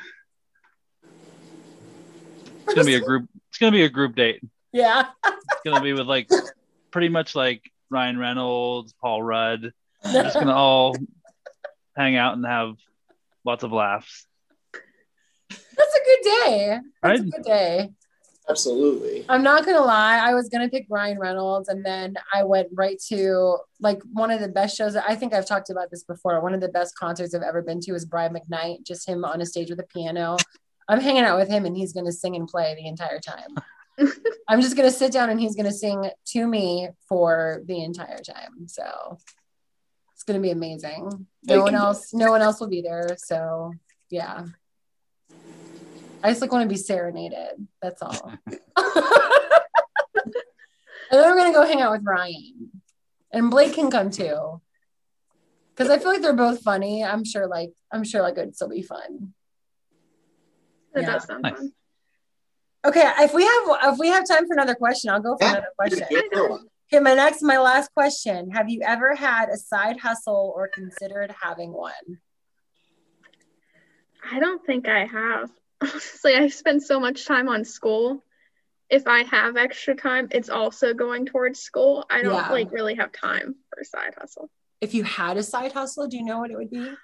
it's 2.65 2.73
gonna 2.73 2.85
be 2.85 2.95
a 2.95 2.99
group. 2.99 3.29
It's 3.49 3.57
gonna 3.57 3.71
be 3.71 3.83
a 3.83 3.89
group 3.89 4.15
date. 4.15 4.41
Yeah. 4.71 5.05
It's 5.25 5.61
gonna 5.63 5.81
be 5.81 5.93
with 5.93 6.07
like 6.07 6.29
pretty 6.91 7.09
much 7.09 7.35
like 7.35 7.61
Ryan 7.89 8.17
Reynolds, 8.17 8.93
Paul 8.99 9.23
Rudd. 9.23 9.71
We're 10.03 10.23
just 10.23 10.33
gonna 10.33 10.53
all 10.53 10.95
hang 11.95 12.15
out 12.17 12.35
and 12.35 12.45
have 12.45 12.75
lots 13.45 13.63
of 13.63 13.71
laughs. 13.71 14.25
That's 15.49 15.95
a 15.95 16.05
good 16.05 16.23
day. 16.23 16.79
That's 17.01 17.19
a 17.21 17.23
good 17.23 17.43
day. 17.43 17.89
Absolutely. 18.49 19.25
I'm 19.29 19.43
not 19.43 19.65
gonna 19.65 19.83
lie, 19.83 20.17
I 20.17 20.33
was 20.33 20.49
gonna 20.49 20.69
pick 20.69 20.85
Ryan 20.89 21.17
Reynolds, 21.17 21.69
and 21.69 21.85
then 21.85 22.15
I 22.33 22.43
went 22.43 22.67
right 22.73 23.01
to 23.07 23.57
like 23.79 24.01
one 24.11 24.31
of 24.31 24.41
the 24.41 24.49
best 24.49 24.75
shows. 24.75 24.95
I 24.95 25.15
think 25.15 25.33
I've 25.33 25.47
talked 25.47 25.69
about 25.69 25.89
this 25.89 26.03
before. 26.03 26.41
One 26.41 26.53
of 26.53 26.59
the 26.59 26.67
best 26.67 26.97
concerts 26.97 27.33
I've 27.33 27.41
ever 27.41 27.61
been 27.61 27.79
to 27.81 27.93
was 27.93 28.05
Brian 28.05 28.33
McKnight, 28.33 28.85
just 28.85 29.07
him 29.07 29.23
on 29.23 29.41
a 29.41 29.45
stage 29.45 29.69
with 29.69 29.79
a 29.79 29.83
piano. 29.83 30.37
I'm 30.89 30.99
hanging 30.99 31.23
out 31.23 31.39
with 31.39 31.47
him, 31.47 31.65
and 31.65 31.75
he's 31.75 31.93
gonna 31.93 32.11
sing 32.11 32.35
and 32.35 32.47
play 32.47 32.75
the 32.75 32.87
entire 32.87 33.19
time. 33.19 33.55
I'm 34.49 34.61
just 34.61 34.75
gonna 34.75 34.91
sit 34.91 35.13
down, 35.13 35.29
and 35.29 35.39
he's 35.39 35.55
gonna 35.55 35.71
sing 35.71 36.09
to 36.27 36.47
me 36.47 36.89
for 37.07 37.61
the 37.65 37.81
entire 37.81 38.19
time. 38.19 38.67
So 38.67 39.19
it's 40.13 40.23
gonna 40.23 40.41
be 40.41 40.51
amazing. 40.51 41.27
No 41.43 41.61
one 41.61 41.75
else, 41.75 42.13
no 42.13 42.31
one 42.31 42.41
else 42.41 42.59
will 42.59 42.67
be 42.67 42.81
there. 42.81 43.15
So 43.17 43.71
yeah. 44.09 44.45
I 46.23 46.29
just 46.29 46.41
like 46.41 46.51
want 46.51 46.63
to 46.63 46.69
be 46.73 46.77
serenaded. 46.81 47.67
That's 47.81 48.01
all. 48.01 48.31
and 48.47 48.55
then 51.11 51.29
we're 51.29 51.35
gonna 51.37 51.53
go 51.53 51.65
hang 51.65 51.81
out 51.81 51.91
with 51.91 52.03
Ryan, 52.05 52.71
and 53.31 53.51
Blake 53.51 53.73
can 53.73 53.91
come 53.91 54.09
too, 54.09 54.61
because 55.75 55.89
I 55.89 55.99
feel 55.99 56.07
like 56.07 56.21
they're 56.21 56.33
both 56.33 56.61
funny. 56.63 57.03
I'm 57.03 57.25
sure, 57.25 57.47
like 57.47 57.71
I'm 57.91 58.03
sure, 58.05 58.21
like 58.21 58.37
it'd 58.37 58.55
still 58.55 58.69
be 58.69 58.81
fun. 58.81 59.33
That 60.93 61.01
Yeah. 61.01 61.13
does 61.13 61.25
sound 61.25 61.43
Nice. 61.43 61.57
fun. 61.57 61.73
Okay, 62.85 63.09
if 63.19 63.33
we 63.33 63.43
have 63.43 63.93
if 63.93 63.99
we 63.99 64.07
have 64.07 64.27
time 64.27 64.47
for 64.47 64.53
another 64.53 64.75
question, 64.75 65.09
I'll 65.09 65.19
go 65.21 65.37
for 65.37 65.45
another 65.45 65.71
question. 65.77 66.07
Good 66.09 66.25
for 66.31 66.49
one. 66.49 66.67
Okay, 66.91 67.01
my 67.01 67.13
next, 67.15 67.41
my 67.41 67.57
last 67.57 67.93
question: 67.93 68.51
Have 68.51 68.69
you 68.69 68.81
ever 68.81 69.15
had 69.15 69.49
a 69.49 69.57
side 69.57 69.99
hustle 69.99 70.53
or 70.55 70.67
considered 70.67 71.33
having 71.41 71.73
one? 71.73 72.19
I 74.31 74.39
don't 74.39 74.65
think 74.65 74.87
I 74.87 75.05
have. 75.05 75.49
Honestly, 75.83 76.35
I 76.35 76.47
spend 76.47 76.81
so 76.81 76.99
much 76.99 77.25
time 77.25 77.49
on 77.49 77.65
school. 77.65 78.23
If 78.89 79.07
I 79.07 79.23
have 79.23 79.57
extra 79.57 79.95
time, 79.95 80.27
it's 80.31 80.49
also 80.49 80.93
going 80.93 81.25
towards 81.25 81.59
school. 81.59 82.05
I 82.09 82.21
don't 82.21 82.33
Yeah. 82.33 82.49
like 82.49 82.71
really 82.71 82.95
have 82.95 83.11
time 83.11 83.55
for 83.69 83.81
a 83.81 83.85
side 83.85 84.13
hustle. 84.17 84.49
If 84.81 84.93
you 84.93 85.03
had 85.03 85.37
a 85.37 85.43
side 85.43 85.71
hustle, 85.73 86.07
do 86.07 86.17
you 86.17 86.23
know 86.23 86.39
what 86.39 86.51
it 86.51 86.57
would 86.57 86.69
be? 86.69 86.95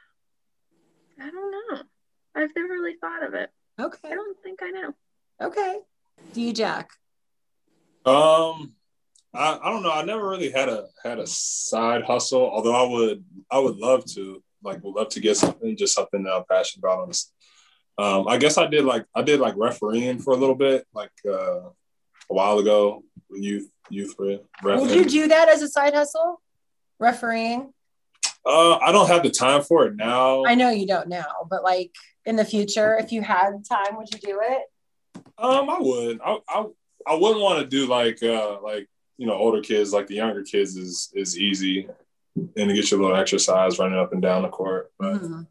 I 1.19 1.29
don't 1.29 1.51
know. 1.51 1.81
I've 2.35 2.55
never 2.55 2.73
really 2.73 2.95
thought 3.01 3.23
of 3.23 3.33
it. 3.33 3.49
Okay, 3.79 4.09
I 4.11 4.15
don't 4.15 4.37
think 4.43 4.59
I 4.61 4.69
know. 4.71 4.93
okay. 5.41 5.79
Do 6.33 6.41
you, 6.41 6.53
Jack? 6.53 6.91
Um, 8.05 8.73
I, 9.33 9.59
I 9.61 9.69
don't 9.71 9.83
know. 9.83 9.91
I 9.91 10.03
never 10.03 10.27
really 10.29 10.51
had 10.51 10.69
a 10.69 10.87
had 11.03 11.19
a 11.19 11.27
side 11.27 12.03
hustle, 12.03 12.49
although 12.49 12.75
I 12.75 12.89
would 12.89 13.23
I 13.51 13.59
would 13.59 13.77
love 13.77 14.05
to 14.13 14.43
like 14.63 14.83
would 14.83 14.95
love 14.95 15.09
to 15.09 15.19
get 15.19 15.37
something 15.37 15.75
just 15.77 15.93
something 15.95 16.23
that 16.23 16.33
I'm 16.33 16.43
passionate 16.49 16.83
about. 16.85 16.99
On 16.99 17.07
this, 17.07 17.31
um, 17.99 18.27
I 18.29 18.37
guess 18.37 18.57
I 18.57 18.65
did 18.67 18.85
like 18.85 19.05
I 19.13 19.21
did 19.21 19.39
like 19.41 19.55
refereeing 19.57 20.19
for 20.19 20.31
a 20.33 20.37
little 20.37 20.55
bit, 20.55 20.87
like 20.93 21.11
uh, 21.27 21.59
a 21.67 21.73
while 22.29 22.59
ago, 22.59 23.03
youth 23.29 23.69
youth 23.89 24.15
ref. 24.19 24.41
Would 24.63 24.91
you 24.91 25.05
do 25.05 25.27
that 25.27 25.49
as 25.49 25.61
a 25.61 25.67
side 25.67 25.93
hustle? 25.93 26.41
Refereeing? 26.99 27.73
Uh, 28.45 28.77
I 28.77 28.91
don't 28.93 29.07
have 29.07 29.23
the 29.23 29.29
time 29.29 29.63
for 29.63 29.85
it 29.85 29.95
now. 29.95 30.45
I 30.45 30.55
know 30.55 30.69
you 30.69 30.87
don't 30.87 31.09
now, 31.09 31.25
but 31.49 31.61
like 31.63 31.91
in 32.25 32.37
the 32.37 32.45
future, 32.45 32.97
if 32.97 33.11
you 33.11 33.21
had 33.21 33.65
time, 33.69 33.97
would 33.97 34.07
you 34.13 34.19
do 34.19 34.39
it? 34.41 34.63
Um, 35.37 35.69
I 35.69 35.77
would. 35.79 36.19
I 36.23 36.37
I, 36.47 36.65
I 37.05 37.15
wouldn't 37.15 37.41
want 37.41 37.59
to 37.59 37.65
do 37.65 37.85
like 37.87 38.23
uh 38.23 38.61
like 38.61 38.87
you 39.17 39.27
know 39.27 39.33
older 39.33 39.61
kids. 39.61 39.91
Like 39.91 40.07
the 40.07 40.15
younger 40.15 40.43
kids 40.43 40.77
is 40.77 41.11
is 41.13 41.37
easy, 41.37 41.89
and 42.35 42.69
to 42.69 42.73
get 42.73 42.89
your 42.91 43.01
little 43.01 43.17
exercise 43.17 43.77
running 43.77 43.99
up 43.99 44.13
and 44.13 44.21
down 44.21 44.43
the 44.43 44.49
court. 44.49 44.91
But 44.97 45.15
Mhm. 45.21 45.47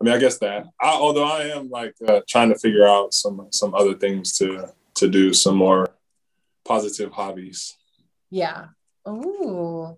I 0.00 0.04
mean, 0.04 0.14
I 0.14 0.18
guess 0.18 0.38
that. 0.38 0.66
I, 0.80 0.90
although 0.90 1.24
I 1.24 1.44
am 1.44 1.70
like 1.70 1.94
uh, 2.06 2.20
trying 2.28 2.50
to 2.50 2.58
figure 2.58 2.86
out 2.86 3.14
some 3.14 3.48
some 3.50 3.74
other 3.74 3.94
things 3.94 4.36
to 4.38 4.72
to 4.96 5.08
do, 5.08 5.32
some 5.32 5.56
more 5.56 5.88
positive 6.64 7.12
hobbies. 7.12 7.76
Yeah. 8.30 8.66
Ooh. 9.08 9.96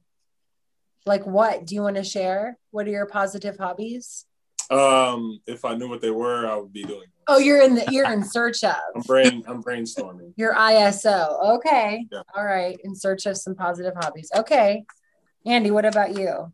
Like 1.07 1.27
what? 1.27 1.67
Do 1.67 1.75
you 1.75 1.83
want 1.83 1.97
to 1.97 2.05
share? 2.05 2.59
What 2.71 2.87
are 2.87 2.91
your 2.91 3.07
positive 3.07 3.57
hobbies? 3.57 4.27
Um, 4.71 5.41
if 5.47 5.65
I 5.65 5.77
knew 5.77 5.89
what 5.89 6.01
they 6.01 6.11
were, 6.11 6.47
I 6.47 6.57
would 6.57 6.73
be 6.73 6.83
doing. 6.83 7.07
Oh, 7.29 7.39
you're 7.39 7.63
in 7.63 7.75
the 7.77 7.87
you're 7.91 8.11
in 8.13 8.25
search 8.37 8.65
of 8.65 8.75
I'm 8.95 9.03
brain. 9.03 9.45
I'm 9.47 9.63
brainstorming. 9.63 10.33
your 10.37 10.55
ISO. 10.55 11.57
Okay. 11.57 12.07
Yeah. 12.11 12.23
All 12.37 12.45
right. 12.45 12.77
In 12.85 12.95
search 12.95 13.27
of 13.27 13.37
some 13.37 13.55
positive 13.55 13.95
hobbies. 14.01 14.31
Okay. 14.37 14.85
Andy, 15.45 15.71
what 15.71 15.85
about 15.85 16.19
you? 16.19 16.53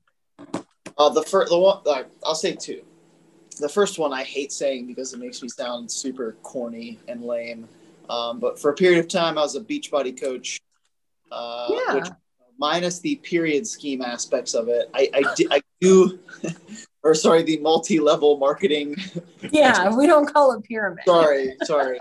Uh, 0.98 1.08
the 1.08 1.22
first, 1.22 1.50
the 1.50 1.58
one, 1.58 1.80
uh, 1.86 2.02
I'll 2.24 2.34
say 2.34 2.54
two. 2.54 2.82
The 3.62 3.68
first 3.68 3.96
one 3.96 4.12
I 4.12 4.24
hate 4.24 4.50
saying 4.50 4.88
because 4.88 5.12
it 5.14 5.20
makes 5.20 5.40
me 5.40 5.48
sound 5.48 5.88
super 5.88 6.32
corny 6.42 6.98
and 7.06 7.22
lame. 7.22 7.68
Um, 8.10 8.40
but 8.40 8.58
for 8.58 8.72
a 8.72 8.74
period 8.74 8.98
of 8.98 9.06
time, 9.06 9.38
I 9.38 9.42
was 9.42 9.54
a 9.54 9.60
beach 9.60 9.88
body 9.88 10.10
coach. 10.10 10.60
Uh, 11.30 11.68
Yeah. 11.70 11.94
Which, 11.94 12.08
minus 12.58 12.98
the 12.98 13.14
pyramid 13.22 13.64
scheme 13.68 14.02
aspects 14.02 14.54
of 14.54 14.68
it, 14.68 14.90
I, 14.92 15.08
I, 15.14 15.22
di- 15.36 15.46
I 15.52 15.60
do, 15.80 16.18
or 17.04 17.14
sorry, 17.14 17.44
the 17.44 17.58
multi-level 17.58 18.36
marketing. 18.38 18.96
Yeah, 19.52 19.94
we 19.96 20.08
don't 20.08 20.26
call 20.26 20.52
it 20.52 20.64
pyramid. 20.64 21.04
sorry, 21.06 21.54
sorry. 21.62 22.00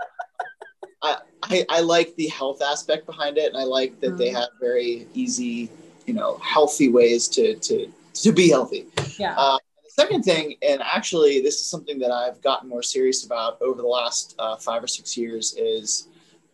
I, 1.00 1.18
I, 1.44 1.66
I 1.68 1.80
like 1.80 2.14
the 2.16 2.26
health 2.26 2.60
aspect 2.60 3.06
behind 3.06 3.38
it, 3.38 3.46
and 3.52 3.56
I 3.56 3.62
like 3.64 4.00
that 4.00 4.18
they 4.18 4.30
Mhm. 4.30 4.34
have 4.34 4.48
very 4.60 5.06
easy, 5.14 5.70
you 6.06 6.14
know, 6.14 6.38
healthy 6.38 6.88
ways 6.88 7.28
to 7.28 7.54
to 7.54 7.86
to 8.14 8.32
be 8.32 8.48
healthy. 8.50 8.86
Yeah. 9.16 9.34
Uh, 9.38 9.58
second 9.94 10.22
thing, 10.22 10.56
and 10.62 10.80
actually, 10.82 11.40
this 11.42 11.56
is 11.60 11.66
something 11.66 11.98
that 11.98 12.10
I've 12.10 12.40
gotten 12.42 12.68
more 12.68 12.82
serious 12.82 13.24
about 13.26 13.60
over 13.60 13.80
the 13.82 13.88
last 13.88 14.34
uh, 14.38 14.56
five 14.56 14.82
or 14.82 14.86
six 14.86 15.16
years, 15.16 15.54
is 15.56 16.08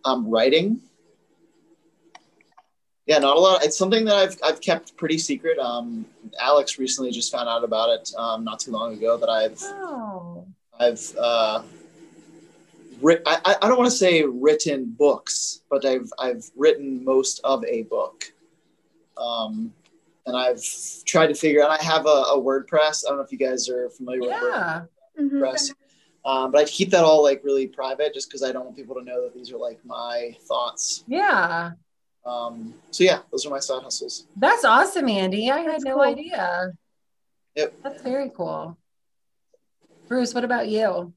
um, 0.05 0.29
writing. 0.29 0.81
Yeah, 3.07 3.19
not 3.19 3.37
a 3.37 3.41
lot. 3.41 3.65
It's 3.65 3.79
something 3.79 4.05
that 4.05 4.17
I've 4.17 4.39
I've 4.45 4.61
kept 4.61 4.97
pretty 4.97 5.19
secret. 5.19 5.59
Um, 5.59 6.05
Alex 6.41 6.79
recently 6.79 7.11
just 7.11 7.33
found 7.33 7.49
out 7.49 7.65
about 7.65 7.89
it 7.91 8.13
um, 8.19 8.45
not 8.45 8.61
too 8.61 8.71
long 8.73 8.93
ago 8.93 9.17
that 9.17 9.31
I've 9.31 9.61
Oh. 9.63 10.45
I've 10.79 11.17
uh, 11.19 11.63
writ- 13.01 13.23
I, 13.27 13.41
I- 13.45 13.57
I 13.63 13.69
don't 13.69 13.79
want 13.79 13.91
to 13.91 13.97
say 13.97 14.25
written 14.25 14.85
books, 14.99 15.63
but 15.71 15.85
I've 15.87 16.11
I've 16.19 16.51
written 16.57 17.03
most 17.05 17.41
of 17.45 17.65
a 17.65 17.83
book. 17.85 18.25
Um, 19.17 19.73
and 20.29 20.37
I've 20.37 20.63
tried 21.05 21.29
to 21.29 21.35
figure 21.35 21.63
out. 21.63 21.71
I 21.71 21.83
have 21.83 22.07
a, 22.07 22.09
a 22.09 22.41
WordPress. 22.41 23.05
I 23.05 23.09
don't 23.09 23.19
know 23.19 23.25
if 23.25 23.33
you 23.33 23.39
guys 23.39 23.69
are 23.69 23.89
familiar 23.91 24.21
with 24.21 24.31
Yeah. 24.31 24.83
Mhm. 25.19 25.31
WordPress, 25.33 25.75
um, 26.25 26.53
but 26.53 26.61
I 26.61 26.65
keep 26.65 26.91
that 26.91 27.03
all 27.05 27.23
like 27.23 27.43
really 27.43 27.67
private, 27.67 28.15
just 28.15 28.29
because 28.29 28.43
I 28.43 28.53
don't 28.53 28.65
want 28.67 28.77
people 28.77 28.95
to 28.97 29.03
know 29.03 29.23
that 29.25 29.35
these 29.35 29.51
are 29.51 29.57
like 29.59 29.85
my 29.85 30.37
thoughts. 30.43 31.03
Yeah. 31.09 31.73
Um, 32.27 32.75
so 32.91 33.05
yeah, 33.05 33.21
those 33.33 33.47
are 33.47 33.51
my 33.51 33.59
side 33.59 33.83
hustles. 33.83 34.27
That's 34.37 34.65
awesome, 34.65 35.09
Andy. 35.09 35.51
I 35.51 35.61
had 35.61 35.71
That's 35.75 35.85
no 35.85 35.95
cool. 35.95 36.03
idea. 36.03 36.73
Yep. 37.57 37.75
That's 37.83 38.03
very 38.03 38.31
cool. 38.31 38.77
Bruce, 40.07 40.35
what 40.35 40.45
about 40.45 40.69
you? 40.69 41.13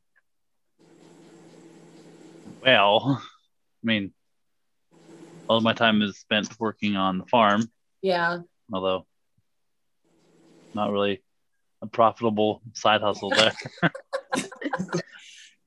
Well, 2.64 3.22
I 3.22 3.86
mean, 3.86 4.14
all 5.48 5.58
of 5.58 5.64
my 5.64 5.74
time 5.74 6.02
is 6.02 6.18
spent 6.18 6.48
working 6.60 6.96
on 6.96 7.18
the 7.18 7.26
farm, 7.26 7.70
Yeah. 8.02 8.40
Although 8.72 9.06
not 10.74 10.92
really 10.92 11.22
a 11.82 11.88
profitable 11.88 12.62
side 12.74 13.02
hustle 13.02 13.32
there. 13.32 13.54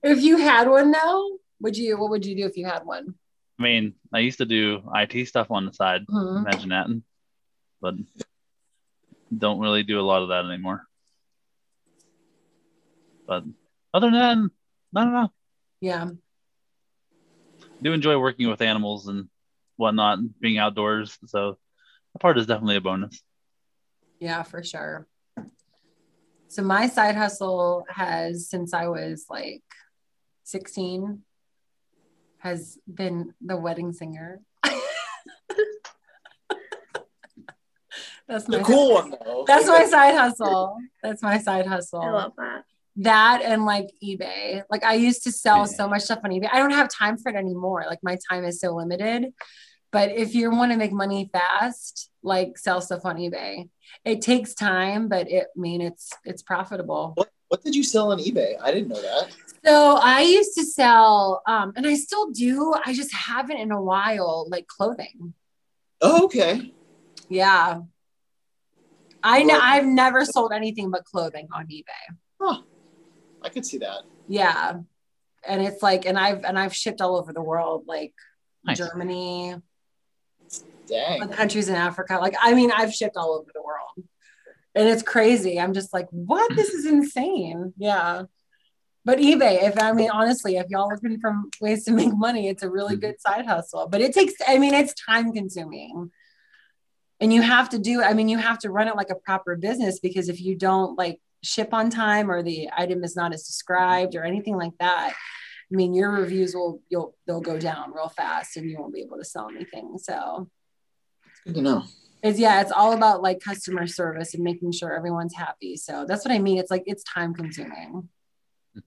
If 0.02 0.22
you 0.22 0.36
had 0.36 0.68
one 0.68 0.90
though, 0.90 1.38
Would 1.62 1.78
you? 1.78 1.98
What 1.98 2.10
would 2.10 2.26
you 2.26 2.36
do 2.36 2.44
if 2.44 2.58
you 2.58 2.66
had 2.66 2.84
one? 2.84 3.14
I 3.58 3.62
mean, 3.62 3.94
I 4.12 4.18
used 4.18 4.36
to 4.38 4.44
do 4.44 4.82
IT 4.94 5.26
stuff 5.26 5.50
on 5.50 5.64
the 5.64 5.72
side, 5.72 6.02
Mhm. 6.06 6.40
imagine 6.40 6.68
that, 6.70 6.88
but 7.80 7.94
don't 9.36 9.60
really 9.60 9.82
do 9.82 9.98
a 9.98 10.02
lot 10.02 10.22
of 10.22 10.28
that 10.28 10.44
anymore. 10.44 10.84
But 13.26 13.44
other 13.94 14.10
than 14.10 14.20
that, 14.20 14.36
no, 14.92 15.04
no, 15.04 15.10
no. 15.10 15.32
Yeah. 15.80 16.10
do 17.82 17.92
enjoy 17.92 18.18
working 18.18 18.48
with 18.48 18.62
animals 18.62 19.08
and 19.08 19.28
whatnot, 19.76 20.18
being 20.40 20.58
outdoors. 20.58 21.18
So 21.26 21.58
that 22.14 22.20
part 22.20 22.38
is 22.38 22.46
definitely 22.46 22.76
a 22.76 22.80
bonus. 22.80 23.22
Yeah, 24.20 24.42
for 24.44 24.62
sure. 24.62 25.06
So 26.48 26.62
my 26.62 26.86
side 26.86 27.16
hustle 27.16 27.84
has 27.90 28.48
since 28.48 28.72
I 28.72 28.86
was 28.88 29.26
like 29.28 29.62
16 30.44 31.22
has 32.38 32.78
been 32.86 33.34
the 33.44 33.56
wedding 33.56 33.92
singer. 33.92 34.40
That's 38.26 38.48
my 38.48 38.58
The 38.58 38.64
cool 38.64 38.94
one 38.94 39.10
though. 39.24 39.44
That's 39.46 39.66
my 39.66 39.84
side 39.84 40.14
hustle. 40.14 40.78
That's 41.02 41.22
my 41.22 41.38
side 41.38 41.66
hustle. 41.66 42.00
I 42.00 42.10
love 42.10 42.32
that. 42.38 42.64
that 42.96 43.42
and 43.44 43.66
like 43.66 43.90
eBay. 44.02 44.62
Like 44.70 44.82
I 44.84 44.94
used 44.94 45.24
to 45.24 45.32
sell 45.32 45.58
Yeah. 45.60 45.64
so 45.64 45.88
much 45.88 46.02
stuff 46.02 46.20
on 46.24 46.30
eBay. 46.30 46.48
I 46.52 46.58
don't 46.58 46.70
have 46.70 46.88
time 46.88 47.18
for 47.18 47.30
it 47.30 47.36
anymore. 47.36 47.84
Like 47.86 47.98
my 48.02 48.16
time 48.30 48.44
is 48.44 48.60
so 48.60 48.74
limited. 48.74 49.32
But 49.94 50.10
if 50.10 50.34
you 50.34 50.50
want 50.50 50.72
to 50.72 50.76
make 50.76 50.92
money 50.92 51.30
fast, 51.32 52.10
like 52.22 52.58
sell 52.58 52.80
stuff 52.80 53.02
on 53.04 53.16
eBay. 53.16 53.68
It 54.04 54.20
takes 54.22 54.52
time, 54.54 55.08
but 55.08 55.30
it 55.30 55.46
I 55.56 55.60
mean 55.66 55.80
it's 55.80 56.10
it's 56.24 56.42
profitable. 56.42 57.12
What 57.14 57.30
what 57.50 57.62
did 57.62 57.74
you 57.76 57.84
sell 57.84 58.10
on 58.12 58.18
eBay? 58.18 58.50
I 58.60 58.72
didn't 58.72 58.88
know 58.88 59.00
that. 59.00 59.26
So 59.64 59.96
I 60.02 60.22
used 60.22 60.54
to 60.58 60.64
sell 60.64 61.42
um 61.46 61.72
and 61.76 61.86
I 61.86 61.94
still 61.94 62.26
do. 62.32 62.74
I 62.84 62.92
just 62.92 63.12
haven't 63.14 63.58
in 63.58 63.70
a 63.70 63.80
while 63.80 64.46
like 64.50 64.66
clothing. 64.66 65.32
Oh, 66.02 66.24
okay. 66.24 66.72
Yeah. 67.28 67.82
I 69.22 69.42
know 69.44 69.54
Well- 69.54 69.62
I've 69.72 69.86
never 69.86 70.24
sold 70.24 70.52
anything 70.52 70.90
but 70.90 71.04
clothing 71.04 71.46
on 71.52 71.66
eBay. 71.68 72.04
I 73.46 73.48
could 73.50 73.64
see 73.66 73.78
that. 73.78 74.00
yeah 74.26 74.80
and 75.46 75.58
it's 75.66 75.82
like 75.82 76.02
and 76.06 76.18
i've 76.18 76.42
and 76.48 76.58
i've 76.58 76.74
shipped 76.74 77.00
all 77.02 77.14
over 77.20 77.32
the 77.38 77.42
world 77.42 77.80
like 77.86 78.14
Nice. 78.64 78.78
germany 78.78 79.54
Dang. 80.86 81.22
other 81.22 81.34
countries 81.34 81.68
in 81.68 81.74
africa. 81.74 82.18
Like 82.20 82.34
i 82.40 82.54
mean 82.54 82.70
i've 82.70 82.92
shipped 82.92 83.16
all 83.16 83.34
over 83.34 83.50
the 83.54 83.62
world. 83.62 84.08
And 84.76 84.88
it's 84.88 85.04
crazy. 85.04 85.60
I'm 85.60 85.72
just 85.72 85.92
like 85.92 86.08
what? 86.10 86.54
This 86.56 86.70
is 86.70 86.84
insane. 86.84 87.72
Yeah. 87.76 88.24
But 89.04 89.18
ebay 89.18 89.62
if 89.62 89.80
i 89.80 89.92
mean 89.92 90.10
honestly 90.10 90.56
if 90.56 90.66
y'all 90.68 90.88
looking 90.88 91.20
for 91.20 91.34
ways 91.60 91.84
to 91.84 91.92
make 91.92 92.14
money 92.14 92.48
it's 92.48 92.62
a 92.62 92.70
really 92.70 92.94
mm-hmm. 92.94 93.06
good 93.06 93.20
side 93.20 93.46
hustle. 93.46 93.88
But 93.88 94.00
it 94.00 94.12
takes 94.12 94.34
i 94.46 94.58
mean 94.58 94.74
it's 94.74 94.94
time 94.94 95.32
consuming. 95.32 96.10
And 97.20 97.32
you 97.32 97.42
have 97.42 97.70
to 97.70 97.78
do 97.78 98.02
i 98.02 98.12
mean 98.14 98.28
you 98.28 98.38
have 98.38 98.58
to 98.60 98.70
run 98.70 98.88
it 98.88 98.96
like 98.96 99.10
a 99.10 99.14
proper 99.14 99.56
business 99.56 100.00
because 100.00 100.28
if 100.28 100.40
you 100.40 100.56
don't 100.56 100.98
like 100.98 101.20
ship 101.42 101.74
on 101.74 101.90
time 101.90 102.30
or 102.30 102.42
the 102.42 102.70
item 102.76 103.04
is 103.04 103.14
not 103.16 103.34
as 103.34 103.46
described 103.46 104.14
or 104.14 104.24
anything 104.24 104.56
like 104.56 104.72
that 104.80 105.12
i 105.72 105.76
mean 105.76 105.94
your 105.94 106.10
reviews 106.10 106.54
will 106.54 106.80
you'll 106.88 107.14
they'll 107.26 107.40
go 107.40 107.58
down 107.58 107.92
real 107.92 108.08
fast 108.08 108.56
and 108.56 108.68
you 108.68 108.78
won't 108.78 108.94
be 108.94 109.00
able 109.00 109.18
to 109.18 109.24
sell 109.24 109.48
anything. 109.48 109.98
So 109.98 110.48
Good 111.44 111.54
to 111.54 111.62
know. 111.62 111.84
it's 112.22 112.38
yeah 112.38 112.60
it's 112.60 112.72
all 112.72 112.92
about 112.92 113.22
like 113.22 113.40
customer 113.40 113.86
service 113.86 114.34
and 114.34 114.42
making 114.42 114.72
sure 114.72 114.92
everyone's 114.92 115.34
happy. 115.34 115.76
So 115.76 116.04
that's 116.06 116.24
what 116.24 116.32
i 116.32 116.38
mean. 116.38 116.58
It's 116.58 116.70
like 116.70 116.84
it's 116.86 117.02
time 117.04 117.34
consuming. 117.34 118.08
My 118.74 118.82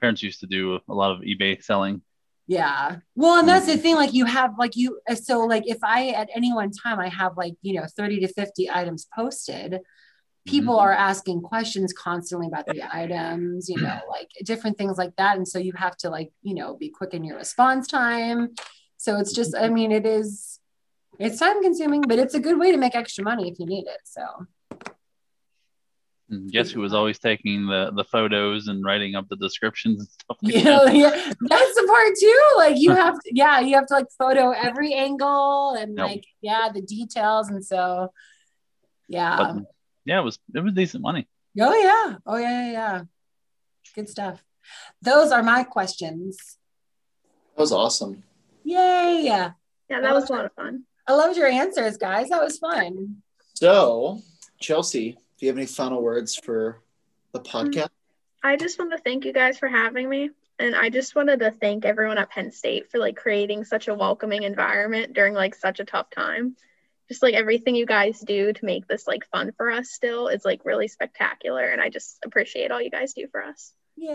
parents 0.00 0.22
used 0.22 0.40
to 0.40 0.46
do 0.46 0.78
a 0.88 0.94
lot 0.94 1.12
of 1.12 1.20
eBay 1.20 1.62
selling. 1.62 2.02
yeah. 2.46 2.96
Well 3.14 3.38
and 3.38 3.48
that's 3.48 3.66
the 3.66 3.72
mm. 3.72 3.80
thing 3.80 3.94
like 3.96 4.12
you 4.12 4.26
have 4.26 4.58
like 4.58 4.76
you 4.76 5.00
so 5.14 5.40
like 5.40 5.64
if 5.66 5.78
i 5.82 6.08
at 6.10 6.28
any 6.34 6.52
one 6.52 6.70
time 6.70 7.00
i 7.00 7.08
have 7.08 7.36
like 7.38 7.54
you 7.62 7.74
know 7.74 7.86
30 7.96 8.20
to 8.20 8.28
50 8.28 8.70
items 8.70 9.06
posted 9.14 9.80
people 10.46 10.74
mm-hmm. 10.74 10.84
are 10.84 10.92
asking 10.92 11.40
questions 11.40 11.92
constantly 11.92 12.48
about 12.48 12.66
the 12.66 12.82
items 12.94 13.68
you 13.68 13.80
know 13.80 14.00
like 14.10 14.28
different 14.44 14.76
things 14.76 14.98
like 14.98 15.16
that. 15.16 15.36
And 15.36 15.48
so 15.48 15.58
you 15.58 15.72
have 15.74 15.96
to 15.98 16.10
like 16.10 16.32
you 16.42 16.54
know 16.54 16.76
be 16.76 16.90
quick 16.90 17.14
in 17.14 17.24
your 17.24 17.38
response 17.38 17.86
time. 17.86 18.54
So 18.96 19.18
it's 19.18 19.32
just 19.32 19.54
i 19.54 19.62
mm-hmm. 19.62 19.74
mean 19.74 19.92
it 19.92 20.06
is 20.06 20.60
it's 21.18 21.38
time 21.38 21.62
consuming 21.62 22.00
but 22.02 22.18
it's 22.18 22.34
a 22.34 22.40
good 22.40 22.58
way 22.58 22.70
to 22.72 22.76
make 22.78 22.94
extra 22.94 23.22
money 23.24 23.48
if 23.50 23.58
you 23.58 23.66
need 23.66 23.86
it 23.86 24.00
so 24.04 24.22
mm, 26.30 26.50
guess 26.50 26.70
who 26.70 26.80
was 26.80 26.92
always 26.94 27.18
taking 27.18 27.66
the 27.66 27.90
the 27.94 28.04
photos 28.04 28.68
and 28.68 28.84
writing 28.84 29.14
up 29.14 29.28
the 29.28 29.36
descriptions 29.36 30.00
and 30.00 30.08
stuff 30.08 30.36
like 30.42 30.54
you 30.54 30.62
that? 30.62 30.86
know 30.86 30.92
yeah 30.92 31.10
that's 31.42 31.74
the 31.74 31.86
part 31.86 32.12
too 32.20 32.42
like 32.56 32.76
you 32.78 32.90
have 33.04 33.14
to 33.14 33.30
yeah 33.32 33.60
you 33.60 33.74
have 33.74 33.86
to 33.86 33.94
like 33.94 34.06
photo 34.18 34.50
every 34.50 34.92
angle 34.94 35.74
and 35.74 35.96
Yep. 35.98 36.06
like 36.06 36.24
yeah 36.40 36.68
the 36.72 36.82
details 36.82 37.48
and 37.48 37.64
so 37.64 38.10
yeah 39.08 39.36
But 39.36 39.56
yeah, 40.04 40.20
it 40.20 40.24
was 40.24 40.38
it 40.54 40.60
was 40.60 40.72
decent 40.74 41.02
money. 41.02 41.28
oh 41.60 41.74
yeah 41.74 42.16
oh 42.26 42.36
yeah 42.36 42.66
yeah 42.66 42.72
yeah 42.72 43.00
good 43.94 44.08
stuff 44.08 44.42
those 45.02 45.30
are 45.30 45.42
my 45.42 45.62
questions 45.62 46.58
That 47.54 47.60
was 47.60 47.72
awesome. 47.72 48.22
yay 48.64 49.22
yeah. 49.24 49.52
Yeah, 49.90 50.00
that 50.00 50.14
was 50.14 50.30
a 50.30 50.32
lot 50.32 50.46
of 50.46 50.52
fun. 50.54 50.84
I 51.06 51.14
loved 51.14 51.36
your 51.36 51.48
answers, 51.48 51.96
guys. 51.96 52.30
That 52.30 52.42
was 52.42 52.58
fun. 52.58 53.16
So, 53.54 54.20
Chelsea, 54.58 55.12
do 55.12 55.46
you 55.46 55.48
have 55.48 55.58
any 55.58 55.66
final 55.66 56.02
words 56.02 56.34
for 56.34 56.80
the 57.32 57.40
mm. 57.40 57.50
podcast? 57.50 57.88
I 58.42 58.56
just 58.56 58.78
want 58.78 58.92
to 58.92 58.98
thank 58.98 59.24
you 59.24 59.32
guys 59.32 59.58
for 59.58 59.68
having 59.68 60.08
me. 60.08 60.30
And 60.58 60.74
I 60.74 60.88
just 60.88 61.16
wanted 61.16 61.40
to 61.40 61.50
thank 61.50 61.84
everyone 61.84 62.18
at 62.18 62.30
Penn 62.30 62.52
State 62.52 62.90
for 62.90 62.98
like 62.98 63.16
creating 63.16 63.64
such 63.64 63.88
a 63.88 63.94
welcoming 63.94 64.44
environment 64.44 65.12
during 65.12 65.34
like 65.34 65.54
such 65.54 65.80
a 65.80 65.84
tough 65.84 66.10
time. 66.10 66.56
Just 67.08 67.22
like 67.22 67.34
everything 67.34 67.74
you 67.74 67.86
guys 67.86 68.20
do 68.20 68.52
to 68.52 68.64
make 68.64 68.86
this 68.86 69.06
like 69.06 69.26
fun 69.26 69.52
for 69.56 69.70
us 69.70 69.90
still 69.90 70.28
is 70.28 70.44
like 70.44 70.64
really 70.64 70.88
spectacular. 70.88 71.64
And 71.64 71.80
I 71.80 71.90
just 71.90 72.18
appreciate 72.24 72.70
all 72.70 72.80
you 72.80 72.90
guys 72.90 73.12
do 73.12 73.26
for 73.30 73.42
us. 73.42 73.72
Yay. 73.96 74.10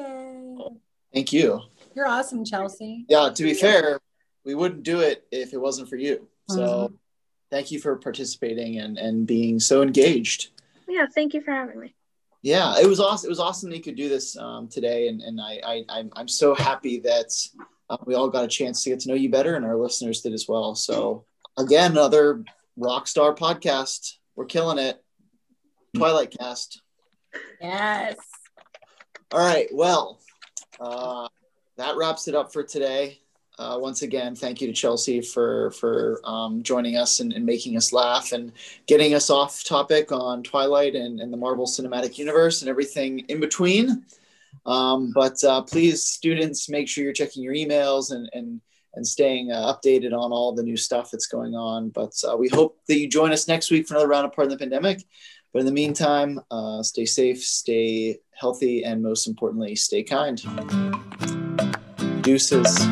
Oh, 0.59 0.77
thank 1.13 1.33
you. 1.33 1.61
You're 1.95 2.07
awesome, 2.07 2.45
Chelsea. 2.45 3.05
Yeah, 3.09 3.29
to 3.29 3.43
be 3.43 3.53
fair, 3.53 3.99
we 4.45 4.55
wouldn't 4.55 4.83
do 4.83 5.01
it 5.01 5.27
if 5.31 5.53
it 5.53 5.59
wasn't 5.59 5.89
for 5.89 5.97
you. 5.97 6.27
So, 6.49 6.89
Mhm. 6.91 6.97
thank 7.51 7.71
you 7.71 7.79
for 7.79 7.95
participating 7.97 8.79
and, 8.79 8.97
and 8.97 9.25
being 9.27 9.59
so 9.59 9.81
engaged. 9.81 10.49
Yeah, 10.87 11.05
thank 11.13 11.33
you 11.33 11.41
for 11.41 11.51
having 11.51 11.79
me. 11.79 11.93
Yeah, 12.41 12.79
it 12.79 12.87
was 12.87 12.99
awesome. 12.99 13.27
It 13.27 13.29
was 13.29 13.39
awesome 13.39 13.69
that 13.69 13.77
you 13.77 13.83
could 13.83 13.95
do 13.97 14.07
this 14.09 14.37
um, 14.37 14.67
today, 14.69 15.09
and 15.09 15.21
and 15.21 15.41
I, 15.41 15.59
I 15.63 15.85
I'm 15.89 16.09
I'm 16.15 16.27
so 16.27 16.55
happy 16.55 16.99
that 17.01 17.31
uh, 17.89 17.97
we 18.05 18.15
all 18.15 18.29
got 18.29 18.45
a 18.45 18.47
chance 18.47 18.81
to 18.83 18.89
get 18.91 19.01
to 19.01 19.09
know 19.09 19.15
you 19.15 19.29
better, 19.29 19.55
and 19.55 19.65
our 19.65 19.75
listeners 19.75 20.21
did 20.21 20.33
as 20.33 20.47
well. 20.47 20.73
So 20.73 21.25
again, 21.57 21.91
another 21.91 22.43
rock 22.77 23.07
star 23.07 23.35
podcast. 23.35 24.13
We're 24.35 24.45
killing 24.45 24.77
it. 24.79 25.03
Twilight 25.95 26.31
Cast. 26.39 26.81
Yes. 27.59 28.15
All 29.33 29.39
right. 29.39 29.67
Well, 29.73 30.19
uh, 30.79 31.27
that 31.77 31.97
wraps 31.97 32.27
it 32.29 32.35
up 32.35 32.53
for 32.53 32.63
today. 32.63 33.19
Uh, 33.59 33.77
once 33.77 34.03
again, 34.03 34.35
thank 34.35 34.61
you 34.61 34.67
to 34.67 34.73
Chelsea 34.73 35.19
for 35.19 35.71
for 35.71 36.21
um, 36.23 36.63
joining 36.63 36.95
us 36.95 37.19
and, 37.19 37.33
and 37.33 37.45
making 37.45 37.75
us 37.75 37.91
laugh 37.91 38.31
and 38.31 38.53
getting 38.87 39.13
us 39.13 39.29
off 39.29 39.65
topic 39.65 40.13
on 40.13 40.41
Twilight 40.41 40.95
and, 40.95 41.19
and 41.19 41.31
the 41.31 41.37
Marvel 41.37 41.65
Cinematic 41.65 42.17
Universe 42.17 42.61
and 42.61 42.69
everything 42.69 43.19
in 43.27 43.41
between. 43.41 44.05
Um, 44.65 45.11
but 45.13 45.43
uh, 45.43 45.61
please, 45.63 46.05
students, 46.05 46.69
make 46.69 46.87
sure 46.87 47.03
you're 47.03 47.11
checking 47.11 47.43
your 47.43 47.53
emails 47.53 48.13
and 48.13 48.29
and 48.31 48.61
and 48.95 49.05
staying 49.05 49.51
uh, 49.51 49.73
updated 49.73 50.13
on 50.13 50.31
all 50.31 50.53
the 50.53 50.63
new 50.63 50.77
stuff 50.77 51.11
that's 51.11 51.27
going 51.27 51.53
on. 51.53 51.89
But 51.89 52.13
uh, 52.25 52.37
we 52.37 52.47
hope 52.47 52.79
that 52.87 52.97
you 52.97 53.09
join 53.09 53.33
us 53.33 53.49
next 53.49 53.71
week 53.71 53.89
for 53.89 53.95
another 53.95 54.07
round 54.07 54.25
of 54.25 54.31
Part 54.31 54.47
Pardon 54.47 54.57
the 54.57 54.63
Pandemic. 54.63 55.03
But 55.51 55.59
in 55.59 55.65
the 55.65 55.73
meantime, 55.73 56.39
uh, 56.49 56.81
stay 56.81 57.05
safe, 57.05 57.43
stay 57.43 58.19
healthy, 58.31 58.85
and 58.85 59.03
most 59.03 59.27
importantly, 59.27 59.75
stay 59.75 60.03
kind. 60.03 60.41
Deuces. 62.21 62.87